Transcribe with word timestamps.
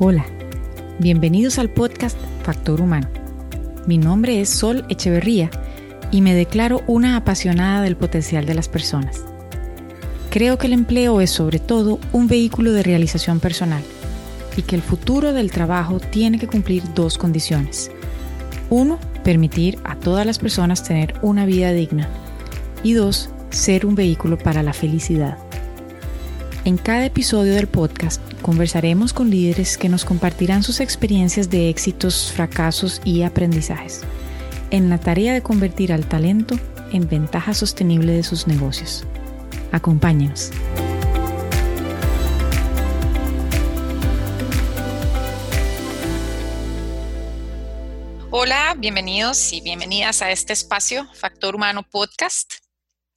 Hola, 0.00 0.24
bienvenidos 1.00 1.58
al 1.58 1.70
podcast 1.70 2.16
Factor 2.44 2.80
Humano. 2.80 3.08
Mi 3.88 3.98
nombre 3.98 4.40
es 4.40 4.48
Sol 4.48 4.84
Echeverría 4.88 5.50
y 6.12 6.20
me 6.20 6.36
declaro 6.36 6.82
una 6.86 7.16
apasionada 7.16 7.82
del 7.82 7.96
potencial 7.96 8.46
de 8.46 8.54
las 8.54 8.68
personas. 8.68 9.24
Creo 10.30 10.56
que 10.56 10.68
el 10.68 10.74
empleo 10.74 11.20
es 11.20 11.30
sobre 11.30 11.58
todo 11.58 11.98
un 12.12 12.28
vehículo 12.28 12.70
de 12.70 12.84
realización 12.84 13.40
personal 13.40 13.82
y 14.56 14.62
que 14.62 14.76
el 14.76 14.82
futuro 14.82 15.32
del 15.32 15.50
trabajo 15.50 15.98
tiene 15.98 16.38
que 16.38 16.46
cumplir 16.46 16.84
dos 16.94 17.18
condiciones. 17.18 17.90
Uno, 18.70 19.00
permitir 19.24 19.80
a 19.82 19.96
todas 19.96 20.24
las 20.24 20.38
personas 20.38 20.84
tener 20.84 21.14
una 21.22 21.44
vida 21.44 21.72
digna. 21.72 22.08
Y 22.84 22.92
dos, 22.92 23.30
ser 23.50 23.84
un 23.84 23.96
vehículo 23.96 24.38
para 24.38 24.62
la 24.62 24.72
felicidad. 24.72 25.38
En 26.68 26.76
cada 26.76 27.06
episodio 27.06 27.54
del 27.54 27.66
podcast 27.66 28.20
conversaremos 28.42 29.14
con 29.14 29.30
líderes 29.30 29.78
que 29.78 29.88
nos 29.88 30.04
compartirán 30.04 30.62
sus 30.62 30.80
experiencias 30.80 31.48
de 31.48 31.70
éxitos, 31.70 32.30
fracasos 32.30 33.00
y 33.06 33.22
aprendizajes 33.22 34.02
en 34.70 34.90
la 34.90 35.00
tarea 35.00 35.32
de 35.32 35.42
convertir 35.42 35.94
al 35.94 36.06
talento 36.06 36.60
en 36.92 37.08
ventaja 37.08 37.54
sostenible 37.54 38.12
de 38.12 38.22
sus 38.22 38.46
negocios. 38.46 39.06
Acompáñenos. 39.72 40.50
Hola, 48.30 48.74
bienvenidos 48.76 49.54
y 49.54 49.62
bienvenidas 49.62 50.20
a 50.20 50.30
este 50.30 50.52
espacio 50.52 51.08
Factor 51.14 51.54
Humano 51.54 51.82
Podcast. 51.82 52.56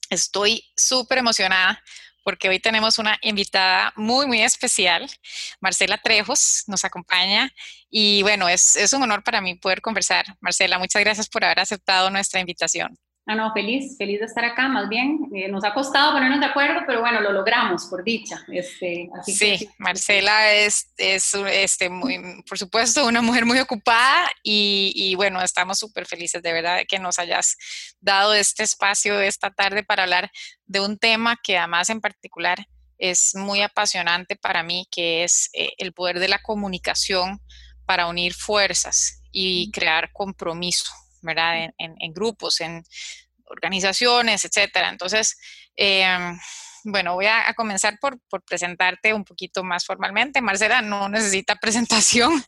Estoy 0.09 0.63
súper 0.77 1.18
emocionada 1.18 1.81
porque 2.23 2.49
hoy 2.49 2.59
tenemos 2.59 2.99
una 2.99 3.17
invitada 3.21 3.93
muy, 3.95 4.27
muy 4.27 4.41
especial. 4.41 5.09
Marcela 5.59 5.98
Trejos 5.98 6.63
nos 6.67 6.85
acompaña 6.85 7.51
y 7.90 8.21
bueno, 8.23 8.48
es, 8.49 8.76
es 8.76 8.93
un 8.93 9.04
honor 9.04 9.23
para 9.23 9.41
mí 9.41 9.55
poder 9.55 9.82
conversar. 9.82 10.26
Marcela, 10.40 10.79
muchas 10.79 11.01
gracias 11.01 11.29
por 11.29 11.43
haber 11.43 11.59
aceptado 11.59 12.09
nuestra 12.09 12.40
invitación. 12.40 12.98
No, 13.26 13.36
no, 13.36 13.54
feliz, 13.54 13.98
feliz 13.98 14.20
de 14.20 14.26
estar 14.26 14.44
acá, 14.44 14.68
más 14.68 14.90
bien. 14.90 15.20
Eh, 15.34 15.48
nos 15.48 15.64
ha 15.64 15.74
costado 15.74 16.12
ponernos 16.14 16.40
de 16.40 16.48
acuerdo, 16.48 16.82
pero 16.88 17.02
bueno, 17.02 17.22
lo 17.22 17.32
logramos, 17.32 17.86
por 17.86 18.04
dicha. 18.04 18.44
Este, 18.52 19.10
sí, 19.26 19.70
Marcela 19.77 20.52
es, 20.52 20.91
es 20.98 21.34
este, 21.34 21.90
muy, 21.90 22.20
por 22.48 22.58
supuesto, 22.58 23.05
una 23.05 23.22
mujer 23.22 23.46
muy 23.46 23.60
ocupada 23.60 24.27
y, 24.44 24.92
y 24.96 25.14
bueno, 25.16 25.40
estamos 25.42 25.77
súper 25.77 26.08
felices 26.08 26.42
de 26.42 26.52
verdad 26.52 26.82
que 26.88 26.98
nos 26.98 27.20
hayas 27.20 27.58
dado 27.99 28.34
este 28.34 28.64
espacio 28.64 29.22
esta 29.22 29.52
tarde 29.52 29.84
para 29.84 30.04
hablar 30.04 30.32
de 30.66 30.80
un 30.80 30.98
tema 30.98 31.38
que 31.44 31.60
además 31.60 31.92
en 31.92 32.02
particular 32.02 32.66
es 33.02 33.36
muy 33.36 33.62
apasionante 33.62 34.36
para 34.36 34.64
mí, 34.64 34.88
que 34.92 35.24
es 35.24 35.49
eh, 35.54 35.74
el 35.77 35.92
poder 35.92 36.20
de 36.20 36.27
la 36.27 36.42
comunicación 36.42 37.42
para 37.86 38.08
unir 38.08 38.34
fuerzas 38.34 39.22
y 39.32 39.72
crear 39.72 40.12
compromiso. 40.14 40.92
¿Verdad? 41.22 41.72
En, 41.77 42.14
grupos, 42.14 42.62
en 42.62 42.84
organizaciones, 43.46 44.46
etcétera. 44.46 44.90
Entonces, 44.90 45.38
em, 45.76 46.38
bueno, 46.84 47.14
voy 47.14 47.27
a, 47.27 47.54
comenzar 47.55 47.98
por, 48.00 48.20
presentarte 48.46 49.14
un 49.14 49.24
poquito 49.24 49.64
más 49.64 49.86
formalmente. 49.86 50.42
Marcela 50.42 50.82
no 50.82 51.10
necesita 51.10 51.55
presentación, 51.62 52.44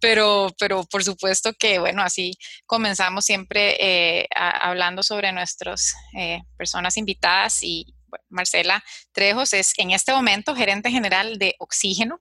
pero, 0.00 0.48
pero 0.58 0.84
por 0.84 1.04
supuesto 1.04 1.52
que, 1.58 1.78
bueno, 1.78 2.02
así 2.02 2.36
comenzamos 2.66 3.24
siempre 3.24 3.76
eh, 3.80 4.28
hablando 4.34 5.02
sobre 5.02 5.32
nuestras 5.32 5.94
eh, 6.16 6.42
personas 6.56 6.96
invitadas 6.96 7.62
y 7.62 7.94
Marcela 8.28 8.82
Trejos 9.12 9.52
es 9.52 9.72
en 9.78 9.90
este 9.90 10.12
momento 10.12 10.54
gerente 10.54 10.90
general 10.90 11.38
de 11.38 11.54
Oxígeno, 11.58 12.20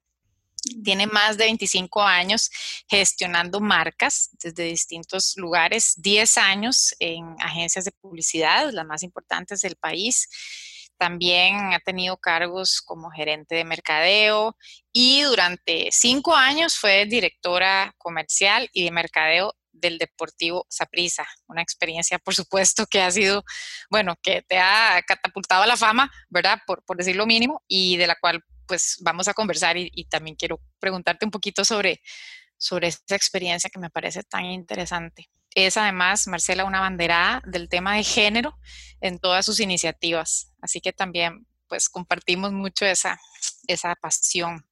tiene 0.83 1.07
más 1.07 1.37
de 1.37 1.45
25 1.45 2.01
años 2.01 2.49
gestionando 2.87 3.59
marcas 3.59 4.29
desde 4.41 4.63
distintos 4.63 5.33
lugares, 5.35 5.93
10 5.97 6.37
años 6.37 6.95
en 6.99 7.35
agencias 7.39 7.85
de 7.85 7.91
publicidad, 7.91 8.71
las 8.71 8.85
más 8.85 9.03
importantes 9.03 9.61
del 9.61 9.75
país. 9.75 10.29
También 10.97 11.73
ha 11.73 11.79
tenido 11.79 12.17
cargos 12.17 12.81
como 12.81 13.11
gerente 13.11 13.55
de 13.55 13.65
mercadeo 13.65 14.55
y 14.91 15.21
durante 15.23 15.89
cinco 15.91 16.35
años 16.35 16.77
fue 16.77 17.05
directora 17.05 17.93
comercial 17.97 18.69
y 18.71 18.85
de 18.85 18.91
mercadeo 18.91 19.53
del 19.73 19.97
Deportivo 19.97 20.65
Saprissa. 20.69 21.27
Una 21.47 21.61
experiencia, 21.61 22.19
por 22.19 22.35
supuesto, 22.35 22.85
que 22.85 23.01
ha 23.01 23.11
sido, 23.11 23.43
bueno, 23.89 24.15
que 24.21 24.43
te 24.43 24.59
ha 24.59 25.01
catapultado 25.05 25.63
a 25.63 25.67
la 25.67 25.75
fama, 25.75 26.09
¿verdad? 26.29 26.59
Por, 26.65 26.85
por 26.85 26.95
decir 26.95 27.15
lo 27.15 27.25
mínimo, 27.25 27.61
y 27.67 27.97
de 27.97 28.07
la 28.07 28.15
cual 28.15 28.41
pues 28.67 28.97
vamos 29.01 29.27
a 29.27 29.33
conversar 29.33 29.77
y, 29.77 30.05
también 30.09 30.35
quiero 30.35 30.59
preguntarte 30.79 31.25
un 31.25 31.31
poquito 31.31 31.65
sobre, 31.65 32.01
sobre 32.57 32.87
esa 32.89 33.15
experiencia 33.15 33.69
que 33.69 33.79
me 33.79 33.89
parece 33.89 34.23
tan 34.23 34.45
interesante. 34.45 35.29
Es 35.55 35.77
además, 35.77 36.27
Marcela, 36.27 36.65
una 36.65 36.79
banderada 36.79 37.41
del 37.45 37.69
tema 37.69 37.95
de 37.95 38.03
género 38.03 38.57
en 39.01 39.19
todas 39.19 39.45
sus 39.45 39.59
iniciativas, 39.59 40.51
así 40.61 40.81
que 40.81 40.93
también 40.93 41.45
pues 41.67 41.89
compartimos 41.89 42.51
mucho 42.51 42.85
esa, 42.85 43.19
esa 43.67 43.95
pasión. 43.95 44.65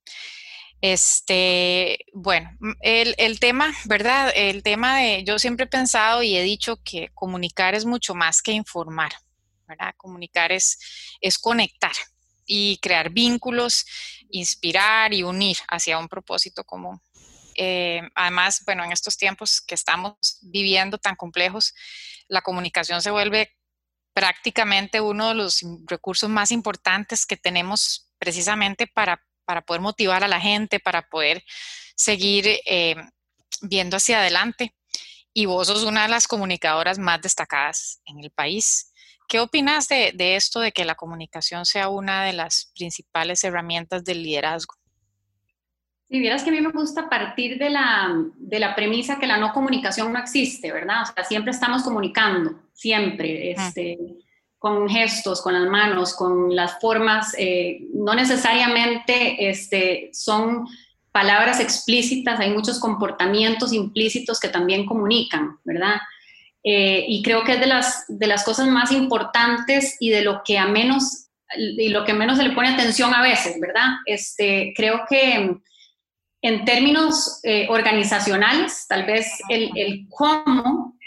Este, 0.81 2.05
bueno, 2.11 2.57
el, 2.81 3.13
el, 3.19 3.39
tema, 3.39 3.71
¿verdad? 3.85 4.31
El 4.35 4.63
tema 4.63 4.97
de, 4.97 5.23
yo 5.23 5.37
siempre 5.37 5.65
he 5.65 5.69
pensado 5.69 6.23
y 6.23 6.35
he 6.35 6.41
dicho 6.41 6.81
que 6.83 7.09
comunicar 7.13 7.75
es 7.75 7.85
mucho 7.85 8.15
más 8.15 8.41
que 8.41 8.51
informar, 8.51 9.11
¿verdad? 9.67 9.93
Comunicar 9.95 10.51
es, 10.51 10.79
es 11.21 11.37
conectar, 11.37 11.93
y 12.53 12.77
crear 12.79 13.11
vínculos, 13.11 13.85
inspirar 14.29 15.13
y 15.13 15.23
unir 15.23 15.55
hacia 15.69 15.97
un 15.97 16.09
propósito 16.09 16.65
común. 16.65 17.01
Eh, 17.55 18.01
además, 18.13 18.61
bueno, 18.65 18.83
en 18.83 18.91
estos 18.91 19.15
tiempos 19.15 19.61
que 19.61 19.73
estamos 19.73 20.15
viviendo 20.41 20.97
tan 20.97 21.15
complejos, 21.15 21.73
la 22.27 22.41
comunicación 22.41 23.01
se 23.01 23.09
vuelve 23.09 23.55
prácticamente 24.13 24.99
uno 24.99 25.29
de 25.29 25.35
los 25.35 25.61
recursos 25.85 26.29
más 26.29 26.51
importantes 26.51 27.25
que 27.25 27.37
tenemos 27.37 28.11
precisamente 28.19 28.85
para, 28.85 29.25
para 29.45 29.61
poder 29.61 29.81
motivar 29.81 30.21
a 30.21 30.27
la 30.27 30.41
gente, 30.41 30.81
para 30.81 31.07
poder 31.07 31.45
seguir 31.95 32.59
eh, 32.65 32.97
viendo 33.61 33.95
hacia 33.95 34.19
adelante. 34.19 34.75
Y 35.33 35.45
vos 35.45 35.67
sos 35.67 35.83
una 35.83 36.03
de 36.03 36.09
las 36.09 36.27
comunicadoras 36.27 36.99
más 36.99 37.21
destacadas 37.21 38.01
en 38.05 38.19
el 38.19 38.29
país. 38.29 38.90
¿Qué 39.31 39.39
opinas 39.39 39.87
de, 39.87 40.35
esto 40.35 40.59
de 40.59 40.73
que 40.73 40.83
la 40.83 40.95
comunicación 40.95 41.65
sea 41.65 41.87
una 41.87 42.25
de 42.25 42.33
las 42.33 42.69
principales 42.75 43.41
herramientas 43.45 44.03
del 44.03 44.23
liderazgo? 44.23 44.73
Si 46.09 46.19
vieras 46.19 46.43
que 46.43 46.49
a 46.49 46.51
mí 46.51 46.59
me 46.59 46.73
gusta 46.73 47.07
partir 47.07 47.57
de 47.57 47.69
la, 47.69 48.13
de 48.35 48.59
la 48.59 48.75
premisa 48.75 49.19
que 49.19 49.27
la 49.27 49.37
no 49.37 49.53
comunicación 49.53 50.11
no 50.11 50.19
existe, 50.19 50.73
¿verdad? 50.73 51.03
O 51.03 51.13
sea, 51.13 51.23
siempre 51.23 51.51
estamos 51.51 51.81
comunicando, 51.81 52.59
siempre, 52.73 53.51
este, 53.51 53.97
con 54.59 54.89
gestos, 54.89 55.41
con 55.41 55.53
las 55.53 55.71
manos, 55.71 56.13
con 56.13 56.53
las 56.53 56.81
formas, 56.81 57.33
eh, 57.37 57.87
no 57.93 58.13
necesariamente 58.13 59.49
este, 59.49 60.09
son 60.11 60.67
palabras 61.13 61.61
explícitas, 61.61 62.37
hay 62.41 62.51
muchos 62.51 62.81
comportamientos 62.81 63.71
implícitos 63.71 64.41
que 64.41 64.49
también 64.49 64.85
comunican, 64.85 65.57
¿verdad? 65.63 66.01
Eh, 66.63 67.05
y 67.07 67.23
creo 67.23 67.43
que 67.43 67.53
es 67.53 67.59
de 67.59 67.65
las, 67.65 68.05
de 68.07 68.27
las 68.27 68.43
cosas 68.43 68.67
más 68.67 68.91
importantes 68.91 69.97
y 69.99 70.09
de 70.09 70.21
lo 70.21 70.41
que 70.45 70.57
a 70.57 70.67
menos, 70.67 71.27
y 71.57 71.89
lo 71.89 72.05
que 72.05 72.13
menos 72.13 72.37
se 72.37 72.43
le 72.43 72.51
pone 72.51 72.69
atención 72.69 73.13
a 73.13 73.21
veces, 73.21 73.59
¿verdad? 73.59 73.87
Este, 74.05 74.73
creo 74.75 75.01
que 75.09 75.57
en 76.43 76.65
términos 76.65 77.39
eh, 77.43 77.67
organizacionales, 77.69 78.85
tal 78.87 79.05
vez 79.05 79.27
el, 79.49 79.71
el 79.75 80.07
cómo 80.09 80.97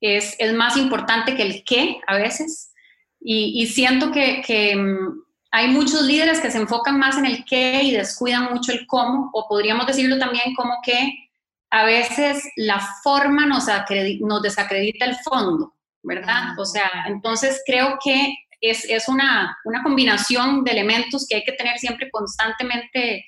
es, 0.00 0.36
es, 0.38 0.52
más 0.54 0.76
importante 0.76 1.34
que 1.34 1.42
el 1.42 1.64
qué 1.64 2.00
a 2.06 2.16
veces. 2.16 2.72
Y, 3.20 3.62
y 3.62 3.66
siento 3.66 4.10
que, 4.10 4.42
que 4.46 4.76
mm, 4.76 5.22
hay 5.50 5.68
muchos 5.68 6.02
líderes 6.02 6.40
que 6.40 6.50
se 6.50 6.58
enfocan 6.58 6.98
más 6.98 7.16
en 7.16 7.26
el 7.26 7.44
qué 7.44 7.82
y 7.82 7.92
descuidan 7.92 8.52
mucho 8.52 8.72
el 8.72 8.86
cómo, 8.86 9.30
o 9.32 9.48
podríamos 9.48 9.86
decirlo 9.86 10.18
también 10.18 10.54
como 10.54 10.74
que 10.84 11.27
a 11.70 11.84
veces 11.84 12.42
la 12.56 12.80
forma 13.02 13.46
nos, 13.46 13.66
nos 14.20 14.42
desacredita 14.42 15.04
el 15.04 15.16
fondo, 15.16 15.74
¿verdad? 16.02 16.58
O 16.58 16.64
sea, 16.64 16.90
entonces 17.06 17.62
creo 17.66 17.98
que 18.02 18.34
es, 18.60 18.84
es 18.86 19.08
una, 19.08 19.56
una, 19.64 19.82
combinación 19.82 20.64
de 20.64 20.72
elementos 20.72 21.26
que 21.28 21.36
hay 21.36 21.44
que 21.44 21.52
tener 21.52 21.78
siempre 21.78 22.10
constantemente 22.10 23.24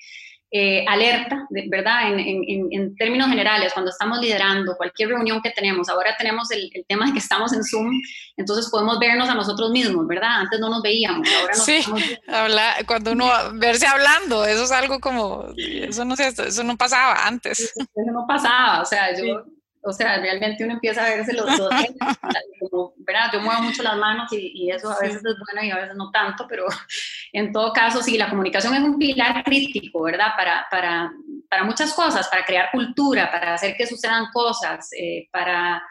eh, 0.53 0.83
alerta, 0.85 1.47
¿verdad? 1.69 2.11
En, 2.11 2.19
en, 2.19 2.67
en, 2.71 2.95
términos 2.97 3.29
generales, 3.29 3.71
cuando 3.71 3.89
estamos 3.89 4.19
liderando 4.19 4.75
cualquier 4.75 5.07
reunión 5.09 5.41
que 5.41 5.51
tenemos, 5.51 5.87
ahora 5.87 6.13
tenemos 6.17 6.51
el, 6.51 6.69
el, 6.73 6.85
tema 6.85 7.05
de 7.05 7.13
que 7.13 7.19
estamos 7.19 7.53
en 7.53 7.63
Zoom, 7.63 7.89
entonces 8.35 8.69
podemos 8.69 8.99
vernos 8.99 9.29
a 9.29 9.33
nosotros 9.33 9.71
mismos, 9.71 10.05
¿verdad? 10.07 10.41
Antes 10.41 10.59
no 10.59 10.69
nos 10.69 10.81
veíamos, 10.81 11.25
ahora 11.39 11.53
nos 11.55 11.63
Sí, 11.63 11.81
habla, 12.27 12.75
cuando 12.85 13.13
uno 13.13 13.29
verse 13.53 13.87
hablando, 13.87 14.43
eso 14.43 14.65
es 14.65 14.71
algo 14.73 14.99
como, 14.99 15.53
eso 15.55 16.03
no, 16.03 16.15
eso 16.15 16.63
no 16.63 16.75
pasaba 16.75 17.25
antes. 17.25 17.73
Eso 17.73 18.11
no 18.11 18.25
pasaba, 18.27 18.81
o 18.81 18.85
sea, 18.85 19.17
yo 19.17 19.45
o 19.83 19.93
sea, 19.93 20.19
realmente 20.19 20.63
uno 20.63 20.73
empieza 20.73 21.05
a 21.05 21.09
verse 21.09 21.33
los 21.33 21.57
dos, 21.57 21.69
como, 22.59 22.93
¿verdad? 22.97 23.31
Yo 23.33 23.41
muevo 23.41 23.63
mucho 23.63 23.83
las 23.83 23.97
manos 23.97 24.31
y, 24.31 24.69
eso 24.69 24.89
a 24.89 24.99
veces 24.99 25.17
es 25.17 25.35
bueno 25.51 25.63
y 25.63 25.71
a 25.71 25.77
veces 25.77 25.95
no 25.95 26.11
tanto, 26.11 26.45
pero 26.47 26.65
en 27.33 27.51
todo 27.51 27.73
caso, 27.73 28.01
sí, 28.01 28.17
la 28.17 28.29
comunicación 28.29 28.73
es 28.75 28.81
un 28.81 28.97
pilar 28.97 29.43
crítico, 29.43 30.03
¿verdad? 30.03 30.33
Para, 30.37 30.67
para, 30.69 31.11
para 31.49 31.63
muchas 31.63 31.93
cosas, 31.93 32.27
para 32.27 32.45
crear 32.45 32.69
cultura, 32.71 33.31
para 33.31 33.55
hacer 33.55 33.75
que 33.75 33.87
sucedan 33.87 34.25
cosas, 34.31 34.89
eh, 34.97 35.27
para 35.31 35.81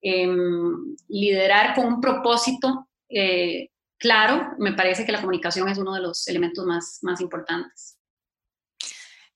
em, 0.00 0.96
liderar 1.08 1.74
con 1.74 1.86
un 1.86 2.00
propósito 2.00 2.88
eh, 3.08 3.70
claro, 3.98 4.54
me 4.58 4.72
parece 4.72 5.06
que 5.06 5.12
la 5.12 5.20
comunicación 5.20 5.68
es 5.68 5.78
uno 5.78 5.94
de 5.94 6.00
los 6.00 6.26
elementos 6.28 6.64
más, 6.64 6.98
más 7.02 7.20
importantes. 7.20 7.93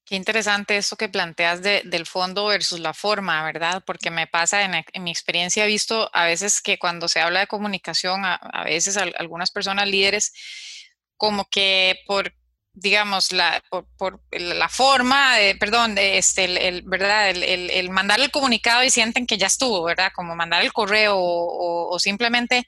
Qué 0.09 0.17
interesante 0.17 0.79
eso 0.79 0.97
que 0.97 1.11
planteas 1.11 1.61
del 1.61 2.07
fondo 2.07 2.47
versus 2.47 2.81
la 2.81 2.95
forma, 2.95 3.45
¿verdad? 3.45 3.83
Porque 3.85 4.11
me 4.11 4.27
pasa, 4.27 4.63
en, 4.63 5.05
mi 5.05 5.11
experiencia 5.11 5.67
he 5.67 5.69
visto 5.69 6.09
a 6.15 6.25
veces 6.25 6.63
que 6.63 6.79
cuando 6.79 7.09
se 7.09 7.21
habla 7.21 7.41
de 7.41 7.47
comunicación, 7.47 8.23
a, 8.25 8.65
veces 8.65 8.97
algunas 8.97 9.51
personas 9.51 9.87
líderes, 9.87 10.33
como 11.19 11.45
que 11.51 12.01
por 12.07 12.33
digamos, 12.73 13.33
la, 13.33 13.63
por, 13.99 14.23
la 14.31 14.69
forma, 14.71 15.35
perdón, 15.61 15.95
de 15.95 16.17
este, 16.17 16.45
el, 16.69 16.83
¿verdad? 16.87 17.29
El, 17.29 17.91
mandar 17.91 18.19
el 18.21 18.31
comunicado 18.31 18.85
y 18.85 18.91
sienten 18.91 19.27
que 19.27 19.37
ya 19.37 19.49
estuvo, 19.49 19.83
¿verdad? 19.83 20.13
Como 20.15 20.35
mandar 20.35 20.63
el 20.63 20.73
correo 20.73 21.17
o, 21.19 21.99
simplemente, 21.99 22.67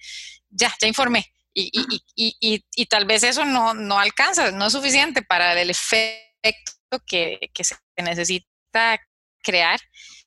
ya, 0.51 0.75
ya 0.79 0.89
informé. 0.89 1.33
Y, 1.55 1.71
y, 1.73 2.37
y, 2.41 2.65
y, 2.75 2.87
tal 2.87 3.07
vez 3.07 3.23
eso 3.23 3.47
no, 3.47 3.73
no 3.73 3.99
alcanza, 3.99 4.51
no 4.51 4.67
es 4.67 4.73
suficiente 4.75 5.23
para 5.23 5.59
el 5.59 5.71
efecto 5.71 6.80
que, 6.99 7.39
se 7.61 7.77
necesita 7.97 9.01
crear. 9.43 9.81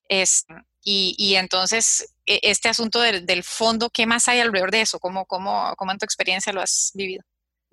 Es, 0.07 0.45
y, 0.83 1.35
entonces, 1.35 2.15
e, 2.25 2.39
este 2.43 2.69
asunto 2.69 3.01
del, 3.01 3.43
fondo, 3.43 3.89
¿qué 3.89 4.05
más 4.05 4.27
hay 4.27 4.39
alrededor 4.39 4.71
de 4.71 4.81
eso? 4.81 4.99
¿Cómo, 4.99 5.25
cómo, 5.25 5.73
cómo 5.77 5.91
en 5.91 5.97
tu 5.97 6.05
experiencia 6.05 6.53
lo 6.53 6.61
has 6.61 6.91
vivido? 6.93 7.23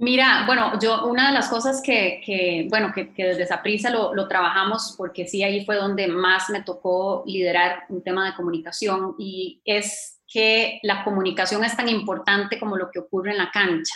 Mira, 0.02 0.44
bueno, 0.46 0.80
yo 0.80 1.04
una 1.04 1.26
de 1.26 1.34
las 1.34 1.50
cosas 1.50 1.82
que, 1.82 2.22
que 2.24 2.66
bueno, 2.70 2.90
que, 2.94 3.12
que 3.12 3.22
desde 3.22 3.42
esa 3.42 3.90
lo, 3.90 4.14
lo 4.14 4.28
trabajamos, 4.28 4.94
porque 4.96 5.28
sí, 5.28 5.42
ahí 5.42 5.62
fue 5.66 5.76
donde 5.76 6.06
más 6.08 6.48
me 6.48 6.62
tocó 6.62 7.22
liderar 7.26 7.84
un 7.90 8.02
tema 8.02 8.24
de 8.24 8.34
comunicación 8.34 9.14
y 9.18 9.60
es 9.62 10.20
que 10.26 10.80
la 10.84 11.04
comunicación 11.04 11.64
es 11.64 11.76
tan 11.76 11.88
importante 11.90 12.58
como 12.58 12.78
lo 12.78 12.90
que 12.90 13.00
ocurre 13.00 13.32
en 13.32 13.38
la 13.38 13.50
cancha. 13.50 13.94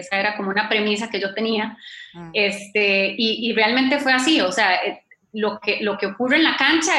Esa 0.00 0.18
era 0.18 0.36
como 0.36 0.50
una 0.50 0.68
premisa 0.68 1.10
que 1.10 1.20
yo 1.20 1.34
tenía. 1.34 1.76
Mm. 2.14 2.30
Este, 2.32 3.14
y, 3.16 3.52
realmente 3.52 3.98
fue 3.98 4.12
así, 4.12 4.40
o 4.40 4.52
sea, 4.52 4.76
eh, 4.76 5.02
lo 5.32 5.58
que, 5.60 5.78
lo 5.82 5.98
que 5.98 6.06
ocurre 6.06 6.36
en 6.36 6.44
la 6.44 6.56
cancha, 6.56 6.92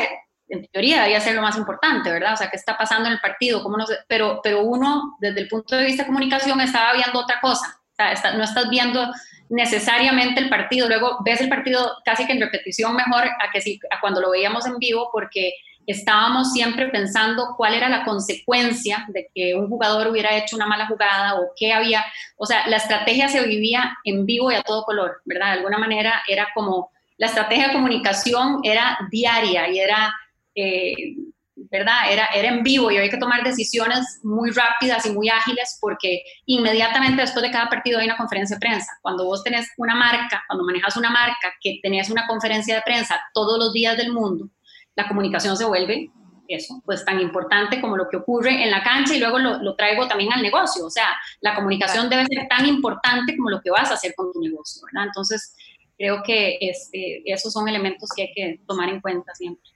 en 0.49 0.65
teoría, 0.67 0.97
debería 0.97 1.19
ser 1.19 1.35
lo 1.35 1.41
más 1.41 1.57
importante, 1.57 2.11
¿verdad? 2.11 2.33
O 2.33 2.37
sea, 2.37 2.49
qué 2.49 2.55
está 2.55 2.77
pasando 2.77 3.07
en 3.07 3.13
el 3.13 3.19
partido, 3.19 3.63
cómo 3.63 3.77
pero, 4.07 4.39
pero 4.43 4.61
uno, 4.61 5.17
desde 5.19 5.41
el 5.41 5.47
punto 5.47 5.75
de 5.75 5.85
vista 5.85 6.03
de 6.03 6.07
comunicación, 6.07 6.61
estaba 6.61 6.93
viendo 6.93 7.19
otra 7.19 7.39
cosa. 7.41 7.79
O 7.91 8.15
sea, 8.15 8.33
no 8.33 8.43
estás 8.43 8.69
viendo 8.69 9.11
necesariamente 9.49 10.41
el 10.41 10.49
partido, 10.49 10.87
luego 10.87 11.19
ves 11.23 11.41
el 11.41 11.49
partido 11.49 11.97
casi 12.03 12.25
que 12.25 12.33
en 12.33 12.41
repetición 12.41 12.95
mejor 12.95 13.23
a 13.25 13.51
que 13.51 13.61
si, 13.61 13.79
a 13.89 13.99
cuando 13.99 14.21
lo 14.21 14.31
veíamos 14.31 14.65
en 14.65 14.77
vivo, 14.77 15.09
porque 15.11 15.53
estábamos 15.87 16.51
siempre 16.51 16.89
pensando 16.89 17.55
cuál 17.55 17.73
era 17.73 17.87
la 17.87 18.03
consecuencia 18.03 19.05
de 19.07 19.29
que 19.33 19.55
un 19.55 19.69
jugador 19.69 20.07
hubiera 20.07 20.35
hecho 20.35 20.57
una 20.57 20.67
mala 20.67 20.85
jugada 20.85 21.35
o 21.35 21.51
qué 21.55 21.71
había, 21.71 22.05
o 22.35 22.45
sea, 22.45 22.67
la 22.67 22.75
estrategia 22.75 23.29
se 23.29 23.41
vivía 23.47 23.97
en 24.03 24.25
vivo 24.25 24.51
y 24.51 24.55
a 24.55 24.63
todo 24.63 24.83
color, 24.83 25.21
¿verdad? 25.23 25.47
De 25.47 25.59
alguna 25.59 25.77
manera 25.77 26.21
era 26.27 26.49
como, 26.53 26.91
la 27.17 27.27
estrategia 27.27 27.67
de 27.67 27.73
comunicación 27.73 28.59
era 28.63 28.97
diaria 29.09 29.69
y 29.69 29.79
era, 29.79 30.13
eh, 30.53 31.15
¿verdad? 31.55 32.11
Era, 32.11 32.25
era 32.27 32.49
en 32.49 32.63
vivo 32.63 32.91
y 32.91 32.97
había 32.97 33.09
que 33.09 33.17
tomar 33.17 33.41
decisiones 33.43 34.19
muy 34.23 34.51
rápidas 34.51 35.05
y 35.05 35.11
muy 35.11 35.29
ágiles 35.29 35.77
porque 35.79 36.21
inmediatamente 36.45 37.21
después 37.21 37.43
de 37.43 37.51
cada 37.51 37.69
partido 37.69 37.99
hay 37.99 38.07
una 38.07 38.17
conferencia 38.17 38.57
de 38.57 38.59
prensa. 38.59 38.91
Cuando 39.01 39.23
vos 39.23 39.41
tenés 39.41 39.69
una 39.77 39.95
marca, 39.95 40.43
cuando 40.47 40.65
manejas 40.65 40.97
una 40.97 41.09
marca 41.09 41.53
que 41.61 41.79
tenías 41.81 42.09
una 42.09 42.27
conferencia 42.27 42.75
de 42.75 42.81
prensa 42.81 43.19
todos 43.33 43.57
los 43.57 43.71
días 43.71 43.95
del 43.95 44.11
mundo, 44.11 44.49
la 44.97 45.07
comunicación 45.07 45.55
se 45.55 45.63
vuelve 45.63 46.11
eso, 46.47 46.81
pues 46.85 47.05
tan 47.05 47.19
importante 47.19 47.79
como 47.79 47.97
lo 47.97 48.07
que 48.09 48.17
ocurre 48.17 48.63
en 48.63 48.71
la 48.71 48.83
cancha 48.83 49.13
y 49.13 49.19
luego 49.19 49.37
lo, 49.37 49.75
traigo 49.75 50.07
también 50.07 50.33
al 50.33 50.41
negocio. 50.41 50.85
O 50.85 50.89
sea, 50.89 51.09
la 51.41 51.55
comunicación 51.55 52.09
debe 52.09 52.25
ser 52.25 52.47
tan 52.47 52.65
importante 52.65 53.35
como 53.35 53.49
lo 53.49 53.61
que 53.61 53.69
vas 53.69 53.91
a 53.91 53.95
hacer 53.95 54.13
con 54.15 54.31
tu 54.31 54.41
negocio, 54.41 54.81
¿verdad? 54.85 55.07
Entonces, 55.07 55.55
creo 55.97 56.23
que 56.23 56.57
este, 56.61 57.21
esos 57.31 57.53
son 57.53 57.67
elementos 57.67 58.09
que 58.15 58.23
hay 58.23 58.31
que 58.33 58.61
tomar 58.65 58.89
en 58.89 59.01
cuenta 59.01 59.35
siempre. 59.35 59.69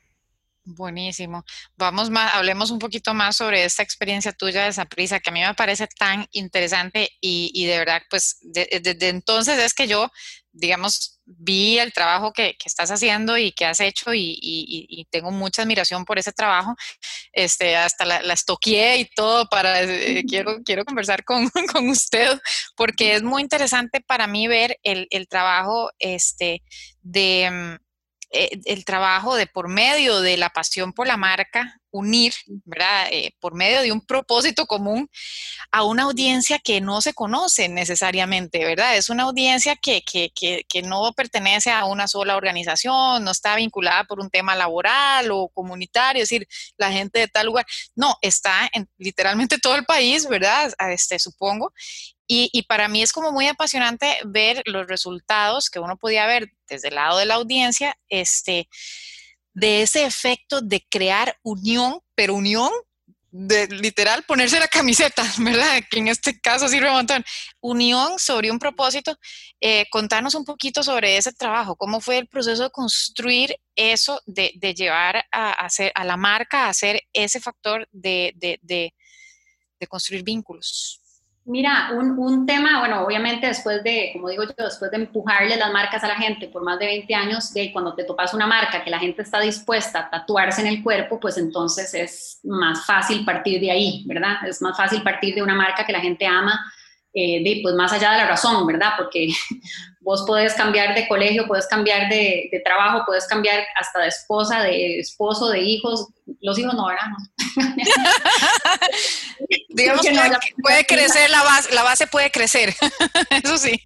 Buenísimo. 0.75 1.44
Vamos 1.75 2.09
más, 2.09 2.33
hablemos 2.33 2.71
un 2.71 2.79
poquito 2.79 3.13
más 3.13 3.35
sobre 3.35 3.65
esta 3.65 3.83
experiencia 3.83 4.31
tuya 4.31 4.69
de 4.71 4.85
prisa 4.85 5.19
que 5.19 5.29
a 5.29 5.33
mí 5.33 5.41
me 5.41 5.53
parece 5.53 5.88
tan 5.88 6.27
interesante 6.31 7.09
y, 7.19 7.65
de 7.65 7.77
verdad, 7.77 8.01
pues 8.09 8.38
desde 8.41 9.09
entonces 9.09 9.59
es 9.59 9.73
que 9.73 9.88
yo, 9.88 10.09
digamos, 10.53 11.19
vi 11.25 11.77
el 11.79 11.91
trabajo 11.91 12.31
que, 12.31 12.56
estás 12.63 12.89
haciendo 12.91 13.38
y 13.38 13.51
que 13.51 13.65
has 13.65 13.79
hecho 13.81 14.13
y, 14.13 15.07
tengo 15.09 15.31
mucha 15.31 15.63
admiración 15.63 16.06
por 16.06 16.19
ese 16.19 16.31
trabajo. 16.31 16.75
Este, 17.33 17.75
hasta 17.75 18.06
la, 18.06 18.21
la 18.21 18.33
estoqueé 18.33 18.97
y 18.97 19.06
todo 19.13 19.47
para, 19.50 19.81
eh, 19.83 20.23
quiero, 20.27 20.62
quiero 20.63 20.85
conversar 20.85 21.25
con, 21.25 21.50
con, 21.73 21.89
usted 21.89 22.39
porque 22.75 23.15
es 23.15 23.23
muy 23.23 23.41
interesante 23.41 24.01
para 24.01 24.27
mí 24.27 24.47
ver 24.47 24.77
el, 24.83 25.07
el 25.09 25.27
trabajo 25.27 25.91
este, 26.00 26.63
de 27.01 27.50
mm, 27.51 27.91
eh, 28.31 28.60
el 28.66 28.86
trabajo 28.86 29.36
de 29.36 29.48
por 29.48 29.68
medio 29.68 30.22
de 30.22 30.38
la 30.38 30.50
pasión 30.50 30.94
por 30.94 31.06
la 31.06 31.18
marca, 31.18 31.81
unir, 31.92 32.33
¿verdad? 32.63 33.07
Eh, 33.12 33.36
por 33.39 33.54
medio 33.54 33.81
de 33.81 33.92
un 33.92 34.00
propósito 34.00 34.66
común 34.66 35.10
a 35.72 35.83
una 35.83 36.04
audiencia 36.04 36.60
que 36.60 36.80
no 36.80 37.01
se 37.01 37.13
conoce 37.13 37.68
necesariamente, 37.68 38.63
¿verdad? 38.63 38.95
Es 38.95 39.10
una 39.10 39.24
audiencia 39.24 39.75
que, 39.75 40.01
que, 40.01 40.31
que, 40.33 40.66
que, 40.69 40.81
no 40.81 41.12
pertenece 41.13 41.72
a 41.72 41.86
una 41.86 42.07
sola 42.07 42.38
organización, 42.38 43.24
no 43.24 43.31
está 43.31 43.57
vinculada 43.57 44.06
por 44.06 44.22
un 44.22 44.30
tema 44.30 44.56
laboral 44.56 45.30
o 45.31 45.50
comunitario, 45.50 46.24
es 46.24 46.30
decir, 46.30 46.48
la 46.78 46.92
gente 46.92 47.19
de 47.19 47.28
tal 47.28 47.48
lugar, 47.48 47.66
no, 47.95 48.16
está 48.22 48.69
en 48.74 48.88
literalmente 48.98 49.57
todo 49.60 49.75
el 49.75 49.86
país, 49.86 50.28
¿verdad? 50.28 50.74
Este, 50.89 51.19
supongo, 51.19 51.74
y, 52.33 52.62
para 52.63 52.88
mí 52.88 53.01
es 53.01 53.12
como 53.12 53.33
muy 53.33 53.48
apasionante 53.48 54.18
ver 54.24 54.62
los 54.66 54.88
resultados 54.88 55.69
que 55.69 55.80
uno 55.80 55.98
podía 55.98 56.25
ver 56.25 56.50
desde 56.69 56.88
el 56.88 56.95
lado 56.95 57.18
de 57.18 57.25
la 57.25 57.33
audiencia, 57.33 57.98
este, 58.07 58.69
de 59.54 59.81
ese 59.81 60.06
efecto 60.06 60.62
de 60.62 60.81
crear 60.89 61.38
unión, 61.44 62.00
pero 62.16 62.36
unión 62.36 62.72
de 63.31 63.68
literal 63.68 64.24
ponerse 64.24 64.62
la 64.62 64.69
camiseta, 64.69 65.24
¿verdad? 65.39 65.83
Que 65.89 66.00
en 66.00 66.07
este 66.07 66.39
caso 66.39 66.69
sirve 66.69 66.88
un 66.88 66.95
montón. 66.95 67.25
Unión 67.60 68.18
sobre 68.18 68.50
un 68.50 68.60
propósito. 68.60 69.18
Eh, 69.60 69.88
contanos 69.89 70.33
un 70.33 70.45
poquito 70.45 70.83
sobre 70.83 71.18
ese 71.18 71.33
trabajo, 71.33 71.75
cómo 71.75 72.00
fue 72.00 72.18
el 72.18 72.28
proceso 72.30 72.64
de 72.64 72.69
construir 72.69 73.57
eso, 73.76 74.21
de, 74.26 74.52
llevar 74.73 75.26
a, 75.33 75.52
hacer, 75.52 75.92
a 75.95 76.06
la 76.06 76.16
marca 76.16 76.69
a 76.69 76.73
ser 76.73 77.02
ese 77.11 77.42
factor 77.42 77.90
de, 77.92 78.33
de 78.38 79.88
construir 79.90 80.23
vínculos. 80.23 81.01
Mira, 81.52 81.90
un, 81.94 82.18
un, 82.18 82.46
tema, 82.46 82.80
bueno, 82.80 83.04
obviamente 83.04 83.48
después 83.48 83.84
de, 83.84 84.12
como 84.14 84.30
digo 84.30 84.44
yo, 84.44 84.54
después 84.64 84.90
de 84.90 84.96
empujarle 84.96 85.58
las 85.58 85.74
marcas 85.74 86.02
a 86.02 86.08
la 86.08 86.16
gente 86.16 86.48
por 86.48 86.64
más 86.64 86.80
de 86.80 86.86
20 86.86 87.14
años, 87.14 87.54
de 87.54 87.74
cuando 87.74 87.94
te 87.94 88.06
topas 88.06 88.34
una 88.34 88.48
marca 88.48 88.81
que 88.81 88.90
la 88.90 89.00
gente 89.00 89.22
está 89.22 89.42
dispuesta 89.42 90.00
a 90.00 90.10
tatuarse 90.10 90.62
en 90.62 90.68
el 90.68 90.81
cuerpo, 90.81 91.20
pues 91.20 91.38
entonces 91.38 91.94
es 91.94 92.40
más 92.46 92.86
fácil 92.86 93.26
partir 93.26 93.60
de 93.60 93.70
ahí, 93.70 94.06
¿verdad? 94.08 94.38
Es 94.48 94.62
más 94.62 94.78
fácil 94.78 95.04
partir 95.04 95.36
de 95.36 95.44
una 95.44 95.54
marca 95.54 95.86
que 95.86 95.92
la 95.92 96.00
gente 96.00 96.26
ama, 96.26 96.58
eh, 97.14 97.44
de, 97.44 97.60
pues 97.62 97.76
más 97.76 97.92
allá 97.92 98.14
de 98.14 98.20
la 98.20 98.28
razón, 98.28 98.66
¿verdad? 98.66 98.92
Porque 98.98 99.28
vos 100.00 100.24
podés 100.26 100.54
cambiar 100.54 100.96
de 100.96 101.06
colegio, 101.10 101.48
podés 101.48 101.68
cambiar 101.68 102.08
de, 102.08 102.48
de, 102.50 102.62
trabajo, 102.62 103.04
podés 103.06 103.28
cambiar 103.28 103.62
hasta 103.78 104.00
de 104.00 104.08
esposa, 104.08 104.64
de 104.64 105.00
esposo, 105.00 105.50
de 105.50 105.60
hijos. 105.60 106.08
Los 106.40 106.58
hijos 106.58 106.74
no, 106.76 106.88
¿verdad? 106.88 107.08
digamos 109.70 110.02
que, 110.02 110.12
puede 110.62 110.86
crecer 110.86 111.30
la 111.30 111.44
base, 111.44 111.74
la 111.74 111.84
base 111.84 112.08
puede 112.08 112.31
crecer, 112.31 112.74
eso 113.44 113.58
sí. 113.58 113.80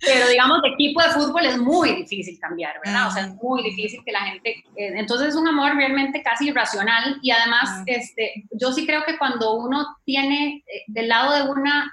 Pero 0.00 0.28
digamos, 0.28 0.62
de 0.62 0.68
equipo 0.68 1.02
de 1.02 1.10
fútbol 1.10 1.44
es 1.44 1.58
muy 1.58 1.92
difícil 1.92 2.38
cambiar, 2.38 2.76
¿verdad? 2.84 3.08
O 3.08 3.10
sea, 3.10 3.24
es 3.24 3.34
muy 3.34 3.64
difícil 3.64 4.00
que 4.04 4.12
la 4.12 4.20
gente... 4.20 4.50
Eh, 4.76 4.92
entonces 4.94 5.30
es 5.30 5.34
un 5.34 5.48
amor 5.48 5.74
realmente 5.74 6.22
casi 6.22 6.48
irracional 6.48 7.18
y 7.20 7.32
además, 7.32 7.82
este, 7.86 8.44
yo 8.52 8.72
sí 8.72 8.86
creo 8.86 9.04
que 9.04 9.18
cuando 9.18 9.54
uno 9.54 9.84
tiene 10.04 10.62
eh, 10.66 10.84
del 10.86 11.08
lado 11.08 11.34
de 11.34 11.50
una 11.50 11.92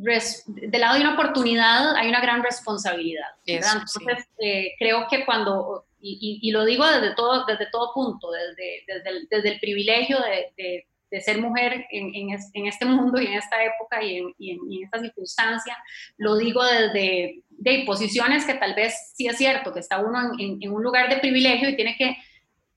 del 0.00 0.80
lado 0.80 0.94
de 0.94 1.02
una 1.02 1.12
oportunidad 1.12 1.94
hay 1.94 2.08
una 2.08 2.20
gran 2.20 2.42
responsabilidad. 2.42 3.28
Entonces, 3.44 4.26
eh, 4.38 4.72
creo 4.78 5.06
que 5.10 5.26
cuando, 5.26 5.84
y, 6.02 6.50
lo 6.50 6.64
digo 6.64 6.86
desde 6.86 7.14
todo, 7.14 7.44
desde 7.46 7.66
todo 7.70 7.92
punto, 7.92 8.30
desde, 8.30 8.84
desde, 8.86 9.10
el, 9.10 9.28
desde 9.30 9.52
el 9.52 9.60
privilegio 9.60 10.18
de, 10.20 10.86
de, 11.10 11.20
ser 11.20 11.38
mujer 11.40 11.86
en, 11.90 12.30
en, 12.30 12.66
este 12.66 12.86
mundo 12.86 13.20
y 13.20 13.26
en 13.26 13.32
esta 13.34 13.62
época 13.64 14.02
y 14.02 14.16
en, 14.16 14.34
y 14.38 14.52
en, 14.52 14.84
esta 14.84 15.00
circunstancia, 15.00 15.76
lo 16.18 16.36
digo 16.36 16.64
desde 16.64 17.42
de 17.50 17.82
posiciones 17.84 18.46
que 18.46 18.54
tal 18.54 18.74
vez 18.74 19.12
sí 19.14 19.26
es 19.26 19.36
cierto, 19.36 19.72
que 19.72 19.80
está 19.80 19.98
uno 19.98 20.32
en, 20.38 20.70
un 20.70 20.82
lugar 20.82 21.10
de 21.10 21.18
privilegio 21.18 21.68
y 21.68 21.76
tiene 21.76 21.96
que 21.96 22.16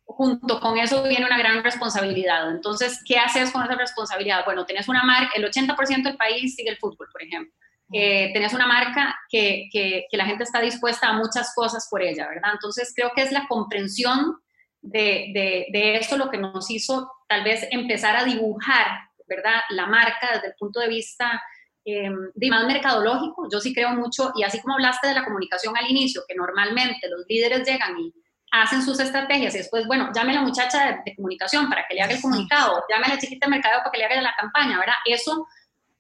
junto 0.06 0.60
con 0.60 0.78
eso 0.78 1.04
viene 1.04 1.26
una 1.26 1.38
gran 1.38 1.64
responsabilidad. 1.64 2.52
Entonces, 2.52 3.02
¿qué 3.06 3.18
haces 3.18 3.52
con 3.52 3.64
esa 3.64 3.76
responsabilidad? 3.76 4.44
Bueno, 4.46 4.66
tenés 4.66 4.90
una 4.90 5.04
marca, 5.04 5.32
el 5.36 5.46
80% 5.46 6.04
del 6.04 6.18
país 6.18 6.56
sigue 6.56 6.70
el 6.70 6.78
fútbol, 6.78 7.08
por 7.12 7.24
ejemplo. 7.24 7.54
Eh, 7.92 8.32
tenés 8.34 8.54
una 8.54 8.66
marca 8.66 9.16
que, 9.30 9.70
que, 9.72 10.06
la 10.14 10.26
gente 10.26 10.44
está 10.44 10.62
dispuesta 10.62 11.10
a 11.10 11.14
muchas 11.14 11.54
cosas 11.54 11.88
por 11.90 12.02
ella, 12.02 12.28
¿verdad? 12.28 12.52
Entonces, 12.54 12.94
creo 12.96 13.12
que 13.16 13.22
es 13.22 13.32
la 13.32 13.48
comprensión 13.48 14.38
de, 14.82 15.32
de, 15.34 15.68
de 15.72 15.96
esto 15.98 16.18
lo 16.18 16.30
que 16.30 16.38
nos 16.38 16.70
hizo 16.72 17.12
tal 17.28 17.44
vez 17.44 17.68
empezar 17.72 18.16
a 18.16 18.24
dibujar, 18.24 18.88
¿verdad? 19.28 19.62
La 19.70 19.86
marca 19.86 20.32
desde 20.34 20.48
el 20.48 20.56
punto 20.58 20.80
de 20.80 20.88
vista 20.88 21.42
eh, 21.86 22.10
de 22.34 22.50
más 22.50 22.66
mercadológico. 22.66 23.48
Yo 23.52 23.60
sí 23.60 23.74
creo 23.74 23.90
mucho, 23.90 24.32
y 24.36 24.44
así 24.44 24.62
como 24.62 24.76
hablaste 24.76 25.08
de 25.08 25.16
la 25.16 25.26
comunicación 25.26 25.76
al 25.76 25.90
inicio, 25.90 26.24
que 26.28 26.36
normalmente 26.36 27.10
los 27.10 27.26
líderes 27.28 27.68
llegan 27.68 28.00
y 28.00 28.14
hacen 28.52 28.82
sus 28.82 29.00
estrategias 29.02 29.54
y 29.56 29.58
después, 29.58 29.86
bueno, 29.86 30.10
llame 30.16 30.32
a 30.32 30.36
la 30.36 30.42
muchacha 30.44 31.02
de, 31.04 31.16
comunicación 31.16 31.68
para 31.70 31.86
que 31.86 31.96
le 31.96 32.02
haga 32.02 32.14
el 32.14 32.22
comunicado, 32.22 32.84
llame 32.90 33.08
a 33.08 33.10
la 33.10 33.18
chiquita 33.18 33.48
de 33.48 33.52
mercado 33.52 33.80
para 33.80 33.92
que 33.92 33.98
le 33.98 34.06
haga 34.06 34.22
la 34.22 34.36
campaña, 34.38 34.80
¿verdad? 34.80 34.96
Eso 35.06 35.48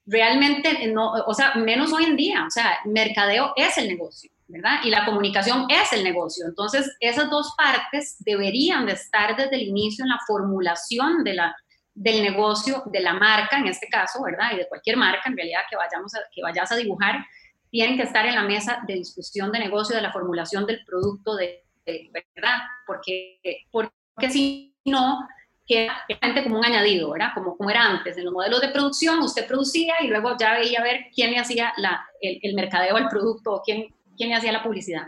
realmente, 0.05 0.88
no, 0.88 1.13
o 1.13 1.33
sea, 1.33 1.55
menos 1.55 1.93
hoy 1.93 2.05
en 2.05 2.15
día, 2.15 2.45
o 2.45 2.50
sea, 2.50 2.79
mercadeo 2.86 3.53
es 3.55 3.77
el 3.77 3.88
negocio, 3.88 4.31
¿verdad? 4.48 4.79
Y 4.83 4.89
la 4.89 5.05
comunicación 5.05 5.65
es 5.69 5.93
el 5.93 6.03
negocio. 6.03 6.45
Entonces, 6.48 6.95
esas 7.00 7.29
dos 7.29 7.53
partes 7.57 8.17
deberían 8.19 8.86
de 8.86 8.93
estar 8.93 9.36
desde 9.36 9.55
el 9.55 9.63
inicio 9.63 10.03
en 10.03 10.10
la 10.10 10.19
formulación 10.27 11.24
de 11.24 11.33
la, 11.33 11.55
del 11.93 12.22
negocio, 12.22 12.83
de 12.88 13.00
la 13.00 13.13
marca, 13.13 13.57
en 13.57 13.67
este 13.67 13.88
caso, 13.88 14.22
¿verdad? 14.24 14.51
Y 14.53 14.57
de 14.57 14.67
cualquier 14.67 14.98
marca, 14.98 15.24
en 15.25 15.38
realidad, 15.38 15.62
que, 15.69 15.75
vayamos 15.75 16.13
a, 16.15 16.19
que 16.33 16.41
vayas 16.41 16.72
a 16.72 16.75
dibujar, 16.75 17.25
tienen 17.69 17.98
que 17.98 18.03
estar 18.03 18.25
en 18.25 18.36
la 18.36 18.43
mesa 18.43 18.83
de 18.88 18.95
discusión 18.95 19.51
de 19.51 19.60
negocio, 19.60 19.95
de 19.95 20.01
la 20.01 20.12
formulación 20.12 20.65
del 20.65 20.83
producto, 20.86 21.36
de 21.36 21.63
¿verdad? 21.86 22.60
Porque, 22.86 23.39
porque 23.72 24.29
si 24.29 24.75
no, 24.86 25.27
queda 25.65 25.96
como 26.43 26.60
un 26.60 26.65
añadido, 26.65 27.12
¿verdad? 27.12 27.29
Como, 27.34 27.58
como 27.58 27.70
era 27.70 27.86
antes, 27.86 28.17
en 28.17 28.25
los 28.25 28.34
modelos 28.34 28.62
de 28.62 28.70
producción 28.70 29.20
usted 29.20 29.48
producía 29.48 29.96
y 30.01 30.08
luego 30.08 30.36
ya 30.38 30.53
veía 30.53 30.79
a 30.79 30.84
ver 30.84 31.05
quién 31.13 31.32
le 31.32 31.39
hacía 31.39 31.74
la, 31.77 32.05
el, 32.22 32.39
el, 32.41 32.55
mercadeo 32.55 32.98
al 32.98 33.08
producto 33.08 33.53
o 33.53 33.62
quién, 33.62 33.93
quién 34.17 34.29
le 34.29 34.36
hacía 34.36 34.51
la 34.51 34.63
publicidad. 34.63 35.08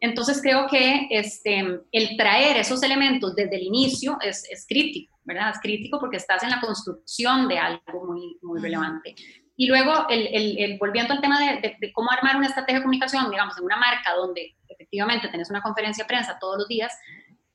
Entonces 0.00 0.42
creo 0.42 0.66
que 0.68 1.06
este, 1.10 1.80
el 1.92 2.16
traer 2.18 2.58
esos 2.58 2.82
elementos 2.82 3.34
desde 3.34 3.56
el 3.56 3.62
inicio 3.62 4.18
es, 4.20 4.44
es, 4.50 4.66
crítico, 4.66 5.18
¿verdad? 5.24 5.50
Es 5.50 5.60
crítico 5.60 5.98
porque 5.98 6.18
estás 6.18 6.42
en 6.42 6.50
la 6.50 6.60
construcción 6.60 7.48
de 7.48 7.58
algo 7.58 8.04
muy, 8.06 8.36
muy 8.42 8.60
relevante. 8.60 9.14
Y 9.56 9.68
luego, 9.68 10.06
el, 10.10 10.58
el, 10.58 10.78
volviendo 10.78 11.14
al 11.14 11.20
tema 11.20 11.40
de, 11.40 11.76
de, 11.80 11.92
cómo 11.92 12.10
armar 12.10 12.36
una 12.36 12.48
estrategia 12.48 12.80
de 12.80 12.82
comunicación, 12.82 13.30
digamos, 13.30 13.56
en 13.56 13.64
una 13.64 13.76
marca 13.76 14.12
donde 14.14 14.56
efectivamente 14.68 15.28
tenés 15.28 15.48
una 15.48 15.62
conferencia 15.62 16.04
de 16.04 16.08
prensa 16.08 16.38
todos 16.38 16.58
los 16.58 16.68
días, 16.68 16.92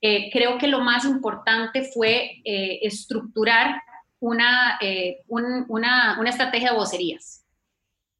eh, 0.01 0.29
creo 0.31 0.57
que 0.57 0.67
lo 0.67 0.79
más 0.79 1.03
importante 1.03 1.83
fue 1.83 2.41
eh, 2.45 2.79
estructurar 2.83 3.81
una, 4.19 4.77
eh, 4.81 5.23
una, 5.27 5.65
una, 5.67 6.29
estrategia 6.29 6.71
de 6.71 6.77
vocerías. 6.77 7.45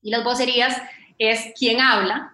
Y 0.02 0.12
las 0.12 0.24
vocerías 0.24 0.82
es 1.18 1.54
quién 1.58 1.80
habla, 1.80 2.34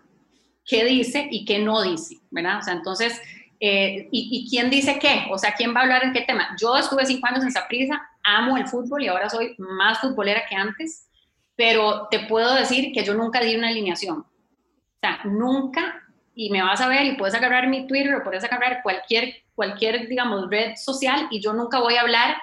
qué 0.65 0.83
dice 0.83 1.27
y 1.29 1.45
qué 1.45 1.59
no 1.59 1.81
dice, 1.83 2.17
¿verdad? 2.31 2.59
O 2.59 2.61
sea, 2.61 2.73
entonces, 2.73 3.21
y, 3.59 4.09
y, 4.11 4.49
quién 4.49 4.69
dice 4.69 4.99
qué, 4.99 5.25
o 5.31 5.37
sea, 5.37 5.53
quién 5.53 5.73
va 5.73 5.79
a 5.79 5.83
hablar 5.83 6.03
en 6.03 6.13
qué 6.13 6.21
tema. 6.21 6.55
Yo 6.59 6.75
estuve 6.77 7.05
cinco 7.05 7.27
años 7.27 7.43
en 7.43 7.51
Saprissa, 7.51 8.01
amo 8.23 8.57
el 8.57 8.67
fútbol 8.67 9.03
y 9.03 9.07
ahora 9.07 9.29
soy 9.29 9.55
más 9.57 9.99
futbolera 9.99 10.43
que 10.47 10.55
antes, 10.55 11.07
pero 11.55 12.07
te 12.11 12.19
puedo 12.27 12.53
decir 12.53 12.91
que 12.93 13.03
yo 13.03 13.15
nunca 13.15 13.39
di 13.39 13.55
una 13.55 13.69
alineación. 13.69 14.19
O 14.19 14.99
sea, 14.99 15.21
nunca 15.23 16.04
y 16.35 16.49
me 16.49 16.61
vas 16.61 16.81
a 16.81 16.87
ver 16.87 17.05
y 17.05 17.15
puedes 17.15 17.33
agarrar 17.33 17.67
mi 17.67 17.87
Twitter 17.87 18.13
o 18.15 18.23
puedes 18.23 18.43
agarrar 18.43 18.83
cualquier, 18.83 19.33
cualquier, 19.55 20.07
digamos, 20.07 20.49
red 20.49 20.75
social 20.75 21.27
y 21.31 21.41
yo 21.41 21.53
nunca 21.53 21.79
voy 21.79 21.95
a 21.95 22.01
hablar 22.01 22.35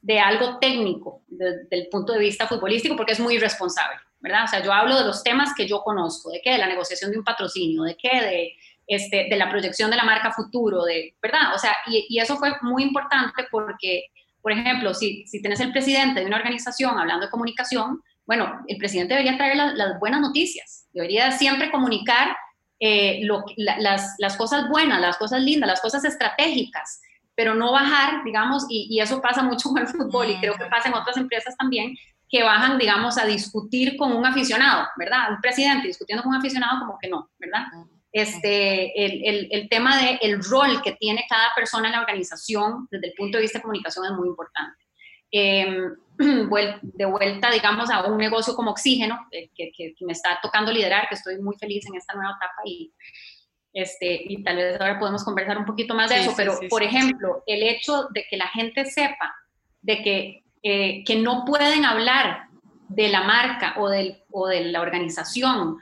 de 0.00 0.18
algo 0.18 0.58
técnico 0.58 1.22
desde 1.28 1.66
el 1.70 1.88
punto 1.90 2.14
de 2.14 2.18
vista 2.18 2.46
futbolístico 2.46 2.96
porque 2.96 3.12
es 3.12 3.20
muy 3.20 3.34
irresponsable, 3.34 3.98
¿verdad? 4.20 4.44
O 4.44 4.48
sea, 4.48 4.62
yo 4.62 4.72
hablo 4.72 4.98
de 4.98 5.04
los 5.04 5.22
temas 5.22 5.52
que 5.54 5.68
yo 5.68 5.82
conozco, 5.82 6.30
de 6.30 6.40
qué, 6.42 6.52
de 6.52 6.58
la 6.58 6.66
negociación 6.66 7.10
de 7.10 7.18
un 7.18 7.24
patrocinio, 7.24 7.82
de 7.82 7.96
qué, 7.96 8.20
de, 8.20 8.52
este, 8.86 9.28
de 9.28 9.36
la 9.36 9.50
proyección 9.50 9.90
de 9.90 9.96
la 9.96 10.04
marca 10.04 10.32
futuro, 10.32 10.84
de, 10.84 11.14
¿verdad? 11.22 11.54
O 11.54 11.58
sea, 11.58 11.76
y, 11.86 12.06
y 12.08 12.20
eso 12.20 12.36
fue 12.36 12.52
muy 12.62 12.82
importante 12.82 13.44
porque, 13.50 14.04
por 14.40 14.52
ejemplo, 14.52 14.94
si, 14.94 15.26
si 15.26 15.40
tienes 15.40 15.60
el 15.60 15.72
presidente 15.72 16.20
de 16.20 16.26
una 16.26 16.36
organización 16.36 16.98
hablando 16.98 17.26
de 17.26 17.30
comunicación, 17.30 18.02
bueno, 18.26 18.64
el 18.68 18.78
presidente 18.78 19.14
debería 19.14 19.36
traer 19.36 19.56
las 19.56 19.98
buenas 20.00 20.20
noticias, 20.20 20.86
debería 20.92 21.30
siempre 21.30 21.70
comunicar 21.70 22.34
eh, 22.80 23.26
las, 23.56 24.14
las, 24.18 24.36
cosas 24.36 24.68
buenas, 24.68 25.00
las 25.00 25.16
cosas 25.16 25.42
lindas, 25.42 25.68
las 25.68 25.80
cosas 25.80 26.04
estratégicas, 26.04 27.00
pero 27.34 27.54
no 27.54 27.72
bajar, 27.72 28.24
digamos, 28.24 28.66
y, 28.68 29.00
eso 29.00 29.20
pasa 29.20 29.42
mucho 29.42 29.70
con 29.70 29.78
el 29.78 29.88
fútbol 29.88 30.30
y 30.30 30.38
creo 30.38 30.54
que 30.54 30.66
pasa 30.66 30.88
en 30.88 30.94
otras 30.94 31.16
empresas 31.16 31.56
también, 31.56 31.96
que 32.28 32.42
bajan, 32.42 32.78
digamos, 32.78 33.18
a 33.18 33.26
discutir 33.26 33.96
con 33.96 34.12
un 34.12 34.26
aficionado, 34.26 34.88
¿verdad? 34.96 35.30
Un 35.30 35.40
presidente 35.40 35.88
discutiendo 35.88 36.22
con 36.22 36.32
un 36.32 36.38
aficionado 36.38 36.80
como 36.80 36.98
que 36.98 37.08
no, 37.08 37.30
¿verdad? 37.38 37.66
Este, 38.12 39.04
el, 39.04 39.24
el, 39.24 39.48
el 39.50 39.68
tema 39.68 40.00
del 40.00 40.18
el 40.22 40.44
rol 40.44 40.80
que 40.82 40.92
tiene 40.92 41.24
cada 41.28 41.52
persona 41.54 41.86
en 41.86 41.92
la 41.92 42.00
organización 42.00 42.86
desde 42.90 43.08
el 43.08 43.14
punto 43.14 43.38
de 43.38 43.42
vista 43.42 43.58
de 43.58 43.62
comunicación 43.62 44.04
es 44.06 44.12
muy 44.12 44.28
importante. 44.28 44.84
Em, 45.36 45.96
de 46.18 47.04
vuelta, 47.04 47.50
digamos, 47.50 47.90
a 47.90 48.04
un 48.04 48.18
negocio 48.18 48.54
como 48.54 48.70
Oxígeno, 48.70 49.26
eh, 49.30 49.50
que, 49.54 49.72
que, 49.72 49.94
me 50.00 50.12
está 50.12 50.38
tocando 50.42 50.72
liderar, 50.72 51.08
que 51.08 51.14
estoy 51.14 51.38
muy 51.40 51.56
feliz 51.56 51.86
en 51.86 51.96
esta 51.96 52.14
nueva 52.14 52.36
etapa 52.36 52.62
y, 52.64 52.92
este, 53.72 54.22
y 54.24 54.42
tal 54.42 54.56
vez 54.56 54.80
ahora 54.80 54.98
podemos 54.98 55.24
conversar 55.24 55.58
un 55.58 55.64
poquito 55.64 55.94
más 55.94 56.10
de 56.10 56.20
eso, 56.20 56.32
pero 56.36 56.58
por 56.70 56.82
ejemplo, 56.82 57.42
el 57.46 57.62
hecho 57.62 58.08
de 58.10 58.24
que 58.30 58.36
la 58.36 58.46
gente 58.48 58.84
sepa 58.84 59.34
de 59.82 60.02
que, 60.02 60.44
eh, 60.62 61.04
que 61.04 61.16
no 61.16 61.44
pueden 61.44 61.84
hablar 61.84 62.48
de 62.88 63.08
la 63.08 63.24
marca 63.24 63.74
o, 63.78 63.88
del, 63.88 64.22
o 64.30 64.46
de 64.46 64.66
la 64.66 64.80
organización 64.80 65.78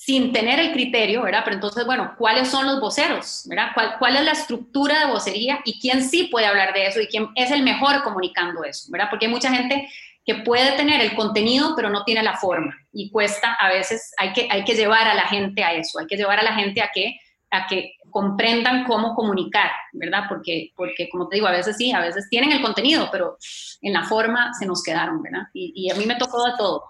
sin 0.00 0.32
tener 0.32 0.60
el 0.60 0.72
criterio, 0.72 1.22
¿verdad? 1.22 1.42
Pero 1.44 1.56
entonces, 1.56 1.84
bueno, 1.84 2.14
¿cuáles 2.16 2.48
son 2.48 2.66
los 2.66 2.80
voceros, 2.80 3.42
¿verdad? 3.46 3.70
¿Cuál, 3.74 3.96
¿Cuál, 3.98 4.16
es 4.16 4.24
la 4.24 4.32
estructura 4.32 5.00
de 5.00 5.12
vocería 5.12 5.60
y 5.64 5.78
quién 5.80 6.02
sí 6.02 6.28
puede 6.30 6.46
hablar 6.46 6.72
de 6.72 6.86
eso 6.86 7.00
y 7.00 7.08
quién 7.08 7.28
es 7.34 7.50
el 7.50 7.62
mejor 7.62 8.02
comunicando 8.04 8.64
eso, 8.64 8.90
¿verdad? 8.90 9.08
Porque 9.10 9.26
hay 9.26 9.32
mucha 9.32 9.52
gente 9.52 9.88
que 10.24 10.36
puede 10.36 10.72
tener 10.76 11.00
el 11.00 11.14
contenido, 11.14 11.74
pero 11.74 11.90
no 11.90 12.04
tiene 12.04 12.22
la 12.22 12.36
forma 12.36 12.74
y 12.92 13.10
cuesta, 13.10 13.54
a 13.54 13.68
veces 13.68 14.12
hay 14.18 14.32
que, 14.32 14.48
hay 14.50 14.64
que 14.64 14.74
llevar 14.74 15.08
a 15.08 15.14
la 15.14 15.26
gente 15.26 15.64
a 15.64 15.72
eso, 15.72 15.98
hay 15.98 16.06
que 16.06 16.16
llevar 16.16 16.38
a 16.38 16.44
la 16.44 16.54
gente 16.54 16.80
a 16.80 16.90
que, 16.94 17.18
a 17.50 17.66
que 17.66 17.92
comprendan 18.10 18.84
cómo 18.84 19.14
comunicar, 19.14 19.70
¿verdad? 19.92 20.24
Porque, 20.28 20.72
porque, 20.76 21.08
como 21.10 21.28
te 21.28 21.36
digo, 21.36 21.46
a 21.46 21.52
veces 21.52 21.76
sí, 21.76 21.92
a 21.92 22.00
veces 22.00 22.26
tienen 22.30 22.52
el 22.52 22.62
contenido, 22.62 23.08
pero 23.10 23.36
en 23.80 23.92
la 23.92 24.04
forma 24.04 24.52
se 24.58 24.66
nos 24.66 24.82
quedaron, 24.82 25.22
¿verdad? 25.22 25.42
Y, 25.52 25.72
y 25.74 25.90
a 25.90 25.94
mí 25.94 26.06
me 26.06 26.16
tocó 26.16 26.44
de 26.44 26.52
todo. 26.56 26.84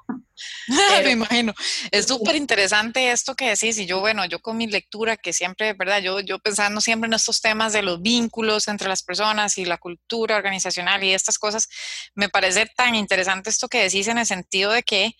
me 1.04 1.10
imagino. 1.10 1.54
Es 1.90 2.06
súper 2.06 2.36
interesante 2.36 3.10
esto 3.10 3.34
que 3.34 3.50
decís 3.50 3.78
y 3.78 3.86
yo, 3.86 4.00
bueno, 4.00 4.24
yo 4.26 4.40
con 4.40 4.56
mi 4.56 4.66
lectura 4.66 5.16
que 5.16 5.32
siempre, 5.32 5.72
¿verdad? 5.72 6.00
Yo, 6.00 6.20
yo 6.20 6.38
pensando 6.38 6.80
siempre 6.80 7.08
en 7.08 7.14
estos 7.14 7.40
temas 7.40 7.72
de 7.72 7.82
los 7.82 8.00
vínculos 8.00 8.68
entre 8.68 8.88
las 8.88 9.02
personas 9.02 9.58
y 9.58 9.64
la 9.64 9.78
cultura 9.78 10.36
organizacional 10.36 11.02
y 11.04 11.12
estas 11.12 11.38
cosas, 11.38 11.68
me 12.14 12.28
parece 12.28 12.66
tan 12.76 12.94
interesante 12.94 13.50
esto 13.50 13.68
que 13.68 13.82
decís 13.82 14.08
en 14.08 14.18
el 14.18 14.26
sentido 14.26 14.72
de 14.72 14.82
que 14.82 15.12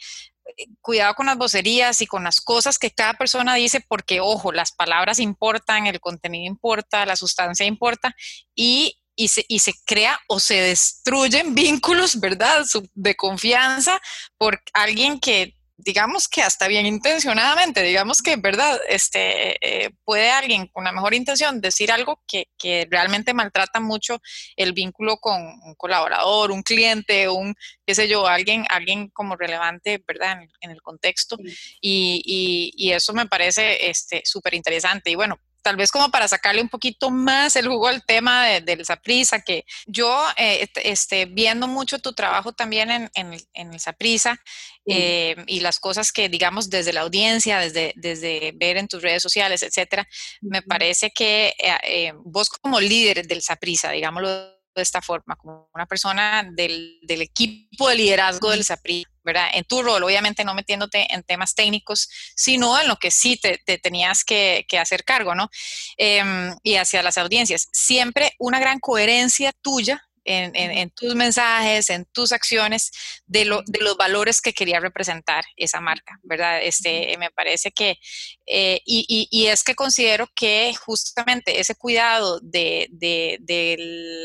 cuidado 0.81 1.15
con 1.15 1.27
las 1.27 1.37
vocerías 1.37 2.01
y 2.01 2.07
con 2.07 2.25
las 2.25 2.41
cosas 2.41 2.79
que 2.79 2.91
cada 2.91 3.15
persona 3.15 3.55
dice, 3.55 3.85
porque, 3.87 4.21
ojo, 4.21 4.53
las 4.53 4.73
palabras 4.73 5.19
importan, 5.19 5.87
el 5.87 6.01
contenido 6.01 6.47
importa, 6.47 7.07
la 7.07 7.17
sustancia 7.17 7.67
importa, 7.67 8.15
y, 8.55 8.99
y, 9.17 9.29
se, 9.29 9.45
y 9.49 9.59
se 9.59 9.75
crea 9.85 10.19
o 10.29 10.41
se 10.41 10.55
destruyen 10.55 11.55
vínculos, 11.55 12.21
¿verdad?, 12.21 12.65
de 12.95 13.15
confianza 13.15 14.01
por 14.39 14.61
alguien 14.73 15.21
que 15.21 15.58
digamos 15.79 16.27
que 16.27 16.43
hasta 16.43 16.67
bien 16.67 16.87
intencionadamente, 16.87 17.83
digamos 17.85 18.21
que, 18.21 18.35
¿verdad? 18.37 18.81
Este, 18.89 19.85
eh, 19.85 19.91
puede 20.05 20.29
alguien 20.31 20.67
con 20.67 20.83
la 20.83 20.91
mejor 20.91 21.15
intención 21.15 21.61
decir 21.61 21.93
algo 21.93 22.21
que, 22.27 22.49
que, 22.59 22.87
realmente 22.91 23.33
maltrata 23.33 23.79
mucho 23.79 24.21
el 24.57 24.73
vínculo 24.73 25.19
con 25.19 25.41
un 25.41 25.75
colaborador, 25.77 26.51
un 26.51 26.63
cliente, 26.63 27.29
un, 27.29 27.55
qué 27.87 27.95
sé 27.95 28.09
yo, 28.09 28.27
alguien, 28.27 28.65
alguien 28.69 29.09
como 29.11 29.37
relevante, 29.37 30.03
¿verdad? 30.07 30.41
En, 30.61 30.71
el 30.71 30.83
contexto. 30.83 31.37
Y, 31.81 32.23
y, 32.25 32.73
y, 32.77 32.93
eso 32.93 33.13
me 33.13 33.27
parece 33.27 33.79
súper 34.25 34.55
este, 34.55 34.57
interesante. 34.57 35.11
Y 35.11 35.15
bueno, 35.15 35.39
tal 35.63 35.77
vez 35.77 35.91
como 35.91 36.11
para 36.11 36.29
sacarle 36.29 36.63
un 36.63 36.69
poquito 36.69 37.11
más 37.11 37.57
el 37.57 37.69
jugo 37.69 37.89
al 37.89 38.05
tema 38.05 38.47
de, 38.47 38.61
de 38.61 38.73
esa 38.75 38.97
prisa, 38.97 39.41
que 39.41 39.65
yo, 39.87 40.25
eh, 40.37 40.69
este, 40.85 41.27
viendo 41.27 41.67
mucho 41.67 41.99
tu 41.99 42.13
trabajo 42.13 42.53
también 42.53 42.91
en, 42.91 43.11
en, 43.15 43.37
en 43.55 43.75
esa 43.75 43.93
prisa 43.93 44.41
eh, 44.87 45.37
y 45.47 45.61
las 45.61 45.79
cosas 45.79 46.13
que, 46.13 46.29
digamos, 46.29 46.71
desde 46.71 46.93
la 46.93 47.03
audiencia, 47.03 47.59
desde, 47.59 47.93
desde 47.97 48.53
ver 48.57 48.77
en 48.77 48.89
tus 48.89 49.03
redes 49.03 49.23
sociales, 49.23 49.63
etcétera, 49.63 50.09
me 50.41 50.63
parece 50.63 51.11
que 51.11 51.55
eh, 51.59 52.13
vos 52.25 52.49
como 52.49 52.81
líder 52.81 53.27
del 53.27 53.43
Saprisa, 53.43 53.91
digámoslo 53.91 54.29
de 54.75 54.83
esta 54.83 55.03
forma, 55.03 55.37
como 55.37 55.69
una 55.75 55.87
persona 55.87 56.49
del, 56.53 57.01
del 57.03 57.23
equipo 57.23 57.89
de 57.89 57.97
liderazgo 57.97 58.51
del 58.51 58.65
Saprisa, 58.65 59.11
¿verdad? 59.29 59.51
En 59.53 59.65
tu 59.65 59.83
rol, 59.83 60.03
obviamente 60.03 60.43
no 60.43 60.55
metiéndote 60.55 61.07
en 61.13 61.23
temas 61.23 61.55
técnicos, 61.55 62.09
sino 62.35 62.81
en 62.81 62.89
lo 62.89 62.97
que 62.97 63.11
sí 63.11 63.37
te, 63.37 63.59
tenías 63.79 64.25
que, 64.25 64.65
hacer 64.81 65.05
cargo, 65.05 65.35
¿no? 65.35 65.51
Em, 65.99 66.57
y 66.63 66.77
hacia 66.77 67.03
las 67.03 67.19
audiencias. 67.19 67.69
Siempre 67.73 68.33
una 68.39 68.59
gran 68.59 68.79
coherencia 68.81 69.53
tuya 69.61 70.03
en, 70.25 70.91
tus 70.91 71.15
mensajes, 71.15 71.91
en 71.91 72.05
tus 72.07 72.33
acciones, 72.33 72.91
de, 73.27 73.45
lo, 73.45 73.63
de, 73.67 73.81
los 73.81 73.97
valores 73.97 74.41
que 74.41 74.53
quería 74.53 74.81
representar 74.81 75.45
esa 75.57 75.81
marca, 75.81 76.19
¿verdad? 76.23 76.63
Este, 76.63 77.17
me 77.19 77.31
parece 77.31 77.71
que, 77.71 77.99
eh, 78.47 78.81
y, 78.85 79.47
es 79.47 79.65
que 79.65 79.75
considero 79.75 80.29
que 80.35 80.75
justamente 80.75 81.61
ese 81.61 81.75
cuidado 81.75 82.41
de, 82.41 82.89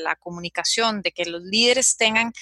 la 0.04 0.16
comunicación, 0.18 1.02
de 1.02 1.12
que 1.12 1.26
los 1.26 1.42
líderes 1.44 1.96
tengan 1.96 2.34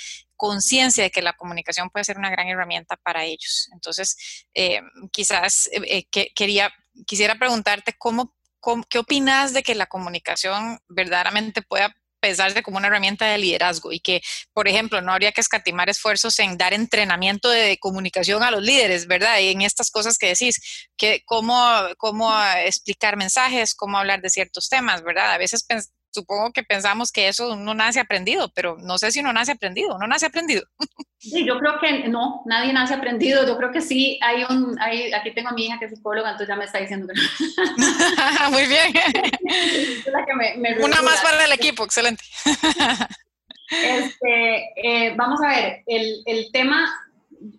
conciencia 0.42 1.04
de 1.04 1.12
que 1.12 1.22
la 1.22 1.34
comunicación 1.34 1.92
puede 1.92 2.04
ser 2.04 2.18
una 2.18 2.32
gran 2.32 2.48
herramienta 2.48 2.98
para 2.98 3.24
ellos. 3.26 3.70
Entonces, 3.74 4.18
eh, 4.56 4.82
quizás 5.12 5.70
eh, 5.72 6.08
quería, 6.34 6.74
quisiera 7.06 7.36
preguntarte 7.36 7.94
cómo, 7.96 8.36
cómo, 8.60 8.84
¿qué 8.90 8.98
opinas 8.98 9.54
de 9.54 9.62
que 9.62 9.76
la 9.76 9.86
comunicación 9.86 10.80
verdaderamente 10.90 11.62
pueda 11.62 11.96
pensarse 12.20 12.64
como 12.64 12.78
una 12.78 12.88
herramienta 12.88 13.28
de 13.28 13.38
liderazgo 13.38 13.92
y 13.92 14.00
que, 14.00 14.24
por 14.52 14.68
ejemplo, 14.68 15.00
no 15.00 15.12
habría 15.12 15.32
que 15.32 15.42
escatimar 15.42 15.90
esfuerzos 15.90 16.40
en 16.40 16.58
dar 16.58 16.74
entrenamiento 16.74 17.48
de 17.48 17.78
comunicación 17.80 18.42
a 18.42 18.50
los 18.50 18.64
líderes, 18.64 19.06
¿verdad? 19.06 19.38
Y 19.42 19.50
en 19.50 19.62
estas 19.62 19.92
cosas 19.92 20.18
que 20.18 20.30
decís, 20.30 20.60
que 20.98 21.22
cómo, 21.24 21.56
cómo 22.00 22.34
explicar 22.66 23.16
mensajes, 23.16 23.76
cómo 23.76 24.00
hablar 24.00 24.22
de 24.22 24.32
ciertos 24.32 24.70
temas, 24.70 25.04
¿verdad? 25.04 25.34
A 25.34 25.38
veces 25.38 25.64
supongo 26.12 26.52
que 26.52 26.64
pensamos 26.64 27.12
que 27.12 27.28
eso 27.28 27.56
no 27.56 27.74
nace 27.74 28.00
aprendido, 28.00 28.52
pero 28.54 28.78
no 28.80 28.98
sé 28.98 29.12
si 29.12 29.20
uno 29.20 29.34
nace 29.34 29.54
aprendido, 29.54 29.98
no 29.98 30.08
nace 30.08 30.26
aprendido. 30.26 30.64
Sí, 31.18 31.46
yo 31.46 31.60
creo 31.60 31.80
que 31.80 32.08
no, 32.10 32.42
nadie 32.46 32.74
nace 32.74 32.96
aprendido. 32.96 33.46
Yo 33.46 33.56
creo 33.56 33.72
que 33.72 33.82
sí, 33.82 34.20
hay 34.24 34.44
un, 34.44 34.76
hay, 34.80 35.14
aquí 35.14 35.32
tengo 35.32 35.50
a 35.50 35.54
mi 35.54 35.66
hija 35.66 35.78
que 35.78 35.86
es 35.86 35.92
psicóloga, 35.92 36.32
entonces 36.32 36.48
ya 36.48 36.56
me 36.56 36.66
está 36.66 36.80
diciendo 36.80 37.08
que 37.08 37.22
no. 37.22 38.50
Muy 38.52 38.66
bien. 38.66 38.92
Una 40.84 41.02
más 41.02 41.22
para 41.22 41.46
el 41.46 41.52
equipo, 41.52 41.86
excelente. 41.86 42.24
Este, 43.70 44.74
eh, 44.84 45.14
vamos 45.16 45.40
a 45.42 45.48
ver, 45.48 45.84
el, 45.86 46.24
el, 46.26 46.52
tema, 46.52 46.92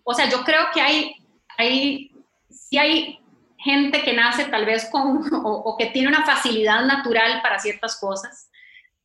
o 0.03 0.13
sea, 0.13 0.29
yo 0.29 0.43
creo 0.43 0.65
que 0.73 0.81
hay, 0.81 1.15
hay, 1.57 2.11
sí 2.49 2.77
hay 2.77 3.22
gente 3.63 4.01
que 4.01 4.13
nace 4.13 4.45
tal 4.45 4.65
vez 4.65 4.89
con, 4.91 5.21
o, 5.45 5.75
que 5.77 5.87
tiene 5.87 6.07
una 6.07 6.25
facilidad 6.25 6.85
natural 6.85 7.41
para 7.41 7.59
ciertas 7.59 7.99
cosas, 7.99 8.49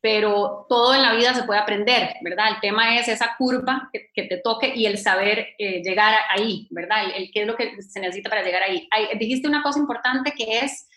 pero 0.00 0.66
todo 0.68 0.94
en 0.94 1.02
la 1.02 1.14
vida 1.14 1.34
se 1.34 1.42
puede 1.44 1.60
aprender, 1.60 2.14
¿verdad? 2.22 2.48
El 2.54 2.60
tema 2.60 2.96
es 2.96 3.08
esa 3.08 3.34
curva 3.36 3.90
que, 3.92 4.22
te 4.22 4.38
toque 4.38 4.72
y 4.74 4.86
el 4.86 4.98
saber 4.98 5.48
eh, 5.58 5.82
llegar 5.82 6.14
ahí, 6.30 6.68
¿verdad? 6.70 7.04
El, 7.14 7.30
qué 7.32 7.42
es 7.42 7.46
lo 7.46 7.56
que 7.56 7.82
se 7.82 8.00
necesita 8.00 8.30
para 8.30 8.42
llegar 8.42 8.62
ahí. 8.62 8.88
dijiste 9.18 9.48
una 9.48 9.62
cosa 9.62 9.78
importante 9.78 10.32
que 10.32 10.60
es 10.60 10.88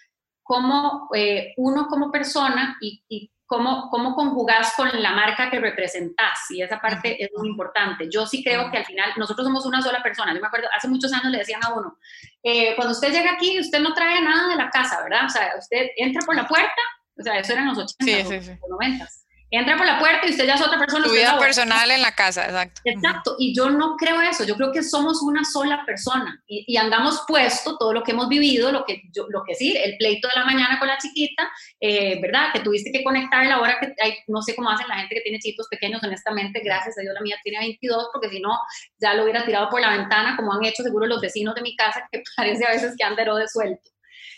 cómo 0.43 1.09
eh, 1.15 1.53
uno 1.57 1.87
como 1.87 2.11
persona 2.11 2.77
y, 2.81 3.03
y 3.07 3.31
cómo, 3.51 3.89
cómo 3.89 4.15
conjugás 4.15 4.73
con 4.77 4.89
la 5.01 5.11
marca 5.11 5.51
que 5.51 5.59
representás, 5.59 6.49
y 6.51 6.61
esa 6.61 6.79
parte 6.79 7.21
es 7.21 7.29
muy 7.35 7.49
importante. 7.49 8.07
Yo 8.09 8.25
sí 8.25 8.41
creo 8.41 8.71
que 8.71 8.77
al 8.77 8.85
final 8.85 9.11
nosotros 9.17 9.45
somos 9.45 9.65
una 9.65 9.81
sola 9.81 10.01
persona. 10.01 10.33
Yo 10.33 10.39
me 10.39 10.47
acuerdo, 10.47 10.69
hace 10.73 10.87
muchos 10.87 11.11
años 11.11 11.29
le 11.29 11.39
decían 11.39 11.59
a 11.61 11.73
uno, 11.73 11.97
eh, 12.43 12.75
cuando 12.75 12.93
usted 12.93 13.11
llega 13.11 13.33
aquí, 13.33 13.59
usted 13.59 13.79
no 13.79 13.93
trae 13.93 14.21
nada 14.21 14.49
de 14.49 14.55
la 14.55 14.69
casa, 14.69 15.01
¿verdad? 15.03 15.25
O 15.25 15.29
sea, 15.29 15.53
usted 15.57 15.87
entra 15.97 16.21
por 16.25 16.35
la 16.35 16.47
puerta, 16.47 16.81
o 17.17 17.23
sea, 17.23 17.39
eso 17.39 17.53
era 17.53 17.61
en 17.61 17.67
los 17.67 17.77
80, 17.77 18.29
sí, 18.29 18.41
sí, 18.41 18.51
90 18.69 19.07
entra 19.51 19.77
por 19.77 19.85
la 19.85 19.99
puerta 19.99 20.25
y 20.25 20.31
usted 20.31 20.45
ya 20.45 20.55
es 20.55 20.61
otra 20.61 20.79
persona. 20.79 21.05
Tu 21.05 21.11
vida 21.11 21.37
personal 21.37 21.91
en 21.91 22.01
la 22.01 22.15
casa, 22.15 22.45
exacto. 22.45 22.81
Exacto, 22.85 23.35
y 23.37 23.53
yo 23.55 23.69
no 23.69 23.95
creo 23.97 24.21
eso, 24.21 24.43
yo 24.45 24.55
creo 24.55 24.71
que 24.71 24.81
somos 24.81 25.21
una 25.21 25.43
sola 25.43 25.85
persona 25.85 26.41
y, 26.47 26.77
andamos 26.77 27.23
puesto 27.27 27.77
todo 27.77 27.93
lo 27.93 28.01
que 28.01 28.11
hemos 28.11 28.27
vivido, 28.27 28.71
lo 28.71 28.85
que, 28.85 29.03
yo, 29.11 29.27
lo 29.29 29.43
que 29.43 29.53
sí, 29.53 29.77
el 29.77 29.97
pleito 29.97 30.27
de 30.27 30.39
la 30.39 30.45
mañana 30.45 30.79
con 30.79 30.87
la 30.87 30.97
chiquita, 30.97 31.51
eh, 31.79 32.19
¿verdad? 32.21 32.47
Que 32.53 32.61
tuviste 32.61 32.91
que 32.91 33.03
conectar 33.03 33.45
la 33.45 33.59
hora 33.59 33.77
que 33.79 33.93
hay, 34.01 34.15
no 34.27 34.41
sé 34.41 34.55
cómo 34.55 34.69
hacen 34.71 34.87
la 34.87 34.95
gente 34.95 35.15
que 35.15 35.21
tiene 35.21 35.39
chiquitos 35.39 35.67
pequeños, 35.69 36.01
honestamente, 36.03 36.61
gracias 36.63 36.97
a 36.97 37.01
Dios 37.01 37.13
la 37.13 37.21
mía 37.21 37.37
tiene 37.43 37.59
22, 37.59 38.09
porque 38.13 38.29
si 38.29 38.39
no, 38.39 38.57
ya 38.99 39.13
lo 39.13 39.23
hubiera 39.23 39.45
tirado 39.45 39.69
por 39.69 39.81
la 39.81 39.95
ventana, 39.95 40.35
como 40.35 40.53
han 40.53 40.63
hecho 40.65 40.81
seguro 40.81 41.05
los 41.05 41.21
vecinos 41.21 41.53
de 41.55 41.61
mi 41.61 41.75
casa, 41.75 42.07
que 42.11 42.23
parece 42.35 42.65
a 42.65 42.71
veces 42.71 42.95
que 42.97 43.03
han 43.03 43.15
de 43.15 43.47
suelto. 43.47 43.89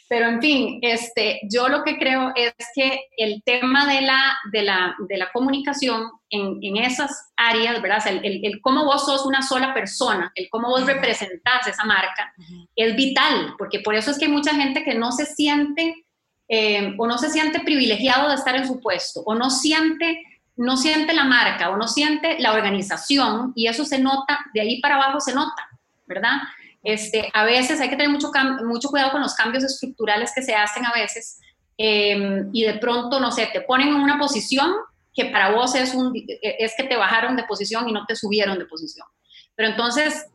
Pero 0.09 0.27
en 0.27 0.41
fin, 0.41 0.79
este, 0.81 1.39
yo 1.49 1.69
lo 1.69 1.83
que 1.83 1.97
creo 1.97 2.33
es 2.35 2.53
que 2.75 3.05
el 3.17 3.41
tema 3.43 3.85
de 3.91 4.01
la, 4.01 4.37
de 4.51 4.61
la, 4.61 4.95
de 5.07 5.17
la 5.17 5.31
comunicación 5.31 6.11
en, 6.29 6.59
en, 6.61 6.77
esas 6.77 7.31
áreas, 7.35 7.81
¿verdad? 7.81 8.05
el, 8.07 8.41
el, 8.43 8.61
cómo 8.61 8.85
vos 8.85 9.05
sos 9.05 9.25
una 9.25 9.41
sola 9.41 9.73
persona, 9.73 10.31
el 10.35 10.49
cómo 10.49 10.69
vos 10.69 10.85
representás 10.85 11.67
esa 11.67 11.85
marca, 11.85 12.33
es 12.75 12.95
vital, 12.95 13.55
porque 13.57 13.79
por 13.79 13.95
eso 13.95 14.11
es 14.11 14.19
que 14.19 14.25
hay 14.25 14.31
mucha 14.31 14.53
gente 14.53 14.83
que 14.83 14.93
no 14.93 15.11
se 15.11 15.25
siente 15.25 16.05
eh, 16.49 16.93
o 16.97 17.07
no 17.07 17.17
se 17.17 17.29
siente 17.29 17.61
privilegiado 17.61 18.29
de 18.29 18.35
estar 18.35 18.55
en 18.55 18.67
su 18.67 18.79
puesto, 18.81 19.21
o 19.21 19.33
no 19.33 19.49
siente, 19.49 20.21
no 20.57 20.77
siente 20.77 21.13
la 21.13 21.23
marca, 21.23 21.69
o 21.69 21.77
no 21.77 21.87
siente 21.87 22.37
la 22.39 22.53
organización, 22.53 23.53
y 23.55 23.67
eso 23.67 23.85
se 23.85 23.99
nota, 23.99 24.39
de 24.53 24.61
ahí 24.61 24.81
para 24.81 24.95
abajo 24.95 25.19
se 25.21 25.33
nota, 25.33 25.67
¿verdad? 26.05 26.41
Este, 26.83 27.29
a 27.33 27.45
veces 27.45 27.79
hay 27.79 27.89
que 27.89 27.95
tener 27.95 28.11
mucho, 28.11 28.29
mucho 28.65 28.89
cuidado 28.89 29.11
con 29.11 29.21
los 29.21 29.33
cambios 29.35 29.63
estructurales 29.63 30.31
que 30.35 30.43
se 30.43 30.53
hacen 30.53 30.85
a 30.85 30.91
veces 30.91 31.39
em, 31.77 32.49
y 32.51 32.63
de 32.65 32.73
pronto, 32.73 33.21
no 33.21 33.31
sé, 33.31 33.49
te 33.53 33.61
ponen 33.61 33.87
en 33.87 33.95
una 33.95 34.19
posición 34.19 34.73
que 35.13 35.25
para 35.25 35.51
vos 35.51 35.75
es, 35.75 35.93
un, 35.93 36.11
es 36.41 36.73
que 36.75 36.83
te 36.83 36.97
bajaron 36.97 37.35
de 37.35 37.43
posición 37.43 37.87
y 37.87 37.93
no 37.93 38.05
te 38.05 38.15
subieron 38.15 38.59
de 38.59 38.65
posición. 38.65 39.07
Pero 39.55 39.69
entonces, 39.69 40.25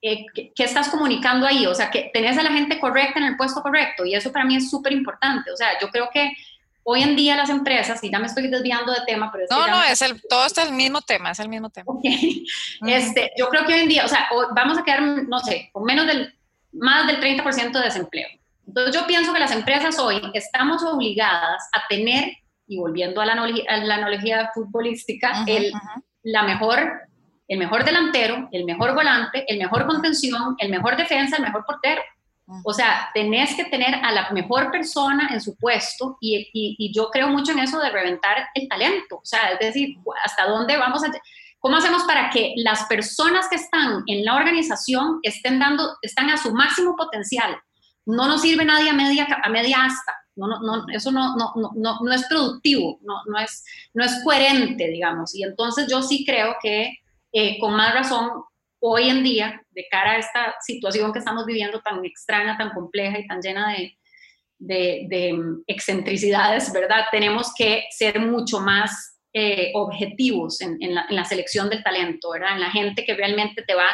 eh, 0.00 0.26
¿qué, 0.34 0.64
estás 0.64 0.88
comunicando 0.88 1.46
ahí? 1.46 1.66
O 1.66 1.74
sea, 1.74 1.90
que 1.90 2.10
tenés 2.12 2.38
a 2.38 2.42
la 2.42 2.52
gente 2.52 2.80
correcta 2.80 3.18
en 3.18 3.26
el 3.26 3.36
puesto 3.36 3.62
correcto 3.62 4.04
y 4.04 4.14
eso 4.14 4.32
para 4.32 4.44
mí 4.44 4.56
es 4.56 4.70
súper 4.70 4.92
importante. 4.92 5.50
O 5.50 5.56
sea, 5.56 5.78
yo 5.80 5.88
creo 5.88 6.08
que 6.12 6.32
hoy 6.84 7.02
en 7.02 7.16
día 7.16 7.36
las 7.36 7.50
empresas, 7.50 8.02
y 8.02 8.10
ya 8.10 8.18
me 8.18 8.26
estoy 8.26 8.48
desviando 8.48 8.92
de 8.92 9.00
tema, 9.06 9.30
pero 9.30 9.44
es 9.44 9.50
no, 9.50 9.66
no, 9.66 9.82
es 9.82 10.02
el, 10.02 10.20
todo 10.28 10.46
está 10.46 10.62
el 10.62 10.72
mismo 10.72 11.00
tema, 11.00 11.30
es 11.30 11.40
el 11.40 11.48
mismo 11.48 11.70
tema. 11.70 11.92
este, 12.86 13.32
yo 13.36 13.48
creo 13.48 13.64
que 13.64 13.74
hoy 13.74 13.80
en 13.80 13.88
día, 13.88 14.04
o 14.04 14.08
sea, 14.08 14.28
vamos 14.54 14.78
a 14.78 14.84
quedar, 14.84 15.02
no 15.02 15.38
sé, 15.40 15.70
con 15.72 15.84
menos 15.84 16.06
del, 16.06 16.34
más 16.72 17.06
del 17.06 17.20
30% 17.20 17.72
de 17.72 17.80
desempleo. 17.80 18.28
Entonces 18.66 18.94
yo 18.94 19.06
pienso 19.06 19.32
que 19.32 19.40
las 19.40 19.52
empresas 19.52 19.98
hoy 19.98 20.20
estamos 20.34 20.82
obligadas 20.82 21.62
a 21.72 21.86
tener, 21.88 22.36
y 22.66 22.78
volviendo 22.78 23.20
a 23.20 23.26
la, 23.26 23.32
analogía, 23.32 24.50
futbolística, 24.54 25.44
el, 25.46 25.72
la 26.22 26.42
mejor, 26.44 26.90
el 27.48 27.58
mejor 27.58 27.84
delantero, 27.84 28.48
el 28.52 28.64
mejor 28.64 28.94
volante, 28.94 29.44
el 29.46 29.58
mejor 29.58 29.86
contención, 29.86 30.54
el 30.58 30.70
mejor 30.70 30.96
defensa, 30.96 31.36
el 31.36 31.42
mejor 31.42 31.64
portero. 31.66 32.00
O 32.64 32.72
sea, 32.72 33.10
tenés 33.14 33.54
que 33.54 33.64
tener 33.64 33.94
a 33.94 34.12
la 34.12 34.30
mejor 34.30 34.70
persona 34.70 35.28
en 35.32 35.40
su 35.40 35.56
puesto 35.56 36.16
y, 36.20 36.50
y, 36.52 36.92
yo 36.92 37.10
creo 37.10 37.28
mucho 37.28 37.52
en 37.52 37.60
eso 37.60 37.78
de 37.78 37.90
reventar 37.90 38.48
el 38.54 38.68
talento. 38.68 39.16
O 39.16 39.24
sea, 39.24 39.50
es 39.50 39.58
decir, 39.58 39.96
hasta 40.24 40.46
dónde 40.46 40.76
vamos 40.76 41.04
a... 41.04 41.10
¿Cómo 41.58 41.76
hacemos 41.76 42.02
para 42.04 42.28
que 42.30 42.54
las 42.56 42.84
personas 42.86 43.48
que 43.48 43.56
están 43.56 44.02
en 44.06 44.24
la 44.24 44.34
organización 44.34 45.20
estén 45.22 45.60
dando, 45.60 45.96
están 46.02 46.28
a 46.30 46.36
su 46.36 46.52
máximo 46.52 46.96
potencial? 46.96 47.56
No 48.04 48.26
nos 48.26 48.42
sirve 48.42 48.64
nadie 48.64 48.90
a 48.90 48.94
media, 48.94 49.28
a 49.42 49.48
media 49.48 49.84
asta. 49.84 50.12
No, 50.34 50.48
no, 50.48 50.60
no, 50.60 50.86
eso 50.92 51.12
no, 51.12 51.36
no, 51.36 51.52
no, 51.54 51.98
no 52.00 52.12
es 52.12 52.26
productivo, 52.26 52.98
no, 53.02 53.22
no, 53.26 53.38
es, 53.38 53.64
no 53.94 54.02
es 54.02 54.12
coherente, 54.24 54.88
digamos. 54.88 55.34
Y 55.34 55.44
entonces 55.44 55.86
yo 55.88 56.02
sí 56.02 56.24
creo 56.24 56.56
que 56.60 56.98
eh, 57.32 57.58
con 57.58 57.74
más 57.74 57.94
razón 57.94 58.30
hoy 58.84 59.08
en 59.08 59.22
día, 59.22 59.62
de 59.70 59.86
cara 59.88 60.12
a 60.12 60.16
esta 60.18 60.56
situación 60.60 61.12
que 61.12 61.20
estamos 61.20 61.46
viviendo 61.46 61.80
tan 61.80 62.04
extraña, 62.04 62.58
tan 62.58 62.70
compleja 62.70 63.18
y 63.18 63.26
tan 63.28 63.40
llena 63.40 63.72
de, 63.72 63.96
de, 64.58 65.40
excentricidades, 65.68 66.72
¿verdad? 66.72 67.04
Tenemos 67.12 67.54
que 67.56 67.84
ser 67.90 68.18
mucho 68.18 68.58
más 68.58 69.20
eh, 69.32 69.70
objetivos 69.74 70.60
en, 70.60 70.78
la, 70.94 71.24
selección 71.24 71.70
del 71.70 71.84
talento, 71.84 72.30
¿verdad? 72.30 72.54
En 72.54 72.60
la 72.60 72.70
gente 72.70 73.04
que 73.04 73.14
realmente 73.14 73.62
te 73.62 73.74
va 73.74 73.86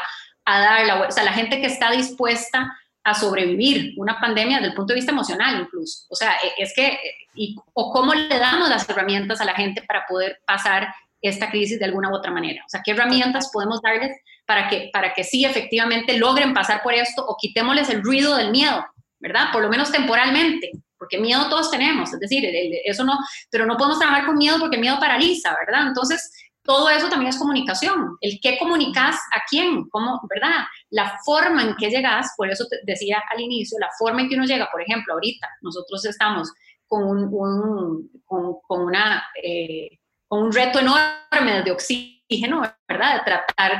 a 0.46 0.61
dar 0.61 0.87
la... 0.87 1.03
O 1.07 1.11
sea, 1.11 1.22
la 1.22 1.35
gente 1.35 1.61
que 1.61 1.66
está 1.66 1.90
dispuesta 1.90 2.74
a 3.05 3.12
sobrevivir 3.12 3.92
una 3.98 4.18
pandemia 4.18 4.57
desde 4.57 4.70
el 4.70 4.74
punto 4.74 4.92
de 4.92 5.01
vista 5.01 5.12
emocional 5.12 5.61
incluso. 5.61 6.07
O 6.09 6.16
sea, 6.16 6.33
e, 6.42 6.62
es 6.62 6.72
que, 6.74 6.98
y, 7.35 7.57
o 7.74 7.92
cómo 7.92 8.14
le 8.14 8.38
damos 8.38 8.70
las 8.70 8.88
herramientas 8.88 9.42
a 9.42 9.44
la 9.44 9.55
gente 9.55 9.83
para 9.83 10.07
poder 10.09 10.40
pasar 10.46 10.88
esta 11.20 11.51
crisis 11.51 11.79
de 11.79 11.85
alguna 11.85 12.11
u 12.11 12.14
otra 12.14 12.31
manera. 12.31 12.62
O 12.64 12.68
sea, 12.68 12.81
¿qué 12.83 12.92
herramientas 12.92 13.51
podemos 13.53 13.83
darles 13.83 14.16
para 14.48 14.66
que, 14.66 14.88
para 14.94 15.12
que 15.12 15.24
sí 15.24 15.44
efectivamente 15.44 16.16
logren 16.16 16.54
pasar 16.54 16.82
por 16.82 16.94
esto 16.94 17.22
o 17.22 17.37
quitémosles 17.37 17.90
el 17.90 18.02
ruido 18.02 18.34
del 18.34 18.50
miedo, 18.50 18.82
¿verdad? 19.20 19.52
Por 19.52 19.62
lo 19.62 19.68
menos 19.68 19.92
temporalmente, 19.92 20.70
porque 20.96 21.18
miedo 21.18 21.50
todos 21.50 21.70
tenemos, 21.70 22.14
es 22.14 22.18
decir, 22.18 22.48
eso 22.87 23.04
no, 23.04 23.18
pero 23.50 23.66
no 23.66 23.76
podemos 23.76 23.98
trabajar 23.98 24.24
con 24.24 24.38
miedo 24.38 24.56
porque 24.58 24.76
el 24.76 24.80
miedo 24.80 24.98
paraliza, 24.98 25.54
¿verdad? 25.66 25.88
Entonces, 25.88 26.32
todo 26.62 26.88
eso 26.88 27.11
también 27.11 27.28
es 27.28 27.38
comunicación, 27.38 28.16
el 28.22 28.38
qué 28.42 28.56
comunicas 28.58 29.16
a 29.16 29.42
quién, 29.50 29.87
cómo, 29.90 30.18
¿verdad? 30.30 30.64
La 30.88 31.18
forma 31.26 31.62
en 31.64 31.76
que 31.76 31.90
llegas, 31.90 32.32
por 32.34 32.50
eso 32.50 32.64
decía 32.84 33.22
al 33.30 33.40
inicio, 33.42 33.78
la 33.78 33.90
forma 33.98 34.22
en 34.22 34.30
que 34.30 34.37
uno 34.37 34.46
llega, 34.46 34.70
por 34.72 34.80
ejemplo, 34.80 35.12
ahorita 35.12 35.46
nosotros 35.61 36.02
estamos 36.06 36.50
con, 36.87 37.04
un, 37.04 38.11
con, 38.24 38.80
una... 38.80 39.26
Eh, 39.42 39.90
con 40.26 40.42
un 40.42 40.52
reto 40.52 40.78
enorme 40.78 41.62
de 41.64 41.70
oxígeno, 41.70 42.61
¿verdad? 42.87 43.14
De 43.14 43.24
tratar 43.24 43.78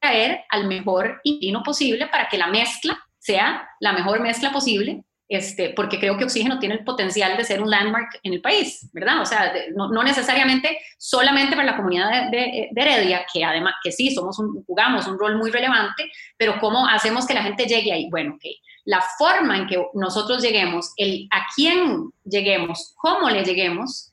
traer 0.00 0.44
al 0.48 0.66
mejor 0.66 1.20
inquilino 1.24 1.62
posible 1.62 2.06
para 2.06 2.28
que 2.28 2.38
la 2.38 2.48
mezcla 2.48 2.98
sea 3.18 3.68
la 3.80 3.92
mejor 3.92 4.20
mezcla 4.20 4.50
posible 4.50 5.04
este, 5.30 5.70
porque 5.70 6.00
creo 6.00 6.18
que 6.18 6.24
Oxígeno 6.24 6.58
tiene 6.58 6.74
el 6.74 6.84
potencial 6.84 7.36
de 7.36 7.44
ser 7.44 7.62
un 7.62 7.70
landmark 7.70 8.18
en 8.24 8.32
el 8.32 8.40
país, 8.40 8.90
¿verdad? 8.92 9.20
O 9.20 9.24
sea, 9.24 9.52
no, 9.76 10.02
necesariamente 10.02 10.76
solamente 10.98 11.54
para 11.54 11.70
la 11.70 11.76
comunidad 11.76 12.32
de, 12.32 12.68
Heredia, 12.74 13.24
que 13.32 13.44
además, 13.44 13.74
que 13.80 13.92
sí, 13.92 14.12
somos 14.12 14.42
jugamos 14.66 15.06
un 15.06 15.20
rol 15.20 15.36
muy 15.36 15.52
relevante, 15.52 16.10
pero 16.36 16.58
¿cómo 16.58 16.84
hacemos 16.84 17.28
que 17.28 17.34
la 17.34 17.44
gente 17.44 17.66
llegue 17.66 17.92
ahí? 17.92 18.08
Bueno, 18.10 18.34
ok, 18.34 18.42
la 18.86 19.00
forma 19.18 19.56
en 19.56 19.68
que 19.68 19.80
nosotros 19.94 20.42
lleguemos, 20.42 20.92
el 20.96 21.28
a 21.30 21.46
quién 21.54 22.10
lleguemos, 22.24 22.92
cómo 22.96 23.30
le 23.30 23.44
lleguemos, 23.44 24.12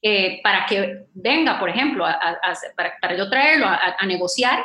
eh, 0.00 0.40
para 0.42 0.64
que 0.64 1.04
venga, 1.12 1.60
por 1.60 1.68
ejemplo, 1.68 2.06
para, 2.74 2.90
para, 3.02 3.16
yo 3.18 3.28
traerlo 3.28 3.66
a, 3.66 4.06
negociar, 4.06 4.64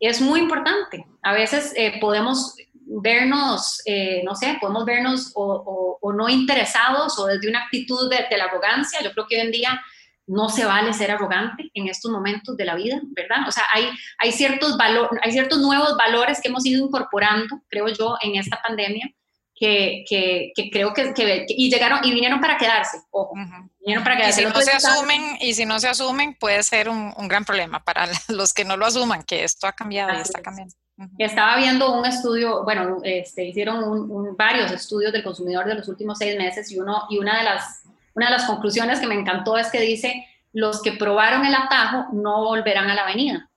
es 0.00 0.20
muy 0.20 0.40
importante. 0.40 1.06
A 1.22 1.32
veces 1.32 1.72
eh, 1.76 1.98
podemos 2.00 2.56
vernos, 2.86 3.82
eh, 3.84 4.22
no 4.24 4.34
sé, 4.34 4.58
podemos 4.60 4.84
vernos 4.84 5.32
o, 5.34 5.98
no 6.16 6.28
interesados 6.28 7.18
o 7.18 7.26
desde 7.26 7.48
una 7.48 7.64
actitud 7.64 8.08
de, 8.08 8.36
la 8.36 8.44
arrogancia. 8.44 9.02
Yo 9.02 9.12
creo 9.12 9.26
que 9.26 9.36
hoy 9.36 9.42
en 9.42 9.52
día 9.52 9.82
no 10.26 10.48
se 10.48 10.64
vale 10.64 10.92
ser 10.92 11.10
arrogante 11.10 11.70
en 11.74 11.88
estos 11.88 12.10
momentos 12.10 12.56
de 12.56 12.64
la 12.64 12.74
vida, 12.74 13.00
¿verdad? 13.08 13.46
O 13.46 13.52
sea, 13.52 13.64
hay, 13.72 13.90
hay, 14.18 14.32
ciertos, 14.32 14.76
valores, 14.76 15.20
hay 15.22 15.32
ciertos 15.32 15.58
nuevos 15.58 15.96
valores 15.96 16.40
que 16.40 16.48
hemos 16.48 16.64
ido 16.64 16.84
incorporando, 16.84 17.60
creo 17.68 17.88
yo, 17.88 18.16
en 18.22 18.36
esta 18.36 18.60
pandemia, 18.62 19.10
que, 19.56 20.04
que, 20.06 20.70
creo 20.70 20.92
que, 20.92 21.46
y 21.48 21.70
llegaron 21.70 22.00
y 22.04 22.12
vinieron 22.12 22.40
para 22.40 22.58
quedarse, 22.58 22.98
ojo, 23.10 23.32
vinieron 23.80 24.04
para 24.04 24.16
quedarse. 24.16 24.42
Y 24.42 24.46
si 24.46 24.52
no 24.52 24.60
se 24.60 24.70
asumen, 24.72 25.22
y 25.40 25.54
si 25.54 25.64
no 25.64 25.80
se 25.80 25.88
asumen, 25.88 26.34
puede 26.34 26.62
ser 26.62 26.90
un, 26.90 27.14
un, 27.16 27.26
gran 27.26 27.44
problema 27.44 27.82
para 27.82 28.06
los 28.28 28.52
que 28.52 28.64
no 28.64 28.76
lo 28.76 28.84
asuman, 28.84 29.22
que 29.22 29.44
esto 29.44 29.66
ha 29.66 29.72
cambiado 29.72 30.12
y 30.16 30.20
está 30.20 30.42
cambiando. 30.42 30.74
Estaba 31.18 31.56
viendo 31.56 31.92
un 31.92 32.06
estudio, 32.06 32.64
bueno, 32.64 32.98
este, 33.02 33.44
hicieron 33.44 34.36
varios 34.36 34.72
estudios 34.72 35.12
del 35.12 35.22
consumidor 35.22 35.66
de 35.66 35.74
los 35.74 35.88
últimos 35.88 36.18
seis 36.18 36.38
meses 36.38 36.70
y, 36.70 36.78
uno, 36.78 37.02
y 37.10 37.18
una, 37.18 37.38
de 37.38 37.44
las, 37.44 37.82
una 38.14 38.26
de 38.26 38.32
las 38.32 38.44
conclusiones 38.44 38.98
que 38.98 39.06
me 39.06 39.14
encantó 39.14 39.58
es 39.58 39.70
que 39.70 39.80
dice, 39.80 40.26
los 40.52 40.82
que 40.82 40.92
probaron 40.92 41.44
el 41.44 41.54
atajo 41.54 42.06
no 42.12 42.44
volverán 42.44 42.88
a 42.88 42.94
la 42.94 43.02
avenida, 43.02 43.50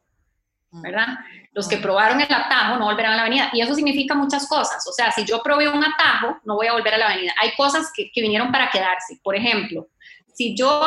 mm. 0.71 0.81
¿verdad? 0.81 1.07
Los 1.59 1.67
que 1.67 1.75
probaron 1.75 2.21
el 2.21 2.33
atajo 2.33 2.77
no 2.77 2.85
volverán 2.85 3.11
a 3.11 3.15
la 3.17 3.21
avenida. 3.23 3.49
Y 3.51 3.59
eso 3.59 3.75
significa 3.75 4.15
muchas 4.15 4.47
cosas. 4.47 4.87
O 4.87 4.93
sea, 4.93 5.11
si 5.11 5.25
yo 5.25 5.43
probé 5.43 5.67
un 5.67 5.83
atajo, 5.83 6.39
no 6.45 6.55
voy 6.55 6.67
a 6.67 6.71
volver 6.71 6.93
a 6.93 6.97
la 6.97 7.07
avenida. 7.07 7.33
Hay 7.41 7.51
cosas 7.57 7.91
que, 7.93 8.09
que 8.13 8.21
vinieron 8.21 8.49
para 8.49 8.69
quedarse. 8.69 9.19
Por 9.21 9.35
ejemplo, 9.35 9.89
si 10.33 10.55
yo, 10.55 10.81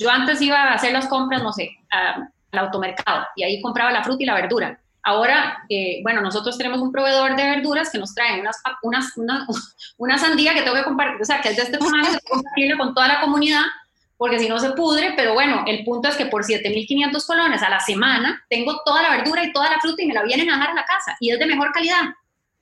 yo 0.00 0.10
antes 0.10 0.40
iba 0.40 0.56
a 0.56 0.72
hacer 0.72 0.94
las 0.94 1.06
compras, 1.06 1.42
no 1.42 1.52
sé, 1.52 1.68
al 1.90 2.58
automercado 2.58 3.26
y 3.36 3.44
ahí 3.44 3.60
compraba 3.60 3.92
la 3.92 4.02
fruta 4.02 4.22
y 4.22 4.26
la 4.26 4.34
verdura 4.34 4.80
Ahora, 5.06 5.64
eh, 5.68 6.00
bueno, 6.02 6.20
nosotros 6.20 6.58
tenemos 6.58 6.80
un 6.80 6.90
proveedor 6.90 7.36
de 7.36 7.44
verduras 7.44 7.90
que 7.92 7.98
nos 7.98 8.12
trae 8.12 8.40
unas, 8.40 8.56
unas, 8.82 9.16
una, 9.16 9.46
una 9.98 10.18
sandía 10.18 10.52
que 10.52 10.62
tengo 10.62 10.74
que 10.74 10.82
compartir, 10.82 11.22
o 11.22 11.24
sea, 11.24 11.40
que 11.40 11.50
es 11.50 11.56
de 11.56 11.62
este 11.62 11.78
tamaño, 11.78 12.10
que 12.10 12.28
compartirlo 12.28 12.76
con 12.76 12.92
toda 12.92 13.06
la 13.06 13.20
comunidad, 13.20 13.62
porque 14.16 14.38
si 14.38 14.48
no 14.48 14.58
se 14.58 14.70
pudre, 14.70 15.12
pero 15.16 15.34
bueno, 15.34 15.64
el 15.66 15.84
punto 15.84 16.08
es 16.08 16.16
que 16.16 16.26
por 16.26 16.44
7.500 16.44 17.26
colones 17.26 17.62
a 17.62 17.68
la 17.68 17.80
semana 17.80 18.44
tengo 18.48 18.80
toda 18.84 19.02
la 19.02 19.10
verdura 19.10 19.44
y 19.44 19.52
toda 19.52 19.70
la 19.70 19.78
fruta 19.80 20.02
y 20.02 20.06
me 20.06 20.14
la 20.14 20.22
vienen 20.22 20.50
a 20.50 20.54
dejar 20.54 20.70
a 20.70 20.74
la 20.74 20.84
casa 20.84 21.16
y 21.20 21.30
es 21.30 21.38
de 21.38 21.46
mejor 21.46 21.72
calidad. 21.72 22.02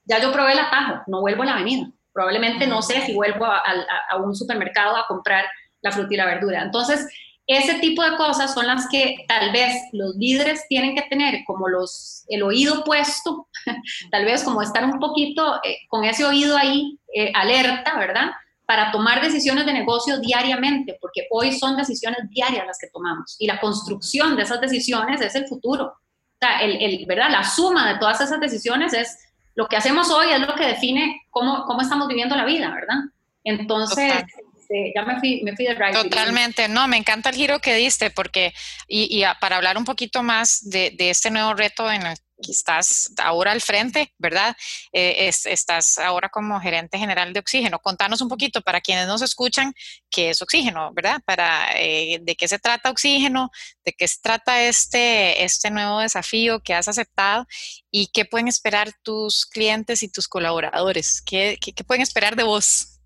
Ya 0.04 0.20
yo 0.20 0.32
probé 0.32 0.52
el 0.52 0.58
atajo, 0.58 1.02
no 1.06 1.20
vuelvo 1.20 1.42
a 1.42 1.46
la 1.46 1.52
avenida. 1.54 1.86
Probablemente 2.12 2.66
no 2.66 2.82
sé 2.82 3.00
si 3.02 3.14
vuelvo 3.14 3.46
a, 3.46 3.62
a 4.10 4.16
un 4.16 4.34
supermercado 4.34 4.96
a 4.96 5.06
comprar 5.06 5.46
la 5.80 5.92
fruta 5.92 6.14
y 6.14 6.16
la 6.16 6.26
verdura. 6.26 6.62
Entonces, 6.62 7.06
ese 7.46 7.74
tipo 7.74 8.02
de 8.02 8.16
cosas 8.16 8.54
son 8.54 8.66
las 8.66 8.88
que 8.88 9.16
tal 9.28 9.52
vez 9.52 9.74
los 9.92 10.16
líderes 10.16 10.66
tienen 10.68 10.94
que 10.94 11.02
tener 11.02 11.44
como 11.46 11.68
los, 11.68 12.24
el 12.28 12.42
oído 12.42 12.84
puesto, 12.84 13.48
tal 14.10 14.24
vez 14.24 14.42
como 14.44 14.62
estar 14.62 14.84
un 14.84 14.98
poquito 14.98 15.60
eh, 15.62 15.78
con 15.88 16.04
ese 16.04 16.24
oído 16.24 16.56
ahí 16.56 16.98
eh, 17.14 17.30
alerta, 17.34 17.98
¿verdad? 17.98 18.30
Para 18.66 18.90
tomar 18.90 19.20
decisiones 19.20 19.66
de 19.66 19.72
negocio 19.72 20.18
diariamente, 20.18 20.96
porque 21.00 21.26
hoy 21.30 21.52
son 21.52 21.76
decisiones 21.76 22.30
diarias 22.30 22.66
las 22.66 22.78
que 22.78 22.88
tomamos 22.88 23.36
y 23.38 23.46
la 23.46 23.60
construcción 23.60 24.36
de 24.36 24.42
esas 24.42 24.60
decisiones 24.60 25.20
es 25.20 25.34
el 25.34 25.46
futuro. 25.46 25.84
O 25.86 26.38
sea, 26.40 26.60
el, 26.60 27.04
¿verdad? 27.06 27.30
La 27.30 27.44
suma 27.44 27.92
de 27.92 27.98
todas 27.98 28.20
esas 28.20 28.40
decisiones 28.40 28.92
es 28.94 29.18
lo 29.54 29.66
que 29.68 29.76
hacemos 29.76 30.10
hoy, 30.10 30.32
es 30.32 30.40
lo 30.40 30.54
que 30.54 30.66
define 30.66 31.22
cómo, 31.30 31.64
cómo 31.66 31.82
estamos 31.82 32.08
viviendo 32.08 32.36
la 32.36 32.44
vida, 32.44 32.70
¿verdad? 32.70 32.96
Entonces, 33.44 34.24
este, 34.64 34.92
ya 34.94 35.02
me 35.02 35.20
fui, 35.20 35.42
me 35.42 35.54
fui 35.54 35.66
de 35.66 35.74
Totalmente, 35.74 36.68
no, 36.68 36.88
me 36.88 36.96
encanta 36.96 37.30
el 37.30 37.36
giro 37.36 37.60
que 37.60 37.74
diste 37.74 38.10
porque, 38.10 38.54
y, 38.88 39.22
para 39.40 39.56
hablar 39.56 39.76
un 39.76 39.84
poquito 39.84 40.22
más 40.22 40.68
de, 40.68 40.94
este 40.98 41.30
nuevo 41.30 41.54
reto 41.54 41.90
en 41.90 42.02
el 42.06 42.16
estás 42.38 43.12
ahora 43.18 43.52
al 43.52 43.60
frente, 43.60 44.12
¿verdad? 44.18 44.56
Eh, 44.92 45.30
estás 45.44 45.98
ahora 45.98 46.28
como 46.28 46.60
gerente 46.60 46.98
general 46.98 47.32
de 47.32 47.40
oxígeno. 47.40 47.78
Contanos 47.78 48.20
un 48.20 48.28
poquito 48.28 48.60
para 48.62 48.80
quienes 48.80 49.06
nos 49.06 49.22
escuchan 49.22 49.74
qué 50.10 50.30
es 50.30 50.42
oxígeno, 50.42 50.92
¿verdad? 50.92 51.20
Para 51.24 51.68
eh, 51.76 52.18
de 52.22 52.36
qué 52.36 52.48
se 52.48 52.58
trata 52.58 52.90
oxígeno, 52.90 53.50
de 53.84 53.92
qué 53.92 54.08
se 54.08 54.20
trata 54.22 54.62
este, 54.62 55.44
este 55.44 55.70
nuevo 55.70 56.00
desafío 56.00 56.60
que 56.60 56.74
has 56.74 56.88
aceptado 56.88 57.46
y 57.90 58.08
qué 58.08 58.24
pueden 58.24 58.48
esperar 58.48 58.92
tus 59.02 59.46
clientes 59.46 60.02
y 60.02 60.08
tus 60.08 60.28
colaboradores, 60.28 61.22
qué, 61.22 61.58
qué 61.60 61.84
pueden 61.84 62.02
esperar 62.02 62.36
de 62.36 62.42
vos. 62.42 63.00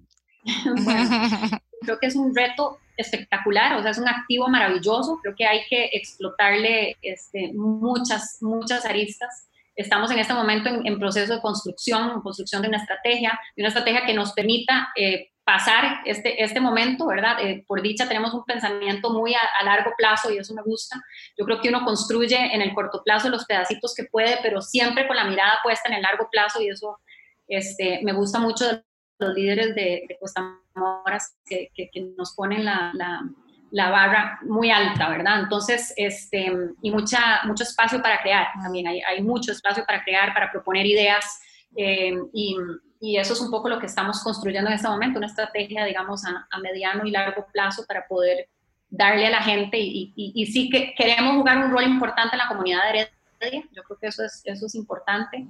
creo 1.83 1.99
que 1.99 2.07
es 2.07 2.17
un 2.17 2.35
reto 2.35 2.79
espectacular, 2.99 3.77
o 3.77 3.83
sea, 3.83 3.93
es 3.93 3.99
un 3.99 4.09
activo 4.09 4.49
maravilloso, 4.49 5.19
creo 5.23 5.35
que 5.37 5.47
hay 5.47 5.61
que 5.71 5.89
explotarle 5.93 6.97
este, 7.01 7.53
muchas, 7.55 8.39
muchas 8.41 8.85
aristas. 8.85 9.49
Estamos 9.77 10.11
en 10.11 10.19
este 10.19 10.35
momento 10.35 10.69
en, 10.69 10.99
proceso 10.99 11.35
de 11.35 11.41
construcción, 11.41 12.21
construcción 12.21 12.61
de 12.63 12.69
una 12.69 12.79
estrategia, 12.79 13.39
de 13.57 13.63
una 13.63 13.69
estrategia 13.69 14.05
que 14.05 14.13
nos 14.13 14.33
permita 14.33 14.89
eh, 14.97 15.31
pasar 15.45 16.01
este, 16.05 16.43
este 16.43 16.61
momento, 16.61 17.07
¿verdad? 17.07 17.37
Eh, 17.41 17.65
por 17.67 17.81
dicha 17.81 18.09
tenemos 18.09 18.35
un 18.35 18.45
pensamiento 18.45 19.11
muy 19.11 19.35
a, 19.35 19.41
a, 19.61 19.65
largo 19.65 19.93
plazo 19.97 20.33
y 20.33 20.39
eso 20.39 20.53
me 20.53 20.63
gusta. 20.63 21.01
Yo 21.39 21.45
creo 21.45 21.61
que 21.61 21.69
uno 21.69 21.85
construye 21.85 22.53
en 22.53 22.61
el 22.61 22.75
corto 22.75 23.03
plazo 23.05 23.29
los 23.29 23.47
pedacitos 23.47 23.95
que 23.95 24.05
puede, 24.05 24.39
pero 24.43 24.61
siempre 24.61 25.07
con 25.07 25.17
la 25.17 25.25
mirada 25.25 25.61
puesta 25.63 25.89
en 25.89 25.95
el 25.95 26.03
largo 26.03 26.29
plazo 26.31 26.61
y 26.61 26.69
eso 26.69 26.99
este, 27.47 28.01
me 28.03 28.13
gusta 28.13 28.41
mucho 28.41 28.83
los 29.19 29.35
líderes 29.35 29.75
de, 29.75 30.05
de 30.09 30.17
Costa 30.21 30.59
Moras 30.75 31.37
que, 31.45 31.71
que, 31.75 31.91
nos 32.17 32.35
ponen 32.35 32.65
la, 32.65 32.93
la, 33.71 33.91
barra 33.91 34.39
muy 34.43 34.71
alta, 34.71 35.09
¿verdad? 35.09 35.41
Entonces, 35.41 35.93
este, 35.97 36.53
y 36.83 36.91
mucha, 36.91 37.41
mucho 37.45 37.65
espacio 37.65 38.01
para 38.01 38.21
crear 38.23 38.47
también, 38.63 38.87
hay, 38.87 39.01
hay 39.01 39.23
mucho 39.23 39.53
espacio 39.53 39.85
para 39.85 40.03
crear, 40.03 40.33
para 40.33 40.51
proponer 40.51 40.87
ideas, 40.87 41.41
eh, 41.77 42.17
y, 42.33 42.57
y, 43.01 43.17
eso 43.19 43.35
es 43.35 43.41
un 43.41 43.51
poco 43.51 43.69
lo 43.69 43.79
que 43.79 43.87
estamos 43.87 44.23
construyendo 44.23 44.71
en 44.71 44.77
este 44.77 44.89
momento, 44.89 45.19
una 45.19 45.27
estrategia, 45.27 45.85
digamos, 45.85 46.25
a, 46.25 46.47
a 46.51 46.59
mediano 46.61 47.05
y 47.05 47.11
largo 47.11 47.47
plazo 47.53 47.85
para 47.87 48.07
poder 48.07 48.49
darle 48.89 49.27
a 49.27 49.31
la 49.31 49.43
gente, 49.43 49.79
y, 49.79 50.13
y, 50.17 50.33
y, 50.35 50.47
sí 50.47 50.71
que 50.71 50.95
queremos 50.95 51.37
jugar 51.37 51.59
un 51.59 51.71
rol 51.71 51.85
importante 51.85 52.37
en 52.37 52.39
la 52.39 52.49
comunidad 52.49 52.81
de 52.85 53.09
Heredia, 53.41 53.65
yo 53.73 53.83
creo 53.83 53.99
que 53.99 54.07
eso 54.07 54.25
es, 54.25 54.43
eso 54.45 54.67
es 54.67 54.75
importante. 54.75 55.47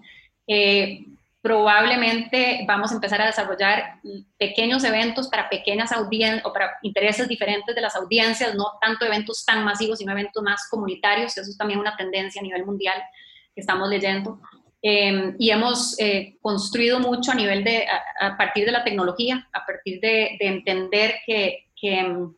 Eh, 0.47 1.05
probablemente 1.41 2.65
vamos 2.67 2.91
a 2.91 2.95
empezar 2.95 3.23
a 3.23 3.27
desarrollar 3.27 4.01
pequeños 4.37 4.83
eventos 4.85 5.29
para 5.29 5.49
pequeñas 5.49 5.93
audiencias 5.93 6.45
o 6.45 6.53
para 6.53 6.77
intereses 6.83 7.29
diferentes 7.29 7.75
de 7.75 7.81
las 7.81 7.95
audiencias, 7.95 8.55
no 8.55 8.73
tanto 8.81 9.05
eventos 9.05 9.45
tan 9.45 9.65
masivos, 9.65 9.99
sino 9.99 10.13
eventos 10.13 10.43
más 10.43 10.69
comunitarios. 10.69 11.37
Eso 11.37 11.49
es 11.49 11.57
también 11.57 11.79
una 11.79 11.97
tendencia 11.97 12.41
a 12.41 12.45
nivel 12.45 12.67
mundial 12.67 13.01
que 13.55 13.61
estamos 13.61 13.89
leyendo. 13.89 14.41
Em, 14.81 15.35
y 15.39 15.51
hemos 15.51 15.99
eh, 15.99 16.37
construido 16.41 17.01
mucho 17.01 17.33
a 17.33 17.35
nivel 17.35 17.65
de, 17.65 17.87
a, 18.21 18.37
partir 18.37 18.65
de 18.65 18.73
la 18.73 18.85
tecnología, 18.85 19.49
a 19.53 19.67
partir 19.67 20.01
de, 20.01 20.37
entender 20.41 21.17
que, 21.27 21.67
que, 21.81 22.29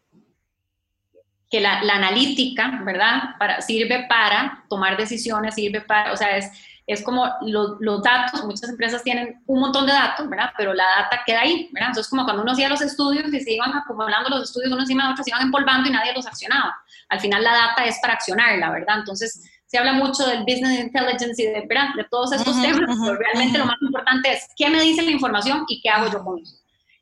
la, 1.61 1.83
la, 1.83 1.97
analítica, 1.97 2.81
¿verdad? 2.85 3.37
Para, 3.39 3.61
sirve 3.61 4.07
para 4.09 4.65
tomar 4.71 4.97
decisiones, 4.97 5.55
sirve 5.55 5.83
para, 5.83 6.13
o 6.13 6.17
sea, 6.17 6.39
es, 6.39 6.51
es 6.93 7.03
como 7.05 7.25
los 7.43 8.03
datos, 8.03 8.45
muchas 8.45 8.69
empresas 8.69 9.03
tienen 9.03 9.41
un 9.47 9.61
montón 9.61 9.87
de 9.87 9.93
datos, 9.93 10.29
¿verdad? 10.29 10.51
Pero 10.57 10.75
la 10.75 10.85
data 10.97 11.23
queda 11.25 11.43
ahí, 11.43 11.69
¿verdad? 11.73 11.91
Entonces, 11.91 12.11
como 12.11 12.25
cuando 12.25 12.43
uno 12.43 12.53
hacía 12.53 12.69
los 12.69 12.81
estudios 12.81 13.33
y 13.33 13.41
se 13.41 13.53
iban 13.53 13.73
acumulando 13.73 14.29
los 14.29 14.45
estudios 14.45 14.73
uno 14.73 14.81
encima 14.81 15.07
de 15.07 15.13
otro, 15.13 15.23
se 15.23 15.31
iban 15.31 15.43
empolvando 15.43 15.89
y 15.89 15.93
nadie 15.93 16.13
los 16.13 16.27
accionaba. 16.27 16.77
Al 17.09 17.21
final 17.21 17.45
la 17.45 17.53
data 17.53 17.85
es 17.85 17.99
para 18.01 18.15
accionarla, 18.15 18.71
¿verdad? 18.71 18.99
Entonces, 18.99 19.49
se 19.67 19.79
habla 19.79 19.93
mucho 19.93 20.27
del 20.27 20.41
business 20.41 20.81
intelligence 20.81 21.41
y 21.41 21.47
de, 21.47 21.65
¿verdad? 21.69 21.95
de 21.97 22.05
todos 22.11 22.33
estos 22.33 22.61
temas, 22.61 22.99
pero 23.05 23.17
realmente 23.17 23.57
lo 23.57 23.67
más 23.67 23.77
importante 23.81 24.33
es 24.33 24.49
qué 24.57 24.69
me 24.69 24.81
dice 24.81 25.03
la 25.03 25.13
información 25.13 25.65
y 25.69 25.81
qué 25.81 25.91
hago 25.91 26.11
yo 26.11 26.25
con 26.25 26.41
eso. 26.41 26.57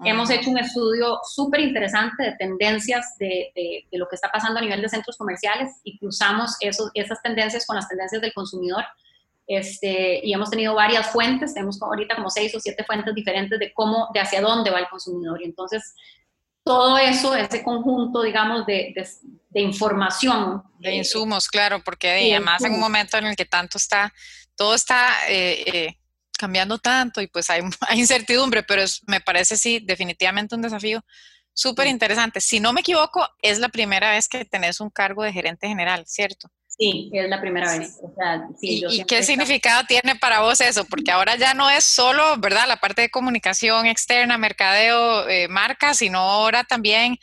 Hemos 0.05 0.31
hecho 0.31 0.51
un 0.51 0.59
estudio 0.59 1.19
súper 1.25 1.61
interesante 1.61 2.23
de 2.23 2.33
tendencias 2.33 3.17
de, 3.19 3.51
de, 3.57 3.89
de, 3.91 3.99
lo 3.99 4.07
que 4.07 4.15
está 4.15 4.29
pasando 4.31 4.61
a 4.61 4.63
nivel 4.63 4.81
de 4.81 4.89
centros 4.89 5.17
comerciales 5.17 5.81
y 5.83 5.99
cruzamos 5.99 6.57
esos, 6.61 6.91
esas 6.95 7.21
tendencias 7.21 7.67
con 7.67 7.75
las 7.75 7.89
tendencias 7.89 8.23
del 8.23 8.33
consumidor 8.33 8.85
este, 9.49 10.21
y 10.23 10.35
hemos 10.35 10.51
tenido 10.51 10.75
varias 10.75 11.11
fuentes, 11.11 11.55
tenemos 11.55 11.81
ahorita 11.81 12.17
como 12.17 12.29
seis 12.29 12.55
o 12.55 12.61
siete 12.61 12.85
fuentes 12.85 13.15
diferentes 13.15 13.59
de 13.59 13.73
cómo, 13.73 14.11
de 14.13 14.21
hacia 14.21 14.43
dónde 14.43 14.71
va 14.71 14.79
el 14.79 14.89
consumidor. 14.89 15.41
Y 15.41 15.47
entonces, 15.47 15.95
todo 16.63 16.99
eso, 16.99 17.35
ese 17.35 17.63
conjunto, 17.63 18.23
digamos, 18.23 18.67
de, 18.67 18.95
de, 19.49 19.61
información. 19.63 20.63
De 20.79 20.95
insumos, 20.97 21.49
claro, 21.49 21.83
porque 21.83 22.31
además 22.31 22.63
en 22.63 22.75
un 22.75 22.81
momento 22.81 23.17
en 23.17 23.25
el 23.25 23.37
que 23.37 23.47
tanto 23.47 23.79
está, 23.79 24.13
todo 24.55 24.75
está 24.75 25.15
eh, 25.31 25.65
eh, 25.67 25.99
cambiando 26.39 26.79
tanto 26.79 27.23
y 27.23 27.27
pues 27.27 27.49
hay, 27.49 27.63
hay 27.89 27.99
incertidumbre, 27.99 28.63
pero 28.63 28.85
me 29.07 29.23
parece 29.23 29.57
sí, 29.57 29.81
definitivamente 29.83 30.55
un 30.55 30.63
desafío 30.63 31.03
súper 31.55 31.87
interesante. 31.87 32.43
Si 32.43 32.61
no 32.61 32.75
me 32.75 32.83
equivoco, 32.83 33.27
es 33.41 33.61
la 33.61 33.71
primera 33.71 34.11
vez 34.11 34.29
que 34.29 34.45
tenés 34.45 34.79
un 34.81 34.91
cargo 34.91 35.23
de 35.23 35.33
gerente 35.33 35.69
general, 35.69 36.05
¿cierto? 36.07 36.51
Sí, 36.79 37.11
es 37.13 37.29
la 37.29 37.41
primera 37.41 37.77
vez. 37.77 37.99
¿Y, 38.61 39.03
qué 39.05 39.25
significado 39.25 39.83
tiene 39.89 40.15
para 40.15 40.41
vos 40.41 40.61
eso? 40.61 40.85
Porque 40.85 41.11
ahora 41.11 41.37
ya 41.37 41.53
no 41.53 41.69
es 41.69 41.85
solo, 41.85 42.37
¿verdad? 42.39 42.69
La 42.69 42.77
parte 42.77 43.03
de 43.03 43.11
comunicación 43.11 43.87
externa, 43.87 44.39
mercadeo, 44.39 45.29
eh, 45.29 45.49
marca, 45.49 45.93
sino 45.93 46.21
ahora 46.21 46.63
también 46.63 47.19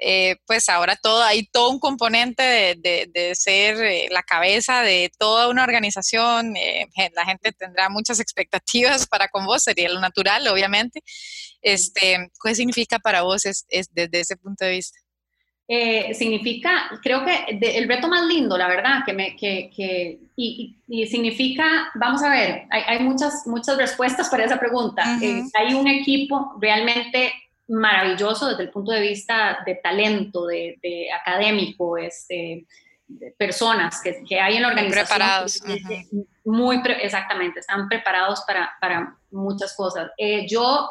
eh, 0.00 0.36
pues 0.46 0.68
ahora 0.68 0.94
todo, 0.94 1.24
hay 1.24 1.46
todo 1.46 1.70
un 1.70 1.80
componente 1.80 2.76
de, 2.78 3.32
ser 3.34 3.82
eh, 3.82 4.08
la 4.10 4.22
cabeza 4.22 4.82
de 4.82 5.10
toda 5.18 5.48
una 5.48 5.64
organización, 5.64 6.54
la 7.14 7.24
gente 7.24 7.50
tendrá 7.50 7.88
muchas 7.88 8.20
expectativas 8.20 9.06
para 9.08 9.28
con 9.28 9.44
vos, 9.44 9.64
sería 9.64 9.88
lo 9.88 10.00
natural, 10.00 10.46
obviamente. 10.46 11.02
Este, 11.62 12.30
¿Qué 12.44 12.54
significa 12.54 12.98
para 12.98 13.22
vos 13.22 13.44
es, 13.46 13.66
desde 13.68 14.20
ese 14.20 14.36
punto 14.36 14.66
de 14.66 14.72
vista? 14.72 14.98
Significa, 16.14 16.90
creo 17.02 17.24
que 17.26 17.58
el 17.60 17.86
reto 17.88 18.08
más 18.08 18.26
lindo, 18.26 18.56
la 18.56 18.68
verdad, 18.68 19.00
que 19.04 19.12
me, 19.12 19.36
que, 19.36 19.70
que 19.74 20.18
y, 20.34 21.06
significa, 21.06 21.90
vamos 21.94 22.22
a 22.22 22.30
ver, 22.30 22.66
hay, 22.70 23.00
muchas, 23.00 23.46
muchas 23.46 23.76
respuestas 23.76 24.30
para 24.30 24.44
esa 24.44 24.58
pregunta. 24.58 25.02
hay 25.54 25.74
un 25.74 25.86
equipo 25.86 26.54
realmente 26.58 27.32
maravilloso 27.68 28.48
desde 28.48 28.62
el 28.62 28.70
punto 28.70 28.92
de 28.92 29.00
vista 29.00 29.58
de 29.66 29.74
talento, 29.74 30.46
de, 30.46 31.08
académico, 31.20 31.98
este, 31.98 32.64
personas 33.36 34.00
que, 34.02 34.22
que, 34.26 34.40
hay 34.40 34.56
en 34.56 34.62
la 34.62 34.68
organización. 34.68 35.06
Preparados. 35.06 35.62
Muy, 36.44 36.80
exactamente, 37.02 37.60
están 37.60 37.88
preparados 37.88 38.42
para, 38.46 38.70
para 38.80 39.18
muchas 39.30 39.76
cosas. 39.76 40.10
Eh, 40.16 40.46
yo, 40.48 40.88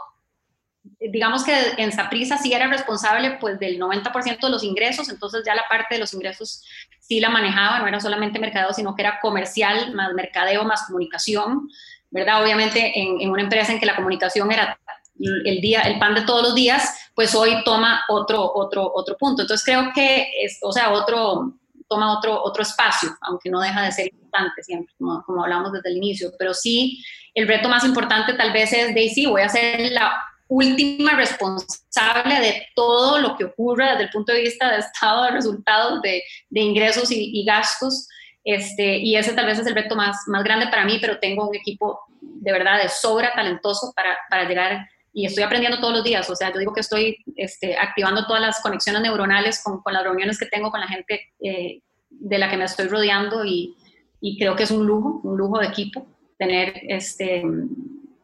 digamos 0.99 1.43
que 1.43 1.53
en 1.77 1.91
Saprisa 1.91 2.37
sí 2.37 2.53
era 2.53 2.67
responsable 2.67 3.37
pues 3.39 3.59
del 3.59 3.79
90% 3.79 4.39
de 4.39 4.49
los 4.49 4.63
ingresos, 4.63 5.09
entonces 5.09 5.43
ya 5.45 5.55
la 5.55 5.67
parte 5.69 5.95
de 5.95 5.99
los 5.99 6.13
ingresos 6.13 6.63
sí 6.99 7.19
la 7.19 7.29
manejaba, 7.29 7.79
no 7.79 7.87
era 7.87 7.99
solamente 7.99 8.39
mercadeo, 8.39 8.73
sino 8.73 8.95
que 8.95 9.01
era 9.01 9.19
comercial, 9.21 9.93
más 9.93 10.13
mercadeo, 10.13 10.63
más 10.63 10.85
comunicación, 10.87 11.69
¿verdad? 12.09 12.43
Obviamente 12.43 12.99
en, 12.99 13.21
en 13.21 13.29
una 13.29 13.43
empresa 13.43 13.71
en 13.71 13.79
que 13.79 13.85
la 13.85 13.95
comunicación 13.95 14.51
era 14.51 14.79
el 15.19 15.61
día, 15.61 15.81
el 15.81 15.99
pan 15.99 16.15
de 16.15 16.21
todos 16.21 16.43
los 16.43 16.55
días, 16.55 17.09
pues 17.15 17.33
hoy 17.35 17.63
toma 17.63 18.01
otro, 18.09 18.51
otro, 18.53 18.91
otro 18.93 19.17
punto. 19.17 19.41
Entonces 19.41 19.65
creo 19.65 19.91
que, 19.93 20.27
es, 20.43 20.59
o 20.61 20.71
sea, 20.71 20.91
otro, 20.91 21.53
toma 21.87 22.17
otro, 22.17 22.41
otro 22.43 22.63
espacio, 22.63 23.09
aunque 23.21 23.49
no 23.49 23.59
deja 23.59 23.81
de 23.83 23.91
ser 23.91 24.07
importante 24.11 24.63
siempre, 24.63 24.93
como, 24.97 25.23
como 25.23 25.43
hablamos 25.43 25.71
desde 25.71 25.89
el 25.89 25.97
inicio. 25.97 26.31
Pero 26.37 26.53
sí, 26.53 27.03
el 27.33 27.47
reto 27.47 27.69
más 27.69 27.83
importante 27.83 28.33
tal 28.33 28.51
vez 28.53 28.71
es 28.73 28.93
de, 28.93 29.09
sí, 29.09 29.25
voy 29.25 29.41
a 29.41 29.49
ser 29.49 29.91
la 29.91 30.13
última 30.47 31.11
responsable 31.15 32.39
de 32.39 32.67
todo 32.75 33.19
lo 33.19 33.35
que 33.35 33.45
ocurra 33.45 33.91
desde 33.91 34.03
el 34.03 34.09
punto 34.09 34.31
de 34.33 34.41
vista 34.41 34.71
de 34.71 34.79
estado 34.79 35.23
de 35.23 35.31
resultados, 35.31 36.01
de, 36.01 36.23
de 36.49 36.61
ingresos 36.61 37.11
y, 37.11 37.43
gastos. 37.45 38.07
Este, 38.43 38.97
y 38.97 39.17
ese 39.17 39.33
tal 39.33 39.45
vez 39.45 39.59
es 39.59 39.67
el 39.67 39.75
reto 39.75 39.95
más, 39.95 40.17
más 40.27 40.43
grande 40.43 40.67
para 40.67 40.85
mí, 40.85 40.99
pero 41.01 41.19
tengo 41.19 41.49
un 41.49 41.55
equipo 41.55 41.99
de 42.21 42.51
verdad 42.51 42.81
de 42.81 42.87
sobra 42.87 43.33
talentoso 43.33 43.91
para, 43.93 44.17
para 44.29 44.47
llegar 44.47 44.87
y 45.17 45.25
estoy 45.25 45.43
aprendiendo 45.43 45.79
todos 45.79 45.95
los 45.95 46.03
días. 46.03 46.29
O 46.29 46.35
sea, 46.35 46.53
yo 46.53 46.59
digo 46.59 46.73
que 46.73 46.81
estoy 46.81 47.17
este, 47.35 47.75
activando 47.75 48.25
todas 48.25 48.41
las 48.41 48.61
conexiones 48.61 49.01
neuronales 49.01 49.61
con, 49.63 49.81
con, 49.81 49.93
las 49.93 50.03
reuniones 50.03 50.37
que 50.37 50.45
tengo 50.45 50.69
con 50.69 50.79
la 50.79 50.87
gente 50.87 51.33
eh, 51.39 51.81
de 52.09 52.37
la 52.37 52.49
que 52.49 52.57
me 52.57 52.65
estoy 52.65 52.87
rodeando 52.87 53.43
y, 53.43 53.75
y, 54.21 54.37
creo 54.37 54.55
que 54.55 54.63
es 54.63 54.71
un 54.71 54.85
lujo, 54.85 55.19
un 55.23 55.37
lujo 55.37 55.59
de 55.59 55.67
equipo 55.67 56.07
tener 56.37 56.81
este 56.87 57.43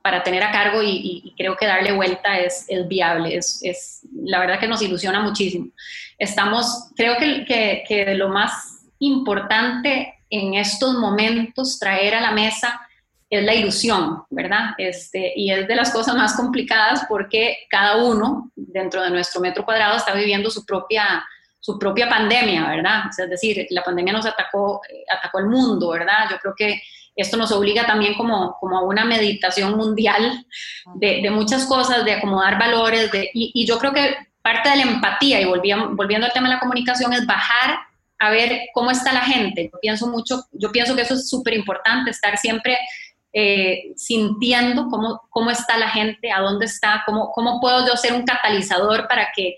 para 0.04 0.22
tener 0.22 0.44
a 0.44 0.52
cargo 0.52 0.84
y, 0.84 1.34
creo 1.38 1.56
que 1.56 1.66
darle 1.66 1.94
vuelta 1.94 2.38
es, 2.38 2.66
es 2.68 2.88
viable, 2.90 3.38
es, 3.38 3.62
es, 3.64 4.02
la 4.14 4.40
verdad 4.40 4.60
que 4.60 4.68
nos 4.68 4.82
ilusiona 4.82 5.22
muchísimo. 5.22 5.68
Estamos, 6.20 6.90
creo 6.96 7.16
que, 7.18 7.46
que, 7.46 7.86
que 7.88 8.14
lo 8.14 8.28
más 8.28 8.84
importante 9.00 10.14
en 10.30 10.56
estos 10.56 10.96
momentos 10.96 11.80
traer 11.80 12.16
a 12.16 12.22
la 12.22 12.32
mesa 12.32 12.82
es 13.30 13.44
la 13.44 13.54
ilusión, 13.54 14.24
¿verdad? 14.30 14.72
Este, 14.78 15.32
y 15.38 15.52
es 15.52 15.68
de 15.68 15.76
las 15.76 15.92
cosas 15.92 16.16
más 16.16 16.36
complicadas 16.36 17.06
porque 17.08 17.60
cada 17.70 18.04
uno 18.04 18.52
dentro 18.56 19.02
de 19.02 19.10
nuestro 19.10 19.40
metro 19.40 19.64
cuadrado 19.64 19.96
está 19.96 20.14
viviendo 20.14 20.52
su 20.52 20.66
propia, 20.66 21.24
su 21.62 21.80
propia 21.80 22.10
pandemia, 22.10 22.68
¿verdad? 22.68 23.04
es 23.10 23.30
decir, 23.30 23.66
la 23.70 23.84
pandemia 23.84 24.14
nos 24.14 24.26
atacó, 24.26 24.82
eh, 24.90 25.06
atacó 25.10 25.40
el 25.40 25.46
mundo, 25.46 25.90
¿verdad? 25.90 26.28
Yo 26.30 26.38
creo 26.40 26.54
que 26.56 26.82
esto 27.16 27.38
nos 27.38 27.52
obliga 27.52 27.86
también 27.86 28.16
como, 28.16 28.58
como 28.60 28.78
a 28.78 28.84
una 28.84 29.06
meditación 29.06 29.78
mundial 29.78 30.46
de, 30.96 31.30
muchas 31.30 31.66
cosas, 31.66 32.06
de 32.06 32.14
acomodar 32.14 32.58
valores, 32.58 33.12
de, 33.12 33.30
y, 33.34 33.52
y, 33.54 33.66
yo 33.66 33.78
creo 33.78 33.94
que 33.94 34.16
parte 34.42 34.70
de 34.70 34.78
la 34.78 34.84
empatía, 34.84 35.40
y 35.40 35.46
volviendo, 35.46 35.96
volviendo 35.96 36.26
al 36.26 36.34
tema 36.34 36.48
de 36.48 36.56
la 36.56 36.60
comunicación, 36.60 37.14
es 37.14 37.26
bajar 37.26 37.80
a 38.20 38.30
ver 38.30 38.68
cómo 38.74 38.92
está 38.92 39.14
la 39.14 39.22
gente. 39.22 39.70
Yo 39.72 39.80
pienso 39.80 40.08
mucho, 40.08 40.44
yo 40.52 40.72
pienso 40.72 40.96
que 40.96 41.02
eso 41.02 41.14
es 41.14 41.30
súper 41.30 41.54
importante, 41.54 42.12
estar 42.12 42.38
siempre 42.38 42.78
eh, 43.32 43.94
sintiendo 43.96 44.88
cómo, 44.90 45.22
cómo 45.30 45.50
está 45.50 45.78
la 45.78 45.90
gente, 45.90 46.32
a 46.32 46.40
dónde 46.40 46.66
está, 46.66 47.04
cómo, 47.06 47.32
cómo 47.32 47.60
puedo 47.60 47.88
yo 47.88 47.96
ser 47.98 48.14
un 48.14 48.26
catalizador 48.26 49.08
para, 49.08 49.30
que, 49.36 49.58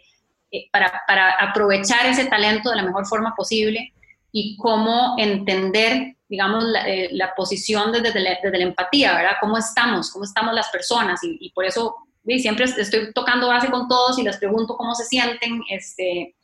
eh, 0.52 0.70
para, 0.72 1.02
para, 1.08 1.32
aprovechar 1.32 2.06
ese 2.06 2.26
talento 2.26 2.70
de 2.70 2.78
la 2.78 2.84
mejor 2.84 3.06
forma 3.06 3.34
posible 3.36 3.94
y 4.38 4.58
cómo 4.58 5.16
entender, 5.18 6.18
digamos, 6.28 6.62
la, 6.66 6.86
eh, 6.90 7.08
la 7.14 7.34
posición 7.36 7.94
desde 7.94 8.20
la, 8.20 8.38
desde 8.44 8.58
la, 8.58 8.66
empatía, 8.66 9.16
¿verdad? 9.16 9.38
¿Cómo 9.40 9.58
estamos? 9.58 10.12
¿Cómo 10.12 10.26
estamos 10.26 10.54
las 10.54 10.68
personas? 10.68 11.24
Y, 11.24 11.38
y 11.40 11.52
por 11.52 11.64
eso 11.64 11.96
siempre 12.38 12.66
estoy 12.66 13.14
tocando 13.14 13.48
base 13.48 13.72
con 13.72 13.88
todos 13.88 14.20
y 14.20 14.24
les 14.24 14.36
pregunto 14.36 14.76
cómo 14.76 14.94
se 14.94 15.06
sienten, 15.06 15.62
este, 15.70 16.36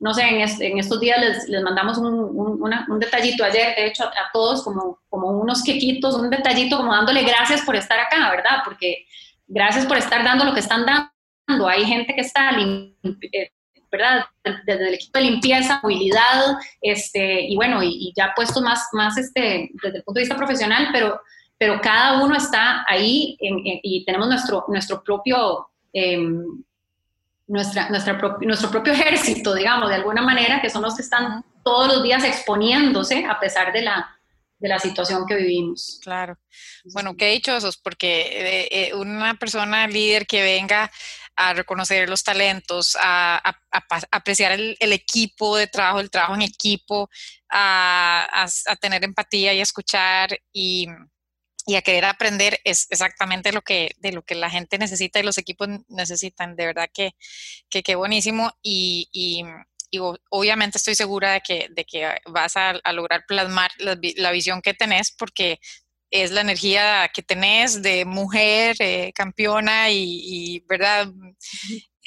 no 0.00 0.12
sé, 0.14 0.22
en, 0.24 0.78
estos 0.80 0.98
días 0.98 1.48
les, 1.48 1.62
mandamos 1.62 1.98
un, 1.98 2.98
detallito 2.98 3.44
ayer, 3.44 3.76
de 3.76 3.86
hecho, 3.86 4.02
a, 4.02 4.32
todos 4.32 4.64
como, 4.64 4.98
como 5.08 5.28
unos 5.28 5.62
quequitos, 5.62 6.16
un 6.16 6.30
detallito 6.30 6.76
como 6.76 6.92
dándole 6.92 7.22
gracias 7.22 7.62
por 7.62 7.76
estar 7.76 8.00
acá, 8.00 8.30
¿verdad? 8.32 8.62
Porque 8.64 9.06
gracias 9.46 9.86
por 9.86 9.96
estar 9.96 10.24
dando 10.24 10.44
lo 10.44 10.54
que 10.54 10.60
están 10.60 10.84
dando. 10.84 11.68
Hay 11.68 11.84
gente 11.84 12.16
que 12.16 12.22
está, 12.22 12.50
eh, 12.58 13.52
¿verdad? 13.90 14.24
Desde 14.44 14.88
el 14.88 14.94
equipo 14.94 15.18
de 15.18 15.24
limpieza, 15.24 15.80
movilidad, 15.82 16.56
este, 16.80 17.42
y 17.42 17.56
bueno, 17.56 17.82
y, 17.82 18.12
ya 18.16 18.32
puestos 18.34 18.62
más, 18.62 18.88
más 18.92 19.16
este, 19.16 19.70
desde 19.82 19.98
el 19.98 20.04
punto 20.04 20.18
de 20.18 20.22
vista 20.22 20.36
profesional, 20.36 20.88
pero, 20.92 21.20
pero 21.58 21.80
cada 21.80 22.22
uno 22.24 22.36
está 22.36 22.84
ahí 22.88 23.36
y 23.40 24.04
tenemos 24.04 24.28
nuestro, 24.28 24.64
nuestro 24.68 25.02
propio... 25.02 25.68
Em, 25.92 26.62
nuestra, 27.48 27.88
nuestra 27.88 28.12
nuestro 28.42 28.70
propio 28.70 28.92
ejército, 28.92 29.54
digamos, 29.54 29.88
de 29.88 29.94
alguna 29.94 30.20
manera, 30.20 30.60
que 30.60 30.68
son 30.68 30.82
los 30.82 30.94
que 30.94 31.00
están 31.02 31.42
todos 31.64 31.88
los 31.88 32.02
días 32.02 32.22
exponiéndose 32.24 33.24
a 33.24 33.40
pesar 33.40 33.72
de 33.72 33.82
la, 33.82 34.18
de 34.58 34.68
la 34.68 34.78
situación 34.78 35.26
que 35.26 35.36
vivimos. 35.36 36.00
Claro. 36.02 36.36
Bueno, 36.92 37.16
qué 37.16 37.30
dichosos, 37.30 37.76
porque 37.76 38.20
eh, 38.20 38.68
eh, 38.70 38.94
una 38.94 39.34
persona 39.34 39.86
líder 39.86 40.26
que 40.26 40.42
venga 40.42 40.90
a 41.40 41.54
reconocer 41.54 42.08
los 42.08 42.24
talentos, 42.24 42.96
a, 43.00 43.40
apreciar 44.10 44.52
el, 44.52 44.76
equipo 44.92 45.56
de 45.56 45.68
trabajo, 45.68 46.00
el 46.00 46.10
trabajo 46.10 46.34
en 46.34 46.42
equipo, 46.42 47.08
a, 47.48 48.46
tener 48.80 49.04
empatía 49.04 49.54
y 49.54 49.60
escuchar 49.60 50.36
y, 50.52 50.88
y 51.64 51.76
a 51.76 51.82
querer 51.82 52.06
aprender 52.06 52.58
es 52.64 52.88
exactamente 52.90 53.52
lo 53.52 53.62
que, 53.62 53.92
de 53.98 54.10
lo 54.10 54.22
que 54.22 54.34
la 54.34 54.50
gente 54.50 54.78
necesita 54.78 55.20
y 55.20 55.22
los 55.22 55.38
equipos 55.38 55.68
necesitan. 55.86 56.56
De 56.56 56.66
verdad 56.66 56.90
que 56.92 57.12
qué 57.70 57.94
buenísimo 57.94 58.52
y, 58.60 59.08
y, 59.12 59.44
obviamente 60.30 60.78
estoy 60.78 60.96
segura 60.96 61.34
de 61.34 61.40
que, 61.40 61.68
de 61.70 61.84
que 61.84 62.18
vas 62.26 62.56
a, 62.56 62.74
lograr 62.92 63.24
plasmar 63.28 63.70
la, 63.78 64.32
visión 64.32 64.60
que 64.60 64.74
tenés 64.74 65.12
porque 65.12 65.60
es 66.10 66.30
la 66.30 66.40
energía 66.40 67.10
que 67.12 67.22
tenés 67.22 67.82
de 67.82 68.04
mujer 68.04 68.76
eh, 68.80 69.12
campeona 69.14 69.90
y, 69.90 70.20
y, 70.22 70.60
¿verdad? 70.68 71.08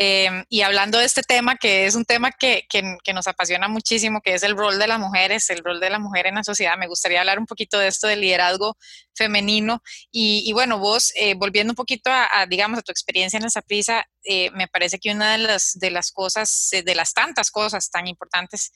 Em, 0.04 0.46
y 0.50 0.62
hablando 0.62 0.98
de 0.98 1.06
este 1.06 1.22
tema, 1.22 1.58
que 1.58 1.86
es 1.86 1.94
un 1.94 2.06
tema 2.06 2.32
que, 2.32 2.66
que, 2.68 3.14
nos 3.14 3.28
apasiona 3.28 3.68
muchísimo, 3.68 4.20
que 4.22 4.34
es 4.34 4.42
el 4.42 4.58
rol 4.58 4.80
de 4.80 4.88
las 4.88 5.00
mujeres, 5.00 5.48
el 5.52 5.64
rol 5.64 5.80
de 5.80 5.92
la 5.92 6.00
mujer 6.00 6.26
en 6.26 6.34
la 6.36 6.44
sociedad, 6.44 6.76
me 6.76 6.88
gustaría 6.88 7.20
hablar 7.20 7.38
un 7.38 7.46
poquito 7.46 7.78
de 7.78 7.88
esto 7.88 8.08
del 8.08 8.22
liderazgo 8.22 8.78
femenino. 9.14 9.84
Y, 10.12 10.52
bueno, 10.54 10.80
vos, 10.80 11.12
eh, 11.16 11.36
volviendo 11.36 11.74
un 11.74 11.76
poquito 11.76 12.10
a, 12.12 12.48
digamos, 12.50 12.80
a 12.80 12.82
tu 12.82 12.92
experiencia 12.92 13.38
en 13.38 13.46
esa 13.46 13.62
prisa, 13.62 14.08
eh, 14.24 14.50
me 14.56 14.68
parece 14.68 14.98
que 14.98 15.12
una 15.12 15.34
de 15.34 15.38
las, 15.38 15.74
de 15.76 15.92
las 15.92 16.12
cosas, 16.12 16.70
de 16.72 16.96
las 16.96 17.14
tantas 17.14 17.52
cosas 17.52 17.92
tan 17.92 18.08
importantes 18.08 18.72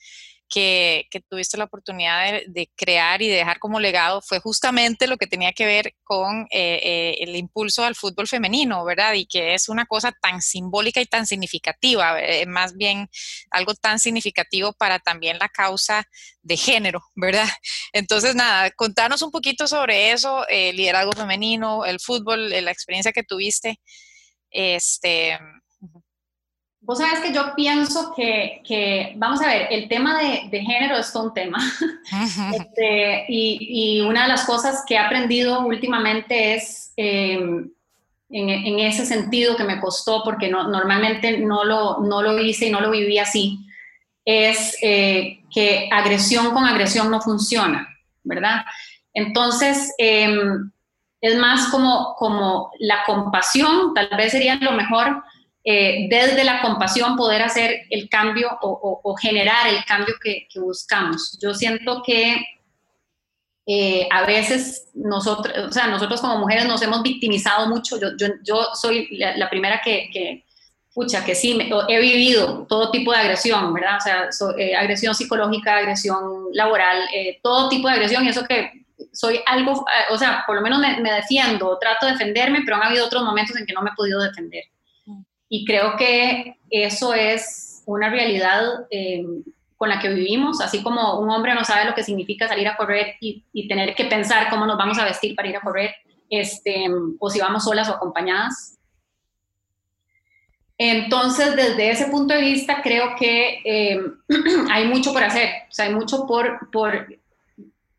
que, 0.48 1.08
tuviste 1.28 1.56
la 1.56 1.64
oportunidad 1.64 2.40
de, 2.46 2.70
crear 2.76 3.22
y 3.22 3.28
de 3.28 3.36
dejar 3.36 3.58
como 3.58 3.80
legado 3.80 4.20
fue 4.22 4.40
justamente 4.40 5.06
lo 5.06 5.16
que 5.16 5.26
tenía 5.26 5.52
que 5.52 5.66
ver 5.66 5.94
con 6.04 6.42
eh, 6.50 6.80
eh, 6.82 7.16
el 7.20 7.36
impulso 7.36 7.84
al 7.84 7.94
fútbol 7.94 8.28
femenino, 8.28 8.84
¿verdad? 8.84 9.14
Y 9.14 9.26
que 9.26 9.54
es 9.54 9.68
una 9.68 9.86
cosa 9.86 10.12
tan 10.20 10.42
simbólica 10.42 11.00
y 11.00 11.06
tan 11.06 11.26
significativa, 11.26 12.20
eh, 12.20 12.46
más 12.46 12.76
bien 12.76 13.08
algo 13.50 13.74
tan 13.74 13.98
significativo 13.98 14.72
para 14.72 14.98
también 14.98 15.38
la 15.38 15.48
causa 15.48 16.04
de 16.42 16.56
género, 16.56 17.02
¿verdad? 17.14 17.48
Entonces, 17.92 18.34
nada, 18.34 18.70
contanos 18.70 19.22
un 19.22 19.30
poquito 19.30 19.66
sobre 19.66 20.12
eso, 20.12 20.46
el 20.48 20.76
liderazgo 20.76 21.12
femenino, 21.12 21.84
el 21.84 22.00
fútbol, 22.00 22.50
la 22.50 22.70
experiencia 22.70 23.12
que 23.12 23.24
tuviste. 23.24 23.80
Este, 24.50 25.38
Vos 26.86 26.98
sabes 26.98 27.18
que 27.18 27.32
yo 27.32 27.52
pienso 27.56 28.14
que, 28.14 29.12
vamos 29.16 29.42
a 29.42 29.48
ver, 29.48 29.66
el 29.70 29.88
tema 29.88 30.20
de, 30.22 30.60
género 30.60 30.96
es 30.96 31.12
todo 31.12 31.24
un 31.24 31.34
tema. 31.34 31.58
Este, 32.54 33.24
y, 33.28 34.00
una 34.02 34.22
de 34.22 34.28
las 34.28 34.44
cosas 34.44 34.84
que 34.86 34.94
he 34.94 34.98
aprendido 34.98 35.66
últimamente 35.66 36.54
es, 36.54 36.92
em, 36.96 37.68
en, 38.30 38.78
ese 38.78 39.04
sentido 39.04 39.56
que 39.56 39.64
me 39.64 39.80
costó, 39.80 40.22
porque 40.22 40.48
no, 40.48 40.68
normalmente 40.68 41.38
no 41.38 41.64
lo, 41.64 41.98
no 41.98 42.22
lo 42.22 42.38
hice 42.38 42.68
y 42.68 42.70
no 42.70 42.80
lo 42.80 42.92
viví 42.92 43.18
así, 43.18 43.58
es 44.24 44.78
eh, 44.80 45.40
que 45.52 45.88
agresión 45.90 46.52
con 46.52 46.64
agresión 46.64 47.10
no 47.10 47.20
funciona, 47.20 47.88
¿verdad? 48.22 48.64
Entonces, 49.12 49.92
em, 49.98 50.70
es 51.20 51.36
más 51.36 51.68
como, 51.70 52.14
como 52.16 52.70
la 52.78 53.02
compasión, 53.04 53.92
tal 53.92 54.08
vez 54.16 54.30
sería 54.30 54.54
lo 54.60 54.70
mejor 54.70 55.24
eh, 55.68 56.06
desde 56.08 56.44
la 56.44 56.62
compasión 56.62 57.16
poder 57.16 57.42
hacer 57.42 57.86
el 57.90 58.08
cambio 58.08 58.56
o, 58.62 59.16
generar 59.16 59.66
el 59.66 59.84
cambio 59.84 60.14
que, 60.22 60.46
buscamos. 60.60 61.36
Yo 61.42 61.54
siento 61.54 62.04
que 62.06 62.36
eh, 63.66 64.06
a 64.12 64.24
veces 64.24 64.86
nosotros, 64.94 65.52
o 65.66 65.72
sea, 65.72 65.88
nosotros 65.88 66.20
como 66.20 66.38
mujeres 66.38 66.66
nos 66.66 66.80
hemos 66.82 67.02
victimizado 67.02 67.68
mucho. 67.68 67.98
Yo, 68.44 68.74
soy 68.74 69.08
la, 69.18 69.50
primera 69.50 69.80
que, 69.84 70.08
que, 70.12 70.44
pucha, 70.94 71.24
que 71.24 71.34
sí, 71.34 71.58
he 71.88 72.00
vivido 72.00 72.64
todo 72.68 72.92
tipo 72.92 73.10
de 73.10 73.18
agresión, 73.18 73.74
¿verdad? 73.74 73.96
O 73.96 74.00
sea, 74.38 74.54
eh, 74.58 74.76
agresión 74.76 75.16
psicológica, 75.16 75.78
agresión 75.78 76.44
laboral, 76.52 77.08
todo 77.42 77.68
tipo 77.68 77.88
de 77.88 77.94
agresión 77.94 78.24
y 78.24 78.28
eso 78.28 78.44
que 78.44 78.86
soy 79.12 79.40
algo, 79.46 79.84
o 80.10 80.16
sea, 80.16 80.44
por 80.46 80.54
lo 80.54 80.62
menos 80.62 80.78
me, 80.78 81.00
me 81.00 81.10
defiendo, 81.10 81.76
trato 81.80 82.06
de 82.06 82.12
defenderme, 82.12 82.60
pero 82.64 82.76
han 82.76 82.84
habido 82.84 83.04
otros 83.04 83.24
momentos 83.24 83.56
en 83.56 83.66
que 83.66 83.72
no 83.72 83.82
me 83.82 83.90
he 83.90 83.94
podido 83.94 84.20
defender. 84.20 84.62
Y 85.48 85.64
creo 85.64 85.96
que 85.96 86.56
eso 86.70 87.14
es 87.14 87.82
una 87.86 88.10
realidad 88.10 88.86
eh, 88.90 89.24
con 89.76 89.88
la 89.88 90.00
que 90.00 90.08
vivimos, 90.08 90.60
así 90.60 90.82
como 90.82 91.20
un 91.20 91.30
hombre 91.30 91.54
no 91.54 91.64
sabe 91.64 91.84
lo 91.84 91.94
que 91.94 92.02
significa 92.02 92.48
salir 92.48 92.66
a 92.66 92.76
correr 92.76 93.16
y, 93.20 93.68
tener 93.68 93.94
que 93.94 94.06
pensar 94.06 94.48
cómo 94.48 94.66
nos 94.66 94.78
vamos 94.78 94.98
a 94.98 95.04
vestir 95.04 95.36
para 95.36 95.48
ir 95.48 95.56
a 95.56 95.60
correr, 95.60 95.94
este, 96.30 96.86
o 97.18 97.30
si 97.30 97.40
vamos 97.40 97.64
solas 97.64 97.88
o 97.88 97.92
acompañadas. 97.92 98.78
Entonces, 100.78 101.56
desde 101.56 101.90
ese 101.90 102.06
punto 102.06 102.34
de 102.34 102.40
vista, 102.40 102.82
creo 102.82 103.14
que 103.18 103.60
eh, 103.64 104.00
hay 104.70 104.86
mucho 104.86 105.12
por 105.12 105.22
hacer, 105.22 105.48
o 105.68 105.72
sea, 105.72 105.86
hay 105.86 105.94
mucho 105.94 106.26
por, 106.26 106.70
por 106.70 107.06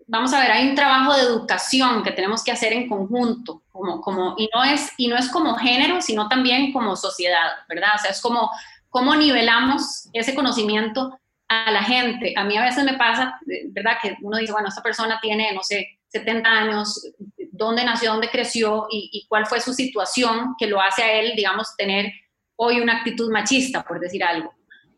vamos 0.08 0.34
a 0.34 0.40
ver, 0.40 0.52
hay 0.52 0.70
un 0.70 0.76
trabajo 0.76 1.14
de 1.14 1.22
educación 1.22 2.02
que 2.02 2.12
tenemos 2.12 2.44
que 2.44 2.52
hacer 2.52 2.74
en 2.74 2.88
conjunto, 2.88 3.62
como, 3.72 4.02
como, 4.02 4.36
y, 4.38 4.50
no 4.54 4.64
es, 4.64 4.92
y 4.98 5.08
no 5.08 5.18
es 5.18 5.30
como 5.30 5.56
género, 5.56 6.02
sino 6.02 6.28
también 6.30 6.72
como 6.72 6.96
sociedad, 6.96 7.50
¿verdad? 7.68 7.90
O 7.96 8.00
sea, 8.00 8.12
es 8.12 8.22
como 8.22 8.50
cómo 8.90 9.16
nivelamos 9.16 10.10
ese 10.14 10.34
conocimiento 10.34 11.20
a 11.50 11.72
la 11.72 11.84
gente. 11.84 12.34
A 12.36 12.46
mí 12.46 12.58
a 12.58 12.64
veces 12.64 12.84
me 12.86 12.96
pasa, 12.96 13.38
¿verdad? 13.68 13.98
Que 14.02 14.16
uno 14.22 14.38
dice, 14.38 14.54
bueno, 14.54 14.70
esta 14.70 14.82
persona 14.82 15.20
tiene, 15.22 15.54
no 15.54 15.62
sé, 15.62 16.00
70 16.08 16.50
años, 16.50 17.12
dónde 17.52 17.84
nació, 17.84 18.14
dónde 18.14 18.30
creció 18.30 18.88
y, 18.90 19.10
y 19.12 19.28
cuál 19.28 19.46
fue 19.46 19.60
su 19.60 19.74
situación 19.74 20.56
que 20.58 20.68
lo 20.68 20.82
hace 20.82 21.04
a 21.04 21.12
él, 21.20 21.34
digamos, 21.36 21.76
tener 21.76 22.12
hoy 22.56 22.80
una 22.80 22.98
actitud 22.98 23.30
machista, 23.30 23.84
por 23.84 24.00
decir 24.00 24.24
algo. 24.24 24.54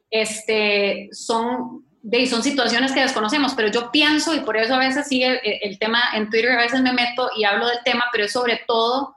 Este, 0.09 1.09
son 1.11 1.88
de, 2.01 2.25
son 2.27 2.43
situaciones 2.43 2.91
que 2.91 3.01
desconocemos, 3.01 3.53
pero 3.53 3.69
yo 3.69 3.91
pienso, 3.91 4.33
y 4.33 4.41
por 4.41 4.57
eso 4.57 4.75
a 4.75 4.79
veces 4.79 5.07
sí 5.07 5.23
el, 5.23 5.79
tema 5.79 6.01
en 6.13 6.29
Twitter, 6.29 6.51
a 6.51 6.61
veces 6.61 6.81
me 6.81 6.93
meto 6.93 7.29
y 7.35 7.43
hablo 7.43 7.67
del 7.67 7.79
tema, 7.83 8.05
pero 8.11 8.25
es 8.25 8.31
sobre 8.31 8.61
todo 8.67 9.15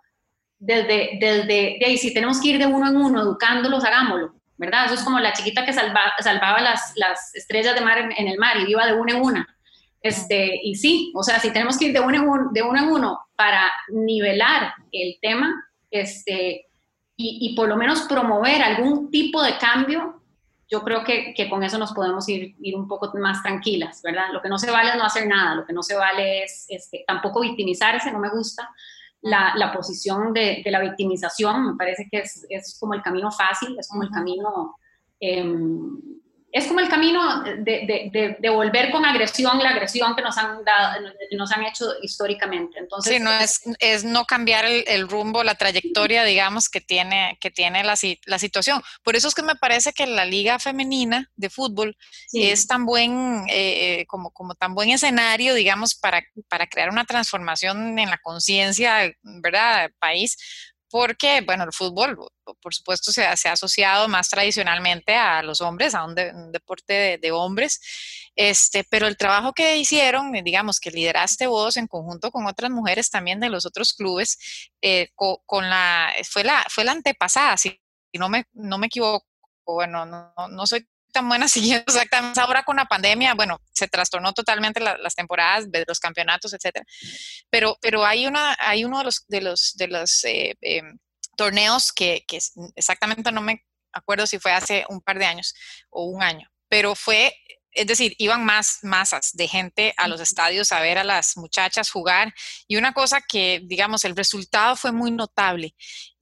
desde, 0.58 1.18
desde 1.20 1.78
de, 1.80 1.96
si 1.96 2.12
tenemos 2.12 2.40
que 2.40 2.48
ir 2.48 2.58
de 2.58 2.66
uno 2.66 2.88
en 2.88 2.96
uno 2.96 3.22
educándolos, 3.22 3.84
hagámoslo, 3.84 4.34
¿verdad? 4.56 4.86
Eso 4.86 4.94
es 4.94 5.02
como 5.02 5.20
la 5.20 5.32
chiquita 5.32 5.64
que 5.64 5.72
salvaba 5.72 6.60
las, 6.60 6.92
las, 6.96 7.34
estrellas 7.34 7.74
de 7.74 7.80
mar 7.80 7.98
en, 7.98 8.28
el 8.28 8.38
mar 8.38 8.56
y 8.58 8.70
iba 8.70 8.86
de 8.86 8.94
una 8.94 9.12
en 9.12 9.22
una. 9.22 9.56
Este, 10.00 10.60
y 10.62 10.74
sí, 10.74 11.12
o 11.14 11.22
sea, 11.22 11.38
si 11.38 11.52
tenemos 11.52 11.78
que 11.78 11.86
ir 11.86 11.92
de 11.92 12.00
uno 12.00 12.16
en 12.16 12.28
uno, 12.28 12.50
de 12.52 12.62
uno, 12.62 12.78
en 12.78 12.88
uno 12.88 13.20
para 13.36 13.72
nivelar 13.88 14.74
el 14.90 15.16
tema 15.20 15.52
este, 15.90 16.66
y, 17.16 17.38
y 17.40 17.54
por 17.54 17.68
lo 17.68 17.76
menos 17.76 18.02
promover 18.02 18.62
algún 18.62 19.10
tipo 19.10 19.40
de 19.42 19.56
cambio, 19.58 20.21
yo 20.72 20.82
creo 20.82 21.04
que, 21.04 21.34
que, 21.34 21.50
con 21.50 21.62
eso 21.62 21.76
nos 21.76 21.92
podemos 21.92 22.26
ir, 22.30 22.56
ir 22.62 22.74
un 22.74 22.88
poco 22.88 23.12
más 23.18 23.42
tranquilas, 23.42 24.00
¿verdad? 24.02 24.32
Lo 24.32 24.40
que 24.40 24.48
no 24.48 24.56
se 24.56 24.70
vale 24.70 24.90
es 24.90 24.96
no 24.96 25.04
hacer 25.04 25.26
nada, 25.26 25.54
lo 25.54 25.66
que 25.66 25.74
no 25.74 25.82
se 25.82 25.94
vale 25.94 26.44
es 26.44 26.64
este, 26.68 27.04
tampoco 27.06 27.42
victimizarse, 27.42 28.10
no 28.10 28.18
me 28.18 28.30
gusta 28.30 28.70
la, 29.20 29.52
la 29.56 29.70
posición 29.70 30.32
de, 30.32 30.62
de, 30.64 30.70
la 30.70 30.80
victimización, 30.80 31.72
me 31.72 31.76
parece 31.76 32.08
que 32.10 32.20
es, 32.20 32.46
es, 32.48 32.78
como 32.80 32.94
el 32.94 33.02
camino 33.02 33.30
fácil, 33.30 33.76
es 33.78 33.86
como 33.86 34.02
el 34.02 34.10
camino 34.10 34.76
em, 35.20 36.00
es 36.52 36.66
como 36.66 36.80
el 36.80 36.88
camino 36.90 37.42
de, 37.42 38.36
de, 38.38 38.50
volver 38.50 38.90
con 38.90 39.06
agresión 39.06 39.58
la 39.58 39.70
agresión 39.70 40.14
que 40.14 40.20
nos 40.20 40.36
han 40.36 40.62
dado, 40.62 41.00
nos 41.32 41.50
han 41.50 41.64
hecho 41.64 41.86
históricamente. 42.02 42.78
Entonces, 42.78 43.14
sí, 43.14 43.20
no 43.20 43.32
es, 43.32 43.60
es 43.78 44.04
no 44.04 44.26
cambiar 44.26 44.66
el, 44.66 45.08
rumbo, 45.08 45.42
la 45.42 45.54
trayectoria, 45.54 46.24
digamos, 46.24 46.68
que 46.68 46.82
tiene, 46.82 47.38
que 47.40 47.50
tiene 47.50 47.82
la, 47.84 47.94
la, 48.26 48.38
situación. 48.38 48.82
Por 49.02 49.16
eso 49.16 49.28
es 49.28 49.34
que 49.34 49.42
me 49.42 49.56
parece 49.56 49.94
que 49.94 50.06
la 50.06 50.26
liga 50.26 50.58
femenina 50.58 51.30
de 51.36 51.48
fútbol 51.48 51.96
es 52.34 52.66
tan 52.66 52.84
buen, 52.84 53.44
eh, 53.48 54.00
eh, 54.00 54.06
como, 54.06 54.30
como 54.30 54.54
tan 54.54 54.74
buen 54.74 54.90
escenario, 54.90 55.54
digamos, 55.54 55.94
para, 55.94 56.22
para 56.50 56.66
crear 56.66 56.90
una 56.90 57.06
transformación 57.06 57.98
en 57.98 58.10
la 58.10 58.18
conciencia, 58.18 59.10
¿verdad?, 59.22 59.90
país, 59.98 60.36
porque, 60.92 61.40
bueno, 61.40 61.64
el 61.64 61.72
fútbol, 61.72 62.18
por 62.60 62.74
supuesto, 62.74 63.12
se, 63.12 63.24
ha 63.24 63.32
asociado 63.32 64.08
más 64.08 64.28
tradicionalmente 64.28 65.14
a 65.16 65.42
los 65.42 65.62
hombres, 65.62 65.94
a 65.94 66.04
un, 66.04 66.14
deporte 66.14 67.18
de, 67.18 67.32
hombres, 67.32 67.80
este, 68.36 68.84
pero 68.84 69.06
el 69.06 69.16
trabajo 69.16 69.54
que 69.54 69.78
hicieron, 69.78 70.32
digamos, 70.44 70.80
que 70.80 70.90
lideraste 70.90 71.46
vos 71.46 71.78
en 71.78 71.86
conjunto 71.86 72.30
con 72.30 72.46
otras 72.46 72.70
mujeres 72.70 73.08
también 73.08 73.40
de 73.40 73.48
los 73.48 73.64
otros 73.64 73.94
clubes, 73.94 74.70
eh, 74.82 75.08
con, 75.16 75.70
la, 75.70 76.12
fue 76.30 76.44
la, 76.44 76.62
fue 76.68 76.84
la 76.84 76.92
antepasada, 76.92 77.56
si 77.56 77.80
no 78.12 78.28
me, 78.28 78.44
no 78.52 78.76
me 78.76 78.88
equivoco, 78.88 79.26
bueno, 79.64 80.04
no, 80.04 80.34
no 80.50 80.66
soy 80.66 80.86
tan 81.12 81.28
buena 81.28 81.48
siguiendo 81.48 81.84
exactamente. 81.86 82.40
Ahora 82.40 82.62
con 82.64 82.76
la 82.76 82.86
pandemia, 82.86 83.34
bueno, 83.34 83.60
se 83.72 83.88
trastornó 83.88 84.32
totalmente 84.32 84.80
las 84.80 85.14
temporadas 85.14 85.70
de 85.70 85.84
los 85.86 86.00
campeonatos, 86.00 86.52
etcétera. 86.52 86.84
Pero, 87.50 87.78
pero 87.80 88.04
hay 88.04 88.26
una, 88.26 88.56
hay 88.58 88.84
uno 88.84 88.98
de 88.98 89.04
los, 89.04 89.26
de 89.28 89.40
los, 89.40 89.74
de 89.76 89.88
los 89.88 90.24
eh, 90.24 90.54
em, 90.60 90.98
torneos 91.36 91.92
que, 91.92 92.24
que 92.26 92.38
exactamente 92.74 93.30
no 93.32 93.40
me 93.40 93.64
acuerdo 93.92 94.26
si 94.26 94.38
fue 94.38 94.52
hace 94.52 94.84
un 94.88 95.00
par 95.00 95.18
de 95.18 95.26
años 95.26 95.54
o 95.90 96.04
un 96.06 96.22
año, 96.22 96.48
pero 96.68 96.94
fue 96.94 97.34
es 97.74 97.86
decir, 97.86 98.14
iban 98.18 98.44
más 98.44 98.80
masas 98.82 99.30
de 99.32 99.48
gente 99.48 99.94
a 99.96 100.08
los 100.08 100.20
estadios 100.20 100.72
a 100.72 100.80
ver 100.80 100.98
a 100.98 101.04
las 101.04 101.36
muchachas 101.36 101.90
jugar 101.90 102.34
y 102.68 102.76
una 102.76 102.92
cosa 102.92 103.22
que, 103.26 103.62
digamos, 103.64 104.04
el 104.04 104.14
resultado 104.14 104.76
fue 104.76 104.92
muy 104.92 105.10
notable 105.10 105.74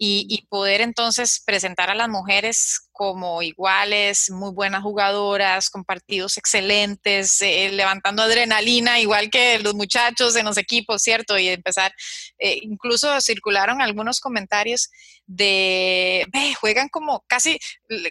y, 0.02 0.46
poder 0.48 0.80
entonces 0.80 1.42
presentar 1.44 1.90
a 1.90 1.94
las 1.94 2.08
mujeres 2.08 2.80
como 2.90 3.42
iguales, 3.42 4.30
muy 4.30 4.50
buenas 4.50 4.82
jugadoras, 4.82 5.68
con 5.68 5.84
partidos 5.84 6.38
excelentes, 6.38 7.40
eh, 7.42 7.70
levantando 7.70 8.22
adrenalina, 8.22 8.98
igual 8.98 9.30
que 9.30 9.58
los 9.58 9.74
muchachos 9.74 10.36
en 10.36 10.46
los 10.46 10.56
equipos, 10.56 11.02
¿cierto? 11.02 11.38
Y 11.38 11.48
empezar, 11.48 11.92
eh, 12.38 12.60
incluso 12.62 13.20
circularon 13.20 13.82
algunos 13.82 14.20
comentarios 14.20 14.88
de, 15.26 16.26
ve, 16.32 16.54
juegan 16.54 16.88
como 16.88 17.22
casi, 17.26 17.58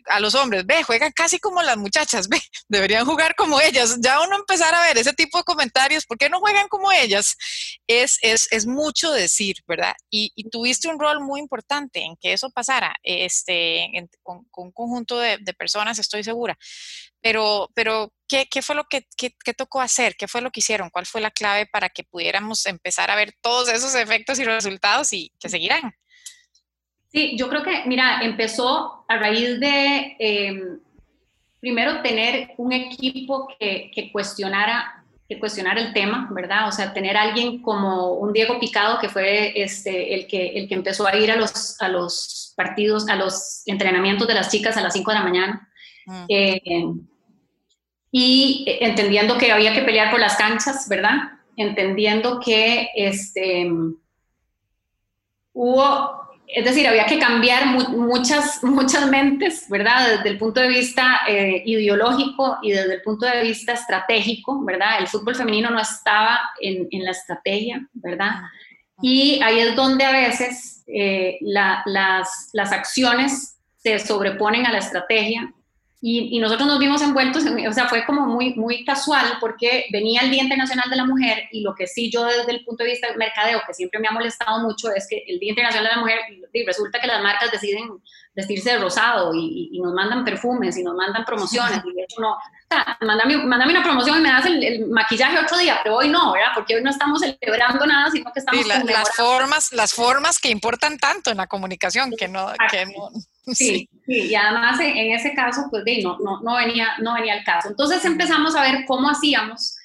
a 0.10 0.20
los 0.20 0.36
hombres, 0.36 0.66
ve, 0.66 0.84
juegan 0.84 1.12
casi 1.12 1.40
como 1.40 1.62
las 1.64 1.78
muchachas, 1.78 2.28
ve, 2.30 2.40
deberían 2.68 3.06
jugar 3.06 3.34
como 3.36 3.60
ellas. 3.62 3.98
Ya 4.00 4.22
uno 4.22 4.38
empezar 4.38 4.74
a 4.76 4.82
ver 4.84 4.98
ese 4.98 5.14
tipo 5.14 5.40
de 5.40 5.44
comentarios, 5.44 6.06
¿por 6.06 6.18
qué 6.18 6.30
no 6.30 6.40
juegan 6.40 6.68
como 6.68 6.92
ellas? 6.92 7.36
Es, 7.88 8.18
es, 8.22 8.48
es 8.52 8.68
mucho 8.68 9.12
decir, 9.12 9.58
¿verdad? 9.68 9.94
Y, 10.10 10.32
y 10.36 10.50
tuviste 10.50 10.88
un 10.88 11.00
rol 11.00 11.20
muy 11.20 11.40
importante 11.40 11.79
en 11.94 12.16
que 12.18 12.34
eso 12.34 12.50
pasara 12.50 12.96
este, 13.04 13.90
con, 14.24 14.48
un 14.56 14.72
conjunto 14.72 15.20
de, 15.20 15.40
personas, 15.58 16.00
estoy 16.00 16.24
segura. 16.24 16.58
Pero, 17.22 17.70
pero 17.74 18.14
¿qué, 18.28 18.48
qué 18.50 18.62
fue 18.62 18.76
lo 18.76 18.86
que, 18.86 19.06
tocó 19.54 19.82
hacer? 19.82 20.16
¿Qué 20.16 20.28
fue 20.28 20.42
lo 20.42 20.52
que 20.52 20.60
hicieron? 20.60 20.90
¿Cuál 20.90 21.06
fue 21.06 21.22
la 21.22 21.32
clave 21.32 21.66
para 21.66 21.90
que 21.90 22.04
pudiéramos 22.04 22.66
empezar 22.66 23.12
a 23.12 23.16
ver 23.16 23.34
todos 23.42 23.70
esos 23.70 23.96
efectos 23.96 24.40
y 24.40 24.44
resultados 24.44 25.14
y 25.14 25.32
que 25.40 25.50
seguirán? 25.50 25.94
Sí, 27.12 27.36
yo 27.38 27.50
creo 27.50 27.64
que, 27.64 27.84
mira, 27.86 28.22
empezó 28.22 29.06
a 29.08 29.18
raíz 29.18 29.60
de, 29.60 30.16
em, 30.20 30.80
primero 31.60 32.02
tener 32.02 32.54
un 32.58 32.72
equipo 32.72 33.48
que, 33.60 33.92
que 33.94 34.12
cuestionara 34.12 34.99
cuestionar 35.38 35.78
el 35.78 35.94
tema, 35.94 36.28
¿verdad? 36.32 36.68
O 36.68 36.72
sea, 36.72 36.92
tener 36.92 37.16
alguien 37.16 37.62
como 37.62 38.14
un 38.14 38.34
Diego 38.34 38.60
Picado, 38.60 38.98
que 39.00 39.10
fue 39.10 39.62
este, 39.62 40.16
el, 40.16 40.26
que, 40.26 40.58
el 40.58 40.68
que 40.68 40.74
empezó 40.74 41.06
a 41.06 41.16
ir 41.16 41.30
a 41.30 41.36
los, 41.36 41.80
a 41.80 41.88
los 41.88 42.54
partidos, 42.58 43.08
a 43.10 43.16
los 43.16 43.62
entrenamientos 43.68 44.28
de 44.28 44.34
las 44.34 44.50
chicas 44.50 44.76
a 44.78 44.82
las 44.82 44.94
5 44.94 45.12
de 45.12 45.18
la 45.18 45.24
mañana. 45.24 45.70
Mm. 46.06 46.26
Eh, 46.30 46.62
y 48.12 48.66
entendiendo 48.82 49.38
que 49.38 49.52
había 49.52 49.74
que 49.74 49.84
pelear 49.84 50.10
por 50.10 50.20
las 50.20 50.36
canchas, 50.36 50.88
¿verdad? 50.90 51.16
Entendiendo 51.56 52.40
que 52.40 52.90
este, 52.96 53.70
hubo 55.54 56.29
es 56.52 56.66
decir, 56.66 56.88
había 56.88 57.06
que 57.06 57.20
cambiar 57.20 57.68
muchas, 57.68 58.64
muchas 58.64 59.08
mentes, 59.08 59.70
¿verdad? 59.70 60.18
Desde 60.18 60.30
el 60.30 60.40
punto 60.40 60.60
de 60.60 60.68
vista 60.68 61.22
eh, 61.28 61.62
ideológico 61.64 62.58
y 62.64 62.72
desde 62.72 62.96
el 62.96 63.02
punto 63.04 63.28
de 63.28 63.44
vista 63.44 63.74
estratégico, 63.74 64.66
¿verdad? 64.66 65.00
El 65.00 65.08
fútbol 65.08 65.36
femenino 65.36 65.70
no 65.70 65.80
estaba 65.80 66.40
en, 66.60 66.88
la 67.04 67.12
estrategia, 67.12 67.88
¿verdad? 67.94 68.32
Y 69.00 69.40
ahí 69.44 69.60
es 69.60 69.76
donde 69.76 70.04
a 70.04 70.12
veces 70.12 70.84
eh, 70.88 71.38
las, 71.42 72.50
las 72.54 72.72
acciones 72.72 73.60
se 73.78 74.00
sobreponen 74.00 74.66
a 74.66 74.72
la 74.72 74.80
estrategia 74.80 75.54
y, 76.02 76.40
nosotros 76.40 76.68
nos 76.68 76.80
vimos 76.80 77.02
envueltos, 77.02 77.44
o 77.46 77.74
sea, 77.74 77.90
fue 77.90 78.06
como 78.06 78.26
muy, 78.26 78.54
muy 78.56 78.86
casual 78.86 79.38
porque 79.42 79.86
venía 79.92 80.22
el 80.22 80.32
Día 80.32 80.44
Internacional 80.44 80.90
de 80.90 80.96
la 80.96 81.06
Mujer 81.06 81.50
y 81.52 81.62
lo 81.62 81.76
que 81.76 81.88
sí 81.88 82.10
yo 82.10 82.24
desde 82.24 82.52
el 82.52 82.64
punto 82.64 82.84
de 82.84 82.92
vista 82.92 83.08
del 83.08 83.18
mercadeo, 83.18 83.62
que 83.68 83.74
siempre 83.74 84.00
me 84.00 84.08
ha 84.08 84.12
molestado 84.12 84.60
mucho, 84.60 84.92
es 84.94 85.08
que 85.10 85.24
el 85.28 85.40
Día 85.40 85.50
Internacional 85.50 85.90
de 85.90 85.96
la 85.96 86.02
Mujer, 86.02 86.20
y 86.54 86.66
resulta 86.66 87.02
que 87.02 87.08
las 87.08 87.22
marcas 87.22 87.52
deciden 87.52 87.90
vestirse 88.34 88.72
de 88.72 88.78
rosado 88.78 89.34
y, 89.34 89.78
nos 89.82 89.94
mandan 89.94 90.24
perfumes 90.24 90.78
y 90.78 90.84
nos 90.84 90.96
mandan 90.96 91.26
promociones 91.26 91.82
y 91.86 91.94
de 91.94 92.04
hecho 92.04 92.22
no, 92.22 92.34
o 92.34 92.40
sea, 92.70 92.98
mándame, 93.02 93.38
una 93.38 93.84
promoción 93.84 94.20
y 94.20 94.22
me 94.22 94.30
das 94.30 94.46
el, 94.46 94.88
maquillaje 94.88 95.38
otro 95.40 95.58
día, 95.58 95.80
pero 95.84 95.98
hoy 95.98 96.10
no, 96.10 96.34
¿verdad? 96.34 96.50
Porque 96.54 96.76
hoy 96.76 96.84
no 96.84 96.90
estamos 96.90 97.22
celebrando 97.22 97.86
nada, 97.86 98.10
sino 98.12 98.32
que 98.32 98.40
estamos... 98.40 98.62
Sí, 98.62 98.68
las, 98.68 99.16
formas, 99.16 99.74
las 99.74 99.94
formas 99.94 100.40
que 100.40 100.50
importan 100.50 100.98
tanto 100.98 101.32
en 101.32 101.38
la 101.38 101.48
comunicación, 101.48 102.12
que 102.18 102.28
no... 102.28 102.52
Que 102.72 102.86
no 102.86 103.10
Sí, 103.52 103.56
sí, 103.56 103.90
y 104.12 104.34
además 104.34 104.80
en, 104.80 105.12
ese 105.12 105.36
caso, 105.36 105.68
pues 105.70 105.84
no, 106.04 106.18
no, 106.20 106.42
no, 106.42 106.56
venía, 106.56 106.88
no 107.00 107.14
venía 107.14 107.36
el 107.36 107.44
caso. 107.44 107.70
Entonces 107.70 108.04
empezamos 108.06 108.56
a 108.56 108.64
ver 108.64 108.86
cómo 108.88 109.08
hacíamos 109.08 109.76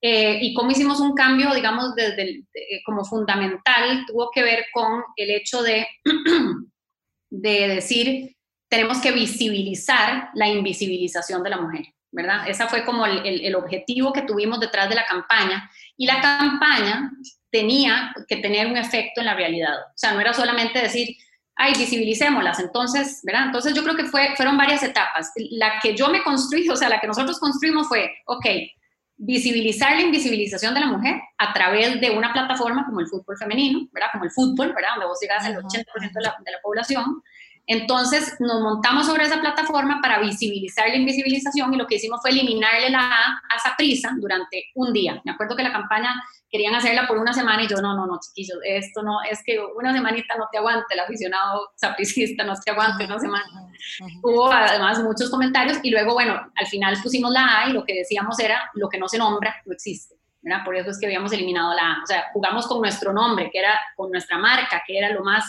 eh, 0.00 0.38
y 0.40 0.54
cómo 0.54 0.70
hicimos 0.70 0.98
un 0.98 1.14
cambio, 1.14 1.54
digamos, 1.54 1.94
desde 1.94 2.44
como 2.86 3.04
fundamental, 3.04 4.04
tuvo 4.06 4.30
que 4.34 4.42
ver 4.42 4.64
con 4.72 5.02
el 5.16 5.30
hecho 5.30 5.62
de, 5.62 5.86
de 7.30 7.68
decir, 7.68 8.36
tenemos 8.70 8.98
que 9.02 9.12
visibilizar 9.12 10.30
la 10.32 10.48
invisibilización 10.48 11.42
de 11.42 11.50
la 11.50 11.60
mujer, 11.60 11.84
¿verdad? 12.10 12.48
Ese 12.48 12.66
fue 12.68 12.82
como 12.82 13.04
el, 13.04 13.26
el, 13.26 13.44
el 13.44 13.54
objetivo 13.56 14.10
que 14.10 14.22
tuvimos 14.22 14.58
detrás 14.58 14.88
de 14.88 14.94
la 14.94 15.04
campaña 15.04 15.70
y 15.98 16.06
la 16.06 16.22
campaña 16.22 17.12
tenía 17.50 18.14
que 18.26 18.36
tener 18.36 18.68
un 18.68 18.78
efecto 18.78 19.20
en 19.20 19.26
la 19.26 19.34
realidad. 19.34 19.74
O 19.80 19.96
sea, 19.96 20.14
no 20.14 20.20
era 20.20 20.32
solamente 20.32 20.80
decir, 20.80 21.14
ay, 21.56 21.72
visibilicémoslas. 21.76 22.60
Entonces, 22.60 23.20
¿verdad? 23.24 23.46
Entonces 23.46 23.74
yo 23.74 23.82
creo 23.82 23.96
que 23.96 24.04
fue, 24.04 24.34
fueron 24.36 24.56
varias 24.56 24.82
etapas. 24.82 25.32
La 25.50 25.80
que 25.82 25.96
yo 25.96 26.08
me 26.08 26.22
construí, 26.22 26.68
o 26.70 26.76
sea, 26.76 26.88
la 26.88 27.00
que 27.00 27.06
nosotros 27.06 27.40
construimos 27.40 27.88
fue, 27.88 28.10
ok, 28.26 28.46
visibilizar 29.18 29.96
la 29.96 30.02
invisibilización 30.02 30.74
de 30.74 30.80
la 30.80 30.86
mujer 30.86 31.14
a 31.38 31.52
través 31.54 32.00
de 32.00 32.10
una 32.10 32.34
plataforma 32.34 32.84
como 32.84 33.00
el 33.00 33.08
fútbol 33.08 33.36
femenino, 33.38 33.88
¿verdad? 33.90 34.10
Como 34.12 34.24
el 34.24 34.30
fútbol, 34.30 34.74
¿verdad? 34.74 34.90
Donde 34.94 35.06
vos 35.06 35.18
llegas 35.20 35.44
al 35.44 35.56
80% 35.56 35.84
de 36.12 36.20
la, 36.20 36.36
de 36.44 36.52
la 36.52 36.60
población. 36.62 37.22
Entonces 37.68 38.36
nos 38.38 38.60
montamos 38.60 39.06
sobre 39.06 39.24
esa 39.24 39.40
plataforma 39.40 40.00
para 40.00 40.20
visibilizar 40.20 40.88
la 40.88 40.96
invisibilización 40.96 41.74
y 41.74 41.76
lo 41.76 41.86
que 41.86 41.96
hicimos 41.96 42.20
fue 42.22 42.30
eliminarle 42.30 42.90
la 42.90 43.00
A 43.00 43.40
a 43.50 43.56
esa 43.56 43.74
prisa 43.76 44.14
durante 44.16 44.66
un 44.74 44.92
día. 44.92 45.20
Me 45.24 45.32
acuerdo 45.32 45.56
que 45.56 45.64
la 45.64 45.72
campaña 45.72 46.14
querían 46.48 46.76
hacerla 46.76 47.08
por 47.08 47.18
una 47.18 47.32
semana 47.32 47.64
y 47.64 47.66
yo, 47.66 47.76
no, 47.78 47.94
no, 47.96 48.06
no, 48.06 48.20
chiquillos, 48.20 48.58
esto 48.64 49.02
no, 49.02 49.18
es 49.28 49.42
que 49.44 49.58
una 49.76 49.92
semanita 49.92 50.36
no 50.36 50.46
te 50.50 50.58
aguante, 50.58 50.94
el 50.94 51.00
aficionado 51.00 51.70
sapricista 51.74 52.44
no 52.44 52.54
te 52.54 52.70
aguante 52.70 53.04
una 53.04 53.18
semana. 53.18 53.44
Hubo 54.22 54.50
además 54.50 55.02
muchos 55.02 55.28
comentarios 55.28 55.78
y 55.82 55.90
luego, 55.90 56.14
bueno, 56.14 56.40
al 56.54 56.66
final 56.66 56.96
pusimos 57.02 57.32
la 57.32 57.62
A 57.62 57.68
y 57.68 57.72
lo 57.72 57.84
que 57.84 57.94
decíamos 57.94 58.38
era, 58.38 58.70
lo 58.74 58.88
que 58.88 58.98
no 58.98 59.08
se 59.08 59.18
nombra 59.18 59.56
no 59.64 59.72
existe. 59.72 60.14
¿verdad? 60.40 60.64
Por 60.64 60.76
eso 60.76 60.90
es 60.90 60.98
que 61.00 61.06
habíamos 61.06 61.32
eliminado 61.32 61.74
la 61.74 61.94
A. 61.94 62.02
O 62.04 62.06
sea, 62.06 62.26
jugamos 62.32 62.68
con 62.68 62.80
nuestro 62.80 63.12
nombre, 63.12 63.50
que 63.50 63.58
era 63.58 63.78
con 63.96 64.12
nuestra 64.12 64.38
marca, 64.38 64.82
que 64.86 64.96
era 64.96 65.10
lo 65.10 65.24
más 65.24 65.44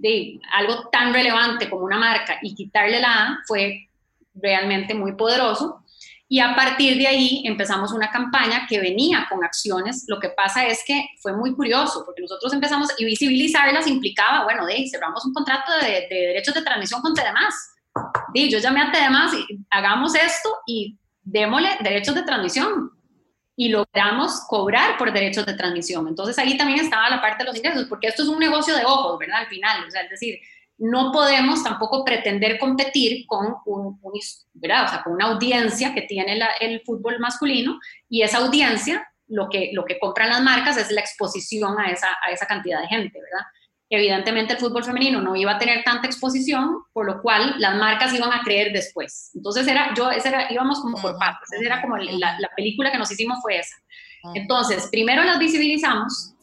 de 0.00 0.40
algo 0.52 0.88
tan 0.90 1.12
relevante 1.12 1.68
como 1.68 1.84
una 1.84 1.98
marca 1.98 2.38
y 2.42 2.54
quitarle 2.54 3.00
la 3.00 3.12
A 3.12 3.38
fue 3.46 3.88
realmente 4.34 4.94
muy 4.94 5.14
poderoso. 5.14 5.84
Y 6.26 6.38
a 6.38 6.54
partir 6.54 6.96
de 6.96 7.08
ahí 7.08 7.42
empezamos 7.44 7.92
una 7.92 8.10
campaña 8.10 8.66
que 8.68 8.80
venía 8.80 9.26
con 9.28 9.42
acciones. 9.44 10.04
Lo 10.06 10.20
que 10.20 10.28
pasa 10.28 10.64
es 10.64 10.84
que 10.86 11.04
fue 11.20 11.36
muy 11.36 11.54
curioso, 11.54 12.04
porque 12.06 12.22
nosotros 12.22 12.52
empezamos 12.52 12.88
y 12.98 13.04
visibilizarlas 13.04 13.88
implicaba, 13.88 14.44
bueno, 14.44 14.64
de 14.64 14.88
cerramos 14.88 15.24
un 15.26 15.34
contrato 15.34 15.72
de, 15.82 16.06
derechos 16.08 16.54
de 16.54 16.62
transmisión 16.62 17.02
con 17.02 17.14
Tedemás. 17.14 17.54
Di, 18.32 18.48
yo 18.48 18.58
llamé 18.58 18.80
a 18.80 18.92
Tedemás 18.92 19.34
y 19.34 19.58
hagamos 19.70 20.14
esto 20.14 20.56
y 20.66 20.96
démosle 21.22 21.70
derechos 21.80 22.14
de 22.14 22.22
transmisión. 22.22 22.92
Y 23.60 23.68
logramos 23.68 24.40
cobrar 24.48 24.96
por 24.96 25.12
derechos 25.12 25.44
de 25.44 25.54
transmisión. 25.54 26.08
Entonces 26.08 26.38
ahí 26.38 26.56
también 26.56 26.80
estaba 26.80 27.10
la 27.10 27.20
parte 27.20 27.44
de 27.44 27.48
los 27.48 27.56
ingresos, 27.56 27.86
porque 27.88 28.06
esto 28.06 28.22
es 28.22 28.28
un 28.28 28.38
negocio 28.38 28.74
de 28.74 28.84
ojos, 28.84 29.18
¿verdad? 29.18 29.40
Al 29.40 29.48
final, 29.48 29.86
o 29.86 29.90
sea, 29.90 30.02
es 30.02 30.10
decir, 30.10 30.38
no 30.78 31.12
podemos 31.12 31.62
tampoco 31.62 32.04
pretender 32.04 32.58
competir 32.58 33.26
con, 33.26 33.56
un, 33.66 34.00
con 34.00 35.12
una 35.12 35.26
audiencia 35.26 35.92
que 35.92 36.02
tiene 36.02 36.40
el 36.60 36.80
fútbol 36.86 37.18
masculino 37.18 37.78
y 38.08 38.22
esa 38.22 38.38
audiencia 38.38 39.06
lo 39.28 39.48
que, 39.48 39.70
lo 39.74 39.84
que 39.84 39.98
compran 39.98 40.30
las 40.30 40.42
marcas 40.42 40.78
es 40.78 40.90
la 40.90 41.02
exposición 41.02 41.78
a 41.78 41.90
esa, 41.90 42.08
a 42.26 42.30
esa 42.32 42.46
cantidad 42.46 42.80
de 42.80 42.88
gente, 42.88 43.20
¿verdad? 43.20 43.46
Evidentemente 43.90 44.52
el 44.54 44.60
fútbol 44.60 44.84
femenino 44.84 45.20
no 45.20 45.34
iba 45.34 45.52
a 45.52 45.58
tener 45.58 45.82
tanta 45.82 46.06
exposición, 46.06 46.84
por 46.92 47.06
lo 47.06 47.20
cual 47.20 47.56
las 47.58 47.76
marcas 47.76 48.14
iban 48.14 48.32
a 48.32 48.42
creer 48.42 48.72
después. 48.72 49.32
Entonces 49.34 49.66
era, 49.66 49.92
yo, 49.94 50.10
esa 50.10 50.28
era, 50.28 50.52
íbamos 50.52 50.80
como 50.80 51.00
por 51.02 51.18
partes, 51.18 51.52
esa 51.52 51.66
era 51.66 51.82
como 51.82 51.96
la, 51.96 52.38
la 52.38 52.48
película 52.56 52.92
que 52.92 52.98
nos 52.98 53.10
hicimos 53.10 53.38
fue 53.42 53.58
esa. 53.58 53.74
Entonces, 54.34 54.88
primero 54.90 55.24
las 55.24 55.38
visibilizamos, 55.38 56.34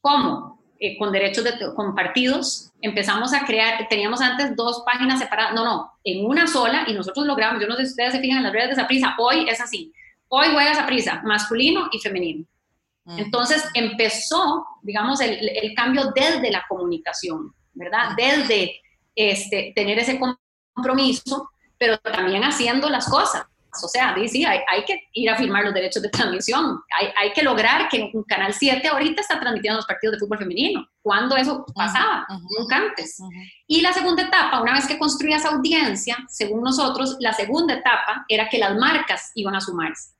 ¿cómo? 0.00 0.52
Eh, 0.84 0.98
con 0.98 1.12
derechos 1.12 1.44
de, 1.44 1.52
compartidos, 1.76 2.72
empezamos 2.80 3.32
a 3.32 3.46
crear, 3.46 3.86
teníamos 3.88 4.20
antes 4.20 4.56
dos 4.56 4.82
páginas 4.84 5.20
separadas, 5.20 5.54
no, 5.54 5.64
no, 5.64 5.92
en 6.02 6.26
una 6.26 6.48
sola 6.48 6.84
y 6.88 6.92
nosotros 6.92 7.24
logramos, 7.24 7.62
yo 7.62 7.68
no 7.68 7.76
sé 7.76 7.84
si 7.84 7.90
ustedes 7.90 8.14
se 8.14 8.20
fijan 8.20 8.38
en 8.38 8.42
las 8.42 8.52
redes 8.52 8.70
de 8.70 8.74
Saprisa, 8.74 9.14
hoy 9.16 9.48
es 9.48 9.60
así, 9.60 9.92
hoy 10.26 10.48
juega 10.52 10.74
Saprisa, 10.74 11.22
masculino 11.24 11.88
y 11.92 12.00
femenino. 12.00 12.44
Entonces 13.04 13.64
empezó, 13.74 14.64
digamos, 14.82 15.20
el, 15.20 15.48
el, 15.48 15.74
cambio 15.74 16.12
desde 16.14 16.50
la 16.52 16.64
comunicación, 16.68 17.52
¿verdad? 17.72 18.12
Desde 18.16 18.80
este, 19.16 19.72
tener 19.74 19.98
ese 19.98 20.20
compromiso, 20.74 21.50
pero 21.78 21.98
también 21.98 22.44
haciendo 22.44 22.88
las 22.88 23.08
cosas. 23.08 23.44
O 23.82 23.88
sea, 23.88 24.14
sí, 24.28 24.44
hay, 24.44 24.60
hay, 24.68 24.84
que 24.84 25.08
ir 25.14 25.30
a 25.30 25.36
firmar 25.36 25.64
los 25.64 25.72
derechos 25.72 26.02
de 26.02 26.10
transmisión. 26.10 26.82
Hay, 27.00 27.08
hay, 27.16 27.32
que 27.32 27.42
lograr 27.42 27.88
que 27.88 28.10
un 28.12 28.22
Canal 28.24 28.52
7 28.52 28.86
ahorita 28.86 29.22
está 29.22 29.40
transmitiendo 29.40 29.78
los 29.78 29.86
partidos 29.86 30.12
de 30.12 30.18
fútbol 30.18 30.38
femenino. 30.38 30.86
¿Cuándo 31.00 31.36
eso 31.36 31.64
pasaba? 31.74 32.26
Nunca 32.58 32.76
antes. 32.76 33.18
Y 33.66 33.80
la 33.80 33.94
segunda 33.94 34.24
etapa, 34.24 34.60
una 34.60 34.74
vez 34.74 34.86
que 34.86 34.98
construías 34.98 35.46
audiencia, 35.46 36.18
según 36.28 36.60
nosotros, 36.60 37.16
la 37.18 37.32
segunda 37.32 37.74
etapa 37.74 38.26
era 38.28 38.48
que 38.50 38.58
las 38.58 38.76
marcas 38.76 39.32
iban 39.34 39.54
a 39.54 39.60
sumarse. 39.60 40.12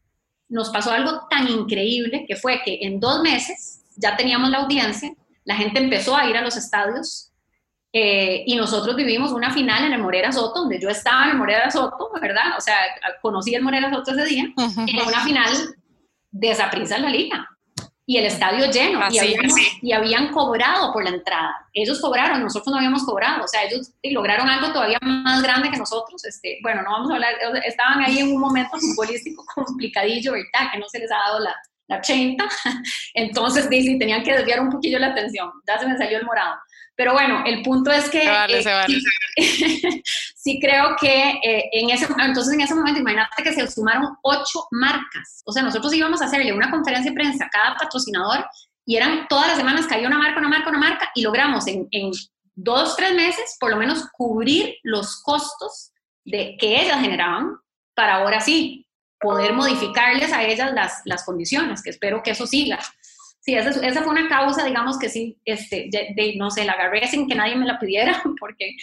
Nos 0.53 0.70
pasó 0.70 0.92
algo 0.92 1.26
tan 1.28 1.48
increíble 1.48 2.24
que 2.28 2.36
fue 2.36 2.61
que 2.64 2.78
en 2.82 3.00
dos 3.00 3.22
meses 3.22 3.84
ya 3.96 4.16
teníamos 4.16 4.50
la 4.50 4.59
audiencia, 4.59 5.12
la 5.44 5.57
gente 5.57 5.80
empezó 5.80 6.16
a 6.16 6.28
ir 6.28 6.36
a 6.36 6.42
los 6.42 6.57
estadios, 6.57 7.32
eh, 7.94 8.44
y 8.46 8.55
nosotros 8.57 8.96
vivimos 8.96 9.32
una 9.32 9.50
final 9.50 9.84
en 9.84 9.92
el 9.92 10.00
Morera 10.00 10.32
Soto, 10.32 10.61
donde 10.61 10.80
yo 10.80 10.88
estaba 10.88 11.24
en 11.24 11.30
el 11.30 11.36
Morera 11.36 11.70
Soto, 11.70 12.11
¿verdad? 12.20 12.57
O 12.57 12.61
sea, 12.61 12.76
conocí 13.20 13.55
el 13.55 13.62
Morera 13.62 13.90
Soto 13.90 14.12
ese 14.12 14.24
día, 14.24 14.44
en 14.86 15.07
una 15.07 15.24
final 15.24 15.53
de 16.30 16.50
esa 16.50 16.70
prisa 16.70 16.96
en 16.96 17.03
la 17.03 17.11
liga. 17.11 17.48
Y 18.05 18.16
el 18.16 18.26
estadio 18.26 18.68
lleno, 18.70 19.00
y, 19.11 19.18
habían, 19.18 19.50
y, 19.80 19.92
habían, 19.92 20.32
cobrado 20.32 20.92
por 20.92 21.05
la 21.05 21.11
entrada. 21.11 21.55
Ellos 21.72 22.00
cobraron, 22.00 22.42
nosotros 22.42 22.72
no 22.72 22.78
habíamos 22.78 23.05
cobrado. 23.05 23.44
O 23.44 23.48
sea, 23.48 23.62
ellos 23.62 23.92
lograron 24.03 24.48
algo 24.48 24.72
todavía 24.72 24.98
más 25.00 25.40
grande 25.40 25.70
que 25.70 25.76
nosotros. 25.76 26.24
Este, 26.24 26.59
bueno, 26.62 26.82
no 26.82 26.90
vamos 26.90 27.11
a 27.12 27.14
hablar, 27.14 27.34
estaban 27.64 28.00
ahí 28.00 28.18
en 28.18 28.32
un 28.32 28.40
momento 28.40 28.76
futbolístico 28.76 29.44
complicadillo, 29.55 30.32
¿verdad? 30.32 30.72
Que 30.72 30.78
no 30.80 30.88
se 30.88 30.98
les 30.98 31.12
ha 31.12 31.16
dado 31.16 31.40
la, 31.40 31.55
la 31.86 31.98
80. 31.98 32.44
Entonces, 33.14 33.68
sí, 33.70 33.98
tenían 33.98 34.24
que 34.24 34.32
desviar 34.32 34.61
un 34.61 34.70
poquillo 34.70 34.98
la 34.98 35.09
atención. 35.09 35.50
Ya 35.68 35.78
se 35.78 35.86
me 35.86 35.96
salió 35.96 36.18
el 36.18 36.24
morado. 36.24 36.57
Pero 37.03 37.14
bueno, 37.14 37.42
el 37.44 37.64
punto 37.64 37.90
es 37.90 38.09
que 38.09 38.22
eh, 38.22 39.03
sí, 40.36 40.61
creo 40.61 40.94
que 41.00 41.30
eh, 41.42 41.68
en 41.72 41.90
ese 41.90 42.07
entonces 42.16 42.55
en 42.55 42.61
ese 42.61 42.76
momento, 42.76 43.00
imagínate 43.00 43.42
que 43.42 43.53
se 43.53 43.68
sumaron 43.68 44.16
ocho 44.22 44.68
marcas. 44.70 45.42
O 45.44 45.50
sea, 45.50 45.64
nosotros 45.64 45.92
íbamos 45.92 46.22
a 46.22 46.26
hacerle 46.26 46.53
una 46.53 46.70
conferencia 46.70 47.11
de 47.11 47.16
prensa 47.16 47.46
a 47.46 47.50
cada 47.50 47.74
patrocinador 47.74 48.46
y 48.86 48.98
eran 48.98 49.26
todas 49.26 49.48
las 49.48 49.57
semanas 49.57 49.88
caía 49.88 50.07
una 50.07 50.16
marca, 50.16 50.38
una 50.38 50.48
marca, 50.48 50.70
una 50.70 50.78
marca 50.78 51.11
y 51.16 51.22
logramos 51.22 51.66
en, 51.66 51.88
en 51.90 52.12
dos, 52.55 52.94
tres 52.94 53.16
meses 53.16 53.57
por 53.59 53.72
lo 53.72 53.78
menos 53.78 54.07
cubrir 54.12 54.76
los 54.84 55.20
costos 55.22 55.90
de, 56.24 56.57
que 56.57 56.82
ellas 56.82 57.00
generaban 57.00 57.57
para 57.96 58.18
ahora 58.18 58.40
sí 58.40 58.86
poder 59.18 59.55
modificarles 59.55 60.32
a 60.32 60.44
ellas 60.44 60.72
las, 60.72 61.03
las 61.05 61.24
condiciones, 61.24 61.82
que 61.82 61.90
espero 61.90 62.22
que 62.22 62.30
eso 62.30 62.46
siga. 62.46 62.78
Sí, 63.43 63.55
esa, 63.55 63.70
esa 63.70 64.03
fue 64.03 64.12
una 64.12 64.28
causa, 64.28 64.64
digamos 64.64 64.99
que 64.99 65.09
sí, 65.09 65.36
este, 65.45 65.88
de, 65.90 66.34
no 66.36 66.51
sé, 66.51 66.64
la 66.64 66.72
agarré 66.72 67.07
sin 67.09 67.28
que 67.28 67.34
nadie 67.34 67.57
me 67.57 67.66
la 67.66 67.78
pidiera, 67.78 68.22
porque 68.40 68.76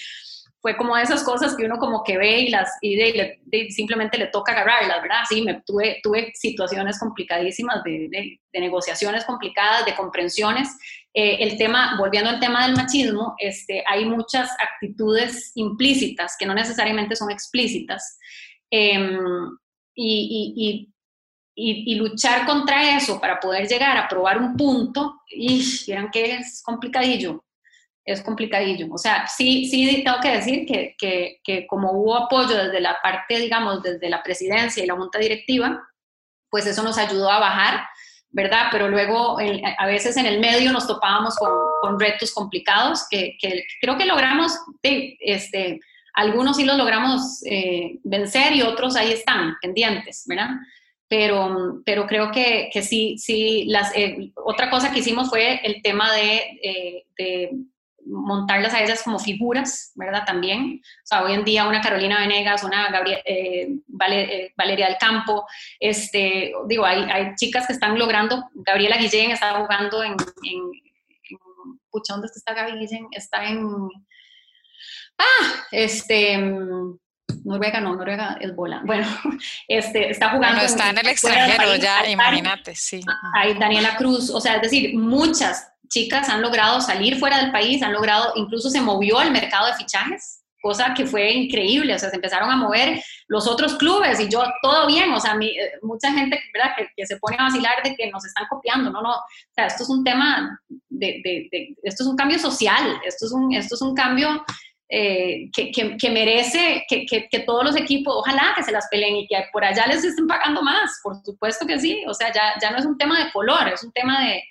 fue 0.62 0.76
como 0.76 0.98
esas 0.98 1.24
cosas 1.24 1.56
que 1.56 1.64
uno 1.64 1.78
como 1.78 2.04
que 2.04 2.18
ve 2.18 2.42
y 2.42 2.50
las 2.50 2.70
y 2.82 2.98
de, 2.98 3.70
simplemente 3.70 4.18
le 4.18 4.28
toca 4.28 4.52
agarrarlas, 4.52 5.02
¿verdad? 5.02 5.22
Sí, 5.30 5.42
me, 5.42 5.62
tuve, 5.62 6.02
tuve 6.04 6.34
situaciones 6.36 7.00
complicadísimas 7.00 7.82
de, 7.84 8.10
de 8.52 8.60
negociaciones 8.60 9.24
complicadas, 9.24 9.86
de 9.86 9.96
comprensiones. 9.96 10.70
Eh, 11.14 11.38
el 11.40 11.58
tema, 11.58 11.96
volviendo 11.98 12.30
al 12.30 12.40
tema 12.40 12.68
del 12.68 12.76
machismo, 12.76 13.36
este, 13.40 13.84
hay 13.88 14.06
muchas 14.06 14.52
actitudes 14.60 15.52
implícitas 15.56 16.36
que 16.38 16.46
no 16.46 16.54
necesariamente 16.54 17.16
son 17.16 17.32
explícitas. 17.32 18.20
Em, 18.70 19.18
y, 19.96 20.54
y, 20.56 20.70
y, 20.70 20.94
luchar 21.98 22.46
contra 22.46 22.98
eso 22.98 23.20
para 23.20 23.40
poder 23.40 23.68
llegar 23.68 23.98
a 23.98 24.08
probar 24.08 24.38
un 24.38 24.56
punto, 24.56 25.22
y 25.28 25.64
vieran 25.86 26.10
que 26.12 26.36
es 26.36 26.62
complicadillo, 26.64 27.44
es 28.06 28.22
complicadillo. 28.22 28.88
O 28.92 28.98
sea, 28.98 29.28
sí, 29.28 29.68
sí 29.68 30.04
tengo 30.04 30.20
que 30.22 30.32
decir 30.32 30.66
que, 30.66 30.96
que, 30.98 31.40
que, 31.44 31.68
como 31.68 31.92
hubo 31.92 32.16
apoyo 32.16 32.56
desde 32.56 32.80
la 32.80 32.98
parte, 33.04 33.38
digamos, 33.40 33.84
desde 33.84 34.10
la 34.10 34.24
presidencia 34.24 34.84
y 34.84 34.88
la 34.88 34.96
junta 34.96 35.20
directiva, 35.20 35.82
pues 36.50 36.66
eso 36.66 36.82
nos 36.84 36.98
ayudó 36.98 37.30
a 37.30 37.40
bajar, 37.40 37.82
¿verdad? 38.32 38.68
Pero 38.72 38.90
luego 38.90 39.38
a 39.40 39.86
veces 39.86 40.18
en 40.18 40.26
el 40.26 40.40
medio 40.40 40.72
nos 40.72 40.88
topábamos 40.88 41.36
con, 41.36 41.52
con 41.82 42.00
retos 42.00 42.34
complicados 42.34 43.08
que, 43.10 43.38
que, 43.40 43.64
creo 43.82 43.98
que 43.98 44.06
logramos, 44.06 44.58
este, 44.82 45.80
algunos 46.14 46.58
sí 46.58 46.66
los 46.66 46.78
logramos 46.78 47.44
eh, 47.46 48.00
vencer 48.04 48.54
y 48.54 48.62
otros 48.62 48.96
ahí 48.96 49.12
están 49.12 49.56
pendientes, 49.62 50.24
¿verdad? 50.28 50.50
Pero, 51.10 51.82
pero 51.86 52.06
creo 52.06 52.32
que, 52.32 52.70
que 52.72 52.84
sí, 52.84 53.18
sí, 53.18 53.66
las, 53.66 53.92
eh, 53.96 54.32
otra 54.36 54.70
cosa 54.70 54.92
que 54.92 55.00
hicimos 55.00 55.30
fue 55.30 55.60
el 55.64 55.82
tema 55.82 56.14
de, 56.14 56.36
eh, 56.64 57.06
de, 57.18 57.52
montarlas 58.06 58.74
a 58.74 58.82
ellas 58.82 59.04
como 59.04 59.20
figuras, 59.20 59.92
¿verdad? 59.96 60.24
También, 60.26 60.82
o 60.82 61.06
sea, 61.06 61.24
hoy 61.24 61.34
en 61.34 61.44
día 61.44 61.68
una 61.68 61.82
Carolina 61.82 62.20
Venegas, 62.20 62.64
una 62.64 62.90
Gabriel, 62.90 63.22
eh, 63.26 63.68
Valeria 63.88 64.88
del 64.88 64.98
Campo, 64.98 65.46
este, 65.80 66.54
digo, 66.68 66.86
hay, 66.86 67.04
hay, 67.04 67.36
chicas 67.36 67.68
que 67.68 67.74
están 67.74 68.00
logrando, 68.00 68.50
Gabriela 68.54 68.98
Guillén 68.98 69.32
está 69.32 69.60
jugando 69.60 70.04
en, 70.04 70.14
en, 70.44 70.72
pucha, 71.92 72.14
¿dónde 72.14 72.28
está 72.34 72.54
Gaby 72.54 72.80
Guillén? 72.80 73.08
Está 73.12 73.46
en, 73.46 73.64
ah, 75.18 75.66
este 75.72 76.40
Noruega 77.44 77.80
no, 77.80 77.96
Noruega 77.96 78.38
es 78.40 78.56
bola. 78.56 78.82
Bueno, 78.86 79.08
este, 79.68 80.10
está 80.10 80.30
jugando. 80.30 80.58
Bueno, 80.58 80.62
está 80.62 80.90
en, 80.90 80.98
el 80.98 81.08
extranjero 81.08 81.76
ya, 81.76 82.08
imagínate, 82.08 82.76
sí. 82.76 83.02
Hay 83.36 83.54
Daniela 83.54 83.96
Cruz, 83.98 84.30
o 84.30 84.40
sea, 84.42 84.56
es 84.56 84.62
decir, 84.64 84.98
muchas 84.98 85.72
chicas 85.90 86.30
han 86.30 86.42
logrado 86.42 86.82
salir 86.82 87.18
fuera 87.18 87.38
del 87.38 87.52
país, 87.52 87.82
han 87.82 87.94
logrado, 87.94 88.34
incluso 88.36 88.70
se 88.70 88.82
movió 88.82 89.22
el 89.22 89.32
mercado 89.32 89.68
de 89.68 89.74
fichajes, 89.74 90.44
cosa 90.62 90.94
que 90.94 91.06
fue 91.06 91.32
increíble, 91.32 91.96
o 91.96 92.00
sea, 92.00 92.10
se 92.10 92.16
empezaron 92.16 92.50
a 92.50 92.58
mover 92.58 93.02
los 93.28 93.48
otros 93.48 93.76
clubes 93.76 94.20
y 94.20 94.28
yo, 94.30 94.44
todo 94.62 94.88
bien, 94.88 95.12
o 95.14 95.20
sea, 95.20 95.36
eh, 95.42 95.72
mucha 95.82 96.12
gente 96.12 96.40
¿verdad? 96.54 96.72
Que, 96.78 96.88
que, 96.96 97.06
se 97.06 97.18
pone 97.18 97.38
a 97.40 97.44
vacilar 97.44 97.82
de 97.84 97.96
que 97.96 98.10
nos 98.12 98.26
están 98.26 98.46
copiando, 98.50 98.90
no, 98.92 99.02
no, 99.02 99.12
o 99.12 99.24
sea, 99.56 99.68
esto 99.68 99.84
es 99.84 99.90
un 99.90 100.04
tema, 100.04 100.60
de, 100.90 101.22
de, 101.24 101.48
de 101.52 101.76
esto 101.84 102.04
es 102.04 102.10
un 102.10 102.18
cambio 102.18 102.40
social, 102.40 103.00
esto 103.06 103.26
es 103.26 103.32
un, 103.32 103.54
esto 103.54 103.76
es 103.76 103.82
un 103.82 103.96
cambio 103.96 104.44
eh, 104.92 105.52
que, 105.54 105.72
que, 105.72 106.10
merece 106.10 106.84
que, 106.90 107.06
que, 107.06 107.40
todos 107.42 107.64
los 107.64 107.76
equipos, 107.76 108.16
ojalá 108.18 108.54
que 108.56 108.64
se 108.64 108.72
las 108.72 108.88
peleen 108.90 109.18
y 109.18 109.28
que 109.28 109.36
por 109.54 109.64
allá 109.64 109.86
les 109.86 110.04
estén 110.04 110.26
pagando 110.26 110.64
más, 110.64 111.00
por 111.04 111.24
supuesto 111.24 111.68
que 111.68 111.80
sí, 111.80 112.04
o 112.08 112.14
sea, 112.16 112.34
ya, 112.34 112.56
ya 112.60 112.72
no 112.72 112.80
es 112.80 112.86
un 112.86 112.98
tema 112.98 113.24
de 113.24 113.32
color, 113.32 113.68
es 113.68 113.84
un 113.84 113.92
tema 113.92 114.26
de, 114.26 114.44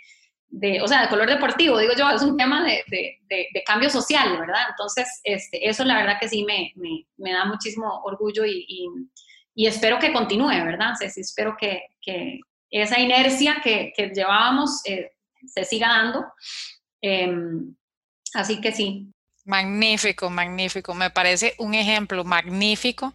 de 0.51 0.81
o 0.81 0.87
sea, 0.87 1.03
de 1.03 1.09
color 1.09 1.29
deportivo, 1.29 1.79
digo 1.79 1.93
yo, 1.99 2.09
es 2.11 2.23
un 2.23 2.37
tema 2.37 2.65
de, 2.65 2.85
de, 2.87 3.19
de, 3.29 3.63
cambio 3.65 3.91
social, 3.91 4.39
¿verdad? 4.39 4.63
Entonces, 4.71 5.09
este, 5.25 5.69
eso 5.69 5.85
la 5.85 5.97
verdad 5.97 6.19
que 6.21 6.29
sí 6.29 6.45
me, 6.45 6.73
me, 6.77 7.05
me 7.17 7.33
da 7.33 7.45
muchísimo 7.45 8.01
orgullo 8.05 8.45
y, 8.47 8.65
y, 9.57 9.67
espero 9.67 9.99
que 9.99 10.13
continúe, 10.13 10.65
¿verdad? 10.65 10.93
O 10.93 10.97
sí, 10.97 11.21
espero 11.21 11.57
que, 11.59 11.83
que, 12.01 12.39
esa 12.71 13.01
inercia 13.01 13.61
que, 13.63 13.93
llevábamos 14.15 14.83
eh, 14.85 15.11
se 15.47 15.65
siga 15.65 15.89
dando. 15.89 16.27
Em, 17.01 17.75
así 18.35 18.61
que 18.61 18.71
sí, 18.73 19.11
Magnífico, 19.49 20.29
magnífico. 20.29 20.93
Me 20.93 21.09
parece 21.09 21.55
un 21.57 21.73
ejemplo 21.73 22.23
magnífico 22.23 23.15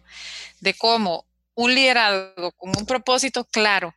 de 0.58 0.74
cómo 0.74 1.26
un 1.54 1.72
liderazgo 1.72 2.50
con 2.56 2.76
un 2.76 2.86
propósito 2.86 3.44
claro, 3.44 3.94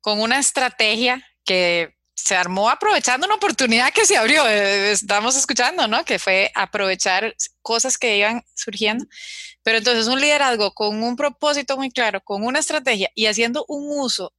con 0.00 0.18
una 0.22 0.38
estrategia 0.38 1.22
que 1.44 1.94
se 2.14 2.34
armó 2.34 2.70
aprovechando 2.70 3.26
una 3.26 3.36
oportunidad 3.36 3.92
que 3.92 4.06
se 4.06 4.16
abrió, 4.16 4.48
eh, 4.48 4.90
estamos 4.90 5.36
escuchando, 5.36 5.86
¿no? 5.86 6.02
Que 6.06 6.18
fue 6.18 6.50
aprovechar 6.54 7.36
cosas 7.60 7.98
que 7.98 8.16
iban 8.16 8.42
surgiendo. 8.54 9.04
Pero 9.62 9.76
entonces 9.76 10.06
un 10.06 10.18
liderazgo 10.18 10.72
con 10.72 11.02
un 11.02 11.14
propósito 11.14 11.76
muy 11.76 11.90
claro, 11.90 12.22
con 12.22 12.42
una 12.42 12.58
estrategia 12.58 13.10
y 13.14 13.26
haciendo 13.26 13.66
un 13.68 14.00
uso 14.00 14.32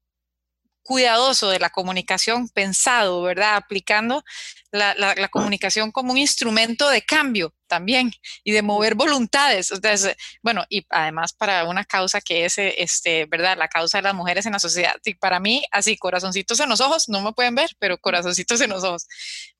cuidadoso 0.87 1.49
de 1.49 1.59
la 1.59 1.69
comunicación, 1.69 2.47
pensado, 2.47 3.21
¿verdad? 3.21 3.57
Aplicando 3.57 4.23
la, 4.71 5.27
comunicación 5.29 5.91
como 5.91 6.13
un 6.13 6.17
instrumento 6.17 6.89
de 6.89 7.01
cambio 7.01 7.53
también 7.67 8.13
y 8.45 8.53
de 8.53 8.61
mover 8.61 8.95
voluntades. 8.95 9.69
Entonces, 9.69 10.15
bueno, 10.41 10.63
y 10.69 10.85
además 10.89 11.33
para 11.33 11.65
una 11.65 11.83
causa 11.83 12.21
que 12.21 12.45
es, 12.45 12.57
este, 12.57 13.25
¿verdad? 13.25 13.57
La 13.57 13.67
causa 13.67 13.97
de 13.97 14.03
las 14.03 14.15
mujeres 14.15 14.45
en 14.45 14.53
la 14.53 14.59
sociedad. 14.59 14.95
Y 15.03 15.15
para 15.15 15.41
mí, 15.41 15.61
así, 15.71 15.97
corazoncitos 15.97 16.57
en 16.61 16.69
los 16.69 16.79
ojos, 16.79 17.09
no 17.09 17.21
me 17.21 17.33
pueden 17.33 17.55
ver, 17.55 17.71
pero 17.79 17.97
corazoncitos 17.97 18.61
en 18.61 18.69
los 18.69 18.85
ojos. 18.85 19.07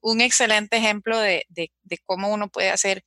Un 0.00 0.22
excelente 0.22 0.78
ejemplo 0.78 1.18
de, 1.18 1.44
de 1.50 1.98
cómo 2.06 2.32
uno 2.32 2.48
puede 2.48 2.70
hacer 2.70 3.04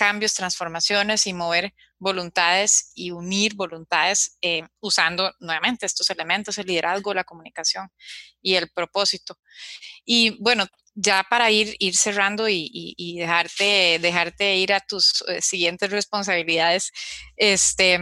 cambios, 0.00 0.32
transformaciones 0.32 1.26
y 1.26 1.34
mover 1.34 1.74
voluntades 1.98 2.90
y 2.94 3.10
unir 3.10 3.54
voluntades 3.54 4.38
eh, 4.40 4.62
usando 4.80 5.30
nuevamente 5.40 5.84
estos 5.84 6.08
elementos, 6.08 6.56
el 6.56 6.68
liderazgo, 6.68 7.12
la 7.12 7.24
comunicación 7.24 7.86
y 8.40 8.54
el 8.54 8.70
propósito. 8.70 9.38
Y 10.06 10.42
bueno, 10.42 10.66
ya 10.94 11.22
para 11.28 11.50
ir, 11.50 11.76
ir 11.78 11.94
cerrando 11.94 12.48
y, 12.48 13.16
dejarte, 13.18 13.98
dejarte 14.00 14.56
ir 14.56 14.72
a 14.72 14.80
tus 14.80 15.22
eh, 15.28 15.42
siguientes 15.42 15.90
responsabilidades, 15.90 16.92
este, 17.36 18.00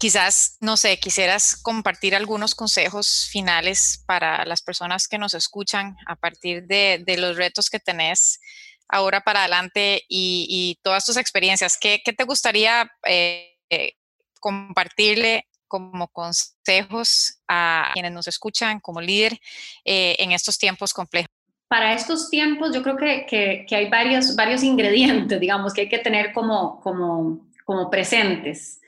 quizás, 0.00 0.56
no 0.58 0.76
sé, 0.76 0.98
quisieras 0.98 1.54
compartir 1.54 2.16
algunos 2.16 2.56
consejos 2.56 3.28
finales 3.30 4.02
para 4.08 4.44
las 4.44 4.60
personas 4.60 5.06
que 5.06 5.18
nos 5.18 5.34
escuchan 5.34 5.94
a 6.08 6.16
partir 6.16 6.64
de, 6.66 7.00
de 7.06 7.16
los 7.16 7.36
retos 7.36 7.70
que 7.70 7.78
tenés 7.78 8.40
ahora 8.88 9.20
para 9.20 9.40
adelante 9.40 10.02
y, 10.08 10.78
todas 10.82 11.04
tus 11.04 11.16
experiencias. 11.16 11.78
¿Qué, 11.80 12.00
te 12.04 12.24
gustaría 12.24 12.90
eh, 13.06 13.58
eh, 13.70 13.94
compartirle 14.40 15.46
como 15.68 16.08
consejos 16.08 17.40
a 17.48 17.90
quienes 17.94 18.12
nos 18.12 18.28
escuchan 18.28 18.80
como 18.80 19.00
líder 19.00 19.38
eh, 19.84 20.16
en 20.18 20.32
estos 20.32 20.58
tiempos 20.58 20.92
complejos? 20.92 21.30
Para 21.68 21.94
estos 21.94 22.28
tiempos 22.28 22.74
yo 22.74 22.82
creo 22.82 22.96
que, 22.96 23.66
hay 23.70 23.88
varios, 23.88 24.36
varios 24.36 24.62
ingredientes, 24.62 25.40
digamos, 25.40 25.72
que 25.72 25.82
hay 25.82 25.88
que 25.88 25.98
tener 25.98 26.32
como, 26.34 26.80
como, 26.80 27.48
como 27.64 27.88
presentes. 27.88 28.80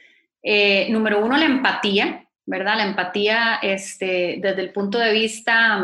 número 0.90 1.24
uno, 1.24 1.38
la 1.38 1.46
empatía, 1.46 2.28
¿verdad? 2.44 2.76
La 2.76 2.84
empatía 2.84 3.58
este, 3.62 4.36
desde 4.40 4.60
el 4.60 4.72
punto 4.72 4.98
de 4.98 5.12
vista 5.12 5.82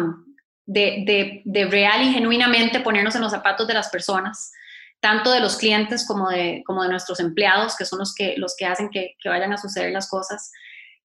de, 0.73 1.43
de, 1.45 1.65
real 1.67 2.03
y 2.03 2.13
genuinamente 2.13 2.81
ponernos 2.81 3.17
en 3.17 3.23
los 3.23 3.33
zapatos 3.33 3.67
de 3.67 3.75
las 3.75 3.89
personas, 3.89 4.53
tanto 5.01 5.33
de 5.33 5.41
los 5.41 5.57
clientes 5.57 6.07
como 6.07 6.29
de, 6.29 6.63
como 6.65 6.83
de 6.83 6.91
nuestros 6.91 7.19
empleados, 7.19 7.77
que 7.77 7.85
son 7.85 7.99
los 7.99 8.15
que, 8.15 8.35
los 8.37 8.55
que 8.57 8.67
hacen 8.67 8.89
que, 8.89 9.17
vayan 9.25 9.53
a 9.53 9.59
suceder 9.59 9.91
las 9.91 10.09
cosas. 10.09 10.53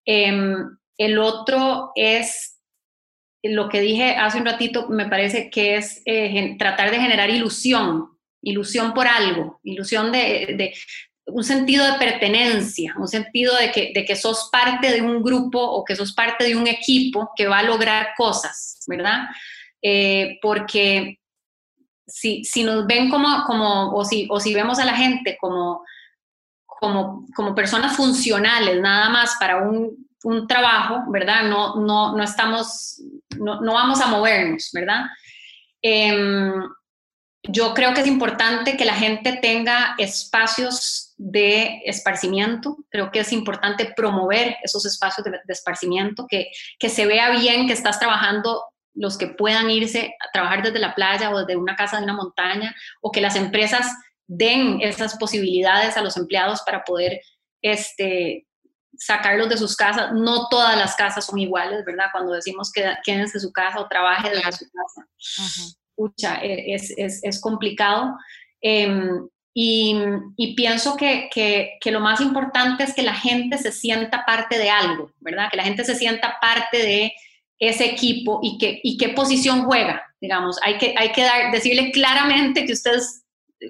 Em, 0.05 0.78
el 0.97 1.18
otro 1.18 1.91
es 1.95 2.59
lo 3.41 3.70
que 3.70 3.82
dije 3.82 4.16
hace 4.16 4.38
un 4.38 4.45
ratito, 4.45 4.88
me 4.89 5.07
parece 5.07 5.49
que 5.49 5.78
es 5.78 6.01
eh, 6.05 6.55
tratar 6.59 6.91
de 6.91 6.99
generar 6.99 7.30
ilusión, 7.30 8.09
ilusión 8.41 8.93
por 8.93 9.07
algo, 9.07 9.59
ilusión 9.63 10.11
de, 10.11 10.55
de, 10.57 10.74
un 11.28 11.43
sentido 11.43 11.91
de 11.91 11.97
pertenencia, 11.97 12.93
un 12.99 13.07
sentido 13.07 13.55
de 13.57 13.72
que, 13.72 13.91
de 13.95 14.05
que 14.05 14.16
sos 14.16 14.49
parte 14.51 14.91
de 14.91 15.01
un 15.01 15.24
grupo 15.24 15.59
o 15.59 15.84
que 15.84 15.95
sos 15.95 16.13
parte 16.13 16.43
de 16.43 16.55
un 16.55 16.68
equipo 16.68 17.32
que 17.36 17.47
va 17.47 17.59
a 17.59 17.63
lograr 17.63 18.09
cosas, 18.16 18.84
¿verdad? 18.88 19.24
Eh, 19.88 20.39
porque 20.41 21.19
si, 22.07 22.43
si, 22.43 22.63
nos 22.63 22.88
ven 22.88 23.07
como, 23.07 23.43
como 23.45 23.91
o, 23.93 24.03
si, 24.03 24.27
o 24.31 24.39
si 24.39 24.51
vemos 24.51 24.79
a 24.79 24.86
la 24.86 24.95
gente 24.95 25.38
como, 25.39 25.83
como, 26.65 27.27
como 27.36 27.53
personas 27.53 27.95
funcionales, 27.95 28.81
nada 28.81 29.09
más 29.09 29.36
para 29.39 29.57
un, 29.57 30.07
un 30.23 30.47
trabajo, 30.47 31.03
¿verdad? 31.11 31.43
No, 31.43 31.75
no, 31.75 32.17
no 32.17 32.23
estamos, 32.23 32.99
no, 33.38 33.61
no, 33.61 33.73
vamos 33.73 34.01
a 34.01 34.07
movernos, 34.07 34.71
¿verdad? 34.73 35.05
Em, 35.83 36.63
yo 37.43 37.75
creo 37.75 37.93
que 37.93 38.01
es 38.01 38.07
importante 38.07 38.77
que 38.77 38.86
la 38.86 38.95
gente 38.95 39.33
tenga 39.39 39.93
espacios 39.99 41.13
de 41.17 41.81
esparcimiento, 41.86 42.77
creo 42.89 43.11
que 43.11 43.19
es 43.19 43.31
importante 43.31 43.93
promover 43.95 44.57
esos 44.63 44.83
espacios 44.88 45.23
de, 45.25 45.39
esparcimiento, 45.47 46.25
que, 46.27 46.47
que 46.79 46.89
se 46.89 47.05
vea 47.05 47.29
bien 47.29 47.67
que 47.67 47.73
estás 47.73 47.99
trabajando 47.99 48.63
los 48.96 49.18
que 49.18 49.28
puedan 49.28 49.70
irse 49.70 50.16
a 50.20 50.32
trabajar 50.32 50.64
desde 50.64 50.80
la 50.80 50.96
playa 50.96 51.30
o 51.30 51.39
desde 51.39 51.58
una 51.58 51.76
casa 51.76 51.98
de 51.98 52.04
una 52.04 52.14
montaña, 52.14 52.76
o 53.02 53.12
que 53.12 53.22
las 53.22 53.36
empresas 53.36 53.93
den 54.28 54.80
esas 54.82 55.18
posibilidades 55.18 55.98
a 55.98 56.02
los 56.02 56.18
empleados 56.18 56.62
para 56.66 56.84
poder 56.84 57.22
este, 57.62 58.48
sacarlos 58.98 59.50
de 59.50 59.58
sus 59.58 59.76
casas. 59.76 60.12
No 60.14 60.48
todas 60.50 60.78
las 60.78 60.96
casas 60.96 61.26
son 61.26 61.39
iguales, 61.39 61.84
¿verdad? 61.86 62.08
Cuando 62.12 62.34
decimos 62.34 62.72
que 62.72 62.93
quédense 63.04 63.38
en 63.38 63.41
su 63.41 63.52
casa 63.52 63.80
o 63.80 63.88
trabaje 63.88 64.30
desde 64.30 64.52
su 64.52 64.66
casa. 64.72 66.41
E, 66.41 66.74
es, 66.74 66.93
es, 66.98 67.24
es, 67.24 67.41
complicado. 67.41 68.18
Em, 68.62 69.28
y, 69.54 69.96
y, 70.36 70.56
pienso 70.56 70.98
que, 70.98 71.30
que, 71.34 71.78
que, 71.80 71.91
lo 71.91 72.02
más 72.02 72.20
importante 72.20 72.84
es 72.84 72.93
que 72.93 73.04
la 73.04 73.14
gente 73.14 73.58
se 73.58 73.72
sienta 73.72 74.26
parte 74.26 74.58
de 74.58 74.70
algo, 74.70 75.12
¿verdad? 75.20 75.50
Que 75.50 75.58
la 75.58 75.64
gente 75.64 75.86
se 75.86 75.96
sienta 75.96 76.38
parte 76.41 76.78
de 76.78 77.14
ese 77.60 77.86
equipo 77.86 78.39
y, 78.43 78.58
que, 78.58 78.80
y 78.84 78.97
qué 78.97 79.10
posición 79.10 79.66
juega, 79.66 80.03
digamos. 80.20 80.58
Hay 80.64 80.78
que, 80.78 80.93
hay 80.97 81.12
que 81.12 81.24
dar, 81.24 81.51
decirle 81.51 81.91
claramente 81.91 82.66
que 82.66 82.74
usted, 82.74 82.95
es, 82.95 83.24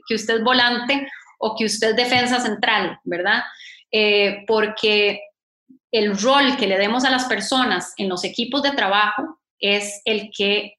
que 0.08 0.16
usted 0.16 0.36
es 0.36 0.44
volante 0.44 1.08
o 1.40 1.56
que 1.56 1.66
usted 1.66 1.92
es 1.92 1.96
defensa 1.96 2.40
central, 2.40 3.00
¿verdad? 3.04 3.44
Eh, 3.92 4.44
porque 4.48 5.22
el 5.92 6.18
rol 6.18 6.58
que 6.58 6.68
le 6.68 6.78
demos 6.78 7.06
a 7.06 7.12
las 7.12 7.26
personas 7.26 7.94
en 7.98 8.10
los 8.10 8.24
equipos 8.24 8.64
de 8.64 8.72
trabajo 8.72 9.40
es 9.60 10.02
el 10.06 10.30
que, 10.36 10.74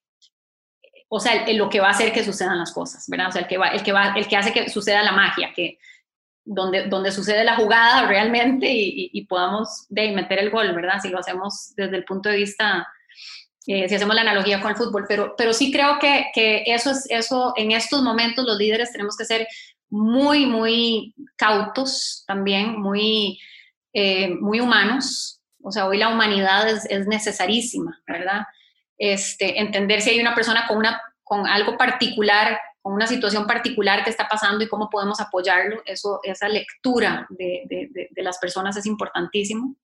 o 1.08 1.20
sea, 1.20 1.46
lo 1.52 1.70
que 1.70 1.80
va 1.80 1.88
a 1.88 1.92
hacer 1.92 2.12
que 2.12 2.24
sucedan 2.24 2.58
las 2.58 2.72
cosas, 2.72 3.04
¿verdad? 3.08 3.28
O 3.28 3.32
sea, 3.32 3.42
el 3.42 3.48
que, 3.48 3.58
va, 3.58 3.68
el 3.68 3.82
que, 3.82 3.92
va, 3.92 4.12
el 4.16 4.26
que 4.26 4.36
hace 4.36 4.52
que 4.52 4.68
suceda 4.68 5.02
la 5.02 5.12
magia, 5.12 5.52
que 5.54 5.78
donde, 6.46 6.88
donde 6.88 7.10
sucede 7.10 7.44
la 7.44 7.56
jugada 7.56 8.06
realmente 8.06 8.68
y, 8.70 9.26
podamos 9.26 9.86
de 9.88 10.12
meter 10.12 10.38
el 10.38 10.50
gol, 10.50 10.72
¿verdad? 10.74 11.00
Si 11.02 11.08
lo 11.08 11.18
hacemos 11.18 11.74
desde 11.76 11.96
el 11.96 12.04
punto 12.04 12.28
de 12.28 12.36
vista, 12.36 12.86
eh, 13.66 13.88
si 13.88 13.94
hacemos 13.94 14.14
la 14.14 14.22
analogía 14.22 14.60
con 14.60 14.70
el 14.70 14.76
fútbol, 14.76 15.06
pero, 15.08 15.34
pero 15.36 15.52
sí 15.52 15.72
creo 15.72 15.98
que, 15.98 16.26
que 16.32 16.62
eso 16.66 16.92
es, 16.92 17.04
eso 17.10 17.52
en 17.56 17.72
estos 17.72 18.02
momentos 18.02 18.44
los 18.44 18.56
líderes 18.56 18.92
tenemos 18.92 19.16
que 19.16 19.24
ser 19.24 19.48
muy, 19.90 20.46
muy 20.46 21.14
cautos 21.36 22.24
también, 22.26 22.80
muy, 22.80 23.40
eh, 23.92 24.30
muy 24.40 24.60
humanos. 24.60 25.40
O 25.62 25.72
sea, 25.72 25.86
hoy 25.86 25.98
la 25.98 26.08
humanidad 26.08 26.68
es, 26.68 26.86
es, 26.88 27.08
necesarísima, 27.08 28.00
¿verdad? 28.06 28.42
Este, 28.98 29.60
entender 29.60 30.00
si 30.00 30.10
hay 30.10 30.20
una 30.20 30.34
persona 30.34 30.66
con, 30.68 30.78
una, 30.78 31.00
con 31.24 31.46
algo 31.46 31.76
particular, 31.76 32.60
con 32.82 32.94
una 32.94 33.08
situación 33.08 33.48
particular 33.48 34.04
que 34.04 34.10
está 34.10 34.28
pasando 34.28 34.62
y 34.62 34.68
cómo 34.68 34.88
podemos 34.90 35.20
apoyarlo. 35.20 35.82
Eso, 35.86 36.20
esa 36.22 36.48
lectura 36.48 37.26
de, 37.30 37.62
de, 37.66 38.08
de 38.10 38.22
las 38.22 38.38
personas 38.38 38.76
es 38.76 38.86
importantísimo. 38.86 39.74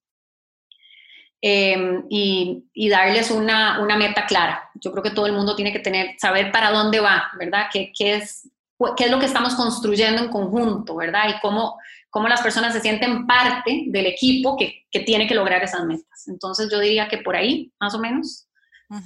Em, 1.44 2.04
y, 2.08 2.68
y, 2.72 2.88
darles 2.88 3.32
una, 3.32 3.80
una, 3.80 3.96
meta 3.96 4.26
clara. 4.26 4.70
Yo 4.74 4.92
creo 4.92 5.02
que 5.02 5.10
todo 5.10 5.26
el 5.26 5.32
mundo 5.32 5.56
tiene 5.56 5.72
que 5.72 5.80
tener, 5.80 6.14
saber 6.20 6.52
para 6.52 6.70
dónde 6.70 7.00
va, 7.00 7.32
¿verdad? 7.36 7.66
¿Qué, 7.72 7.92
qué 7.98 8.14
es, 8.14 8.48
qué 8.96 9.06
es 9.06 9.10
lo 9.10 9.18
que 9.18 9.26
estamos 9.26 9.56
construyendo 9.56 10.22
en 10.22 10.30
conjunto, 10.30 10.94
¿verdad? 10.94 11.30
Y 11.30 11.40
cómo, 11.40 11.80
cómo 12.10 12.28
las 12.28 12.42
personas 12.42 12.72
se 12.72 12.80
sienten 12.80 13.26
parte 13.26 13.86
del 13.88 14.06
equipo 14.06 14.56
que, 14.56 14.86
que, 14.88 15.00
tiene 15.00 15.26
que 15.26 15.34
lograr 15.34 15.64
esas 15.64 15.84
metas. 15.84 16.28
Entonces 16.28 16.70
yo 16.70 16.78
diría 16.78 17.08
que 17.08 17.18
por 17.18 17.34
ahí, 17.34 17.72
más 17.80 17.92
o 17.94 17.98
menos, 17.98 18.46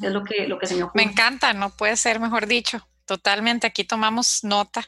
es 0.02 0.12
lo 0.12 0.22
que, 0.22 0.46
lo 0.46 0.58
que 0.58 0.66
se 0.66 0.74
me 0.74 0.82
ocurre. 0.82 1.06
Me 1.06 1.10
encanta, 1.10 1.54
no 1.54 1.70
puede 1.70 1.96
ser 1.96 2.20
mejor 2.20 2.46
dicho. 2.46 2.86
Totalmente, 3.06 3.66
aquí 3.66 3.84
tomamos 3.84 4.44
nota 4.44 4.86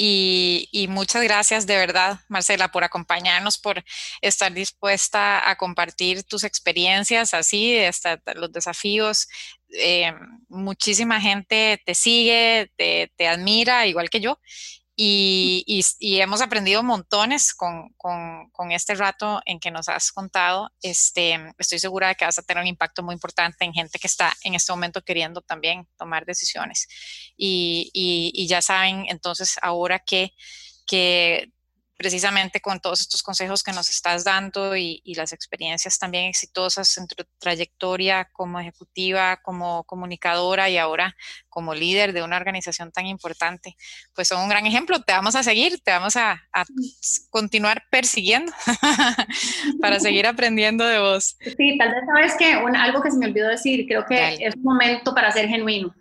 y, 0.00 0.86
muchas 0.88 1.22
gracias 1.24 1.66
de 1.66 1.76
verdad, 1.76 2.20
Marcela, 2.28 2.68
por 2.68 2.84
acompañarnos, 2.84 3.58
por 3.58 3.84
estar 4.20 4.52
dispuesta 4.52 5.50
a 5.50 5.56
compartir 5.56 6.22
tus 6.22 6.44
experiencias 6.44 7.34
así, 7.34 7.76
hasta 7.78 8.20
los 8.36 8.52
desafíos. 8.52 9.28
Eh, 9.70 10.12
muchísima 10.48 11.20
gente 11.20 11.82
te 11.84 11.94
sigue, 11.96 12.70
te, 12.76 13.12
te 13.16 13.26
admira, 13.26 13.86
igual 13.86 14.08
que 14.08 14.20
yo, 14.20 14.38
y, 15.00 16.20
hemos 16.20 16.40
aprendido 16.40 16.82
montones 16.82 17.54
con, 17.54 17.92
este 18.72 18.96
rato 18.96 19.40
en 19.46 19.60
que 19.60 19.70
nos 19.70 19.88
has 19.88 20.10
contado. 20.10 20.72
Este, 20.82 21.38
estoy 21.56 21.78
segura 21.78 22.08
de 22.08 22.16
que 22.16 22.24
vas 22.24 22.38
a 22.38 22.42
tener 22.42 22.60
un 22.60 22.66
impacto 22.66 23.04
muy 23.04 23.14
importante 23.14 23.64
en 23.64 23.72
gente 23.72 24.00
que 24.00 24.08
está 24.08 24.34
en 24.42 24.56
este 24.56 24.72
momento 24.72 25.02
queriendo 25.02 25.40
también 25.40 25.86
tomar 25.96 26.26
decisiones. 26.26 26.88
Y, 27.36 28.46
ya 28.48 28.60
saben 28.60 29.04
entonces 29.08 29.56
ahora 29.62 30.00
que, 30.00 30.32
que 30.84 31.52
precisamente 31.98 32.60
con 32.60 32.78
todos 32.78 33.00
estos 33.00 33.24
consejos 33.24 33.64
que 33.64 33.72
nos 33.72 33.90
estás 33.90 34.22
dando 34.22 34.76
y, 34.76 35.02
las 35.18 35.32
experiencias 35.32 35.98
también 35.98 36.26
exitosas 36.26 36.96
en 36.96 37.08
tu 37.08 37.16
trayectoria 37.38 38.28
como 38.32 38.60
ejecutiva, 38.60 39.38
como 39.42 39.82
comunicadora 39.82 40.70
y 40.70 40.78
ahora 40.78 41.16
como 41.48 41.74
líder 41.74 42.12
de 42.12 42.22
una 42.22 42.36
organización 42.36 42.92
tan 42.92 43.06
importante, 43.06 43.74
pues 44.14 44.28
son 44.28 44.40
un 44.42 44.48
gran 44.48 44.64
ejemplo. 44.64 45.02
Te 45.02 45.12
vamos 45.12 45.34
a 45.34 45.42
seguir, 45.42 45.80
te 45.80 45.90
vamos 45.90 46.14
a, 46.14 46.40
continuar 47.30 47.82
persiguiendo 47.90 48.52
para 49.80 49.98
seguir 49.98 50.28
aprendiendo 50.28 50.84
de 50.84 51.00
vos. 51.00 51.36
Sí, 51.56 51.76
tal 51.78 51.94
vez 51.94 52.04
sabes 52.06 52.36
que 52.38 52.52
algo 52.52 53.02
que 53.02 53.10
se 53.10 53.18
me 53.18 53.26
olvidó 53.26 53.48
decir, 53.48 53.86
creo 53.88 54.06
que 54.06 54.38
es 54.40 54.54
un 54.54 54.62
momento 54.62 55.12
para 55.12 55.32
ser 55.32 55.48
genuino. 55.48 55.92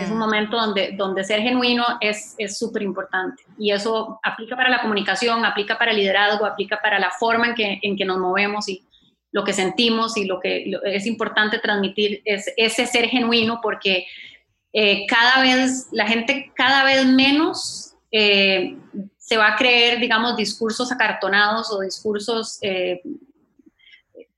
Es 0.00 0.10
un 0.10 0.16
mm. 0.16 0.20
momento 0.20 0.56
donde, 0.56 0.92
donde 0.96 1.22
ser 1.22 1.40
genuino 1.40 1.84
es 2.00 2.36
súper 2.48 2.82
importante. 2.82 3.44
Y 3.58 3.70
eso 3.70 4.18
aplica 4.22 4.56
para 4.56 4.68
la 4.68 4.80
comunicación, 4.80 5.44
aplica 5.44 5.78
para 5.78 5.92
el 5.92 5.98
liderazgo, 5.98 6.46
aplica 6.46 6.80
para 6.82 6.98
la 6.98 7.10
forma 7.10 7.48
en 7.48 7.54
que, 7.54 7.78
en 7.82 7.96
que 7.96 8.04
nos 8.04 8.18
movemos 8.18 8.68
y 8.68 8.82
lo 9.30 9.44
que 9.44 9.52
sentimos 9.52 10.16
y 10.16 10.26
lo 10.26 10.40
que 10.40 10.64
es 10.84 11.06
importante 11.06 11.58
transmitir 11.58 12.22
es 12.24 12.52
ese 12.56 12.86
ser 12.86 13.08
genuino 13.08 13.60
porque 13.62 14.06
eh, 14.72 15.06
cada 15.06 15.42
vez, 15.42 15.88
la 15.92 16.06
gente 16.06 16.52
cada 16.54 16.84
vez 16.84 17.04
menos 17.06 17.94
eh, 18.10 18.76
se 19.18 19.36
va 19.36 19.52
a 19.52 19.56
creer, 19.56 20.00
digamos, 20.00 20.36
discursos 20.36 20.90
acartonados 20.90 21.70
o 21.72 21.80
discursos 21.80 22.58
eh, 22.62 23.00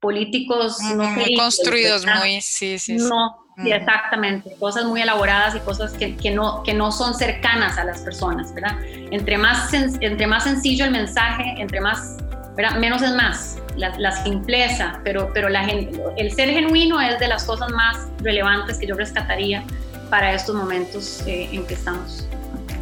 políticos 0.01 0.79
no 0.95 1.15
construidos, 1.37 2.05
muy, 2.05 2.41
sí, 2.41 2.79
sí. 2.79 2.97
No, 2.97 3.46
Sí, 3.63 3.73
exactamente, 3.73 4.55
cosas 4.59 4.85
muy 4.85 5.01
elaboradas 5.01 5.55
y 5.55 5.61
cosas 5.61 5.95
que, 5.95 6.15
que, 6.17 6.31
no, 6.31 6.63
que 6.63 6.75
no 6.75 6.93
son 6.93 7.15
cercanas 7.15 7.79
a 7.79 7.85
las 7.85 8.03
personas, 8.03 8.53
¿verdad? 8.53 8.77
Entre 8.85 9.39
más, 9.39 9.73
entre 9.73 10.27
más 10.27 10.45
sencillo 10.45 10.85
el 10.85 10.91
mensaje, 10.91 11.55
entre 11.57 11.81
más, 11.81 12.19
¿verdad? 12.55 12.77
Menos 12.77 13.01
es 13.01 13.15
más, 13.15 13.57
la, 13.77 13.99
la 13.99 14.13
simpleza, 14.13 15.01
pero, 15.05 15.31
pero 15.33 15.49
la, 15.49 15.65
el 15.65 16.33
ser 16.33 16.51
genuino 16.51 17.01
es 17.01 17.19
de 17.19 17.29
las 17.29 17.45
cosas 17.45 17.71
más 17.71 18.09
relevantes 18.23 18.77
que 18.77 18.87
yo 18.89 18.95
rescataría 18.95 19.65
para 20.11 20.35
estos 20.35 20.55
momentos 20.55 21.23
eh, 21.27 21.49
en 21.51 21.67
que 21.67 21.75
estamos 21.75 22.29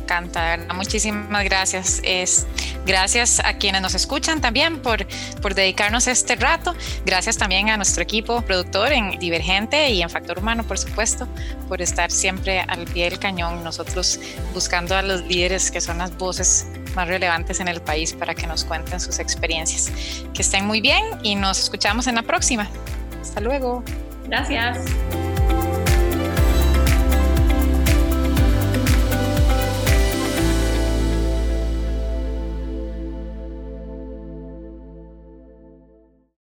encanta. 0.05 0.59
Muchísimas 0.75 1.45
gracias. 1.45 2.01
Es, 2.05 2.47
gracias 2.87 3.41
a 3.41 3.55
quienes 3.55 3.83
nos 3.83 3.95
escuchan 3.95 4.41
también 4.41 4.81
por, 4.81 5.07
por 5.41 5.55
dedicarnos 5.55 6.07
este 6.07 6.37
rato. 6.37 6.75
Gracias 7.05 7.37
también 7.37 7.71
a 7.71 7.77
nuestro 7.77 8.03
equipo 8.03 8.43
productor 8.43 8.93
en 8.93 9.19
Divergente 9.19 9.91
y 9.91 10.03
en 10.03 10.11
Factor 10.11 10.39
Humano, 10.39 10.63
por 10.65 10.79
supuesto, 10.79 11.27
por 11.69 11.81
estar 11.83 12.11
siempre 12.11 12.61
al 12.61 12.85
pie 12.85 13.11
del 13.11 13.19
cañón, 13.19 13.65
nosotros 13.65 14.21
buscando 14.53 14.95
a 14.95 15.03
los 15.03 15.23
líderes 15.23 15.71
que 15.71 15.81
son 15.81 15.99
las 15.99 16.17
voces 16.17 16.67
más 16.95 17.09
relevantes 17.09 17.61
en 17.61 17.69
el 17.69 17.81
país 17.81 18.13
para 18.13 18.35
que 18.35 18.47
nos 18.47 18.65
cuenten 18.65 19.01
sus 19.01 19.19
experiencias. 19.19 19.91
Que 20.33 20.43
estén 20.43 20.67
muy 20.67 20.81
bien 20.81 21.03
y 21.23 21.35
nos 21.35 21.59
escuchamos 21.59 22.07
en 22.07 22.17
la 22.17 22.23
próxima. 22.23 22.69
Hasta 23.21 23.41
luego. 23.41 23.83
Gracias. 24.27 24.79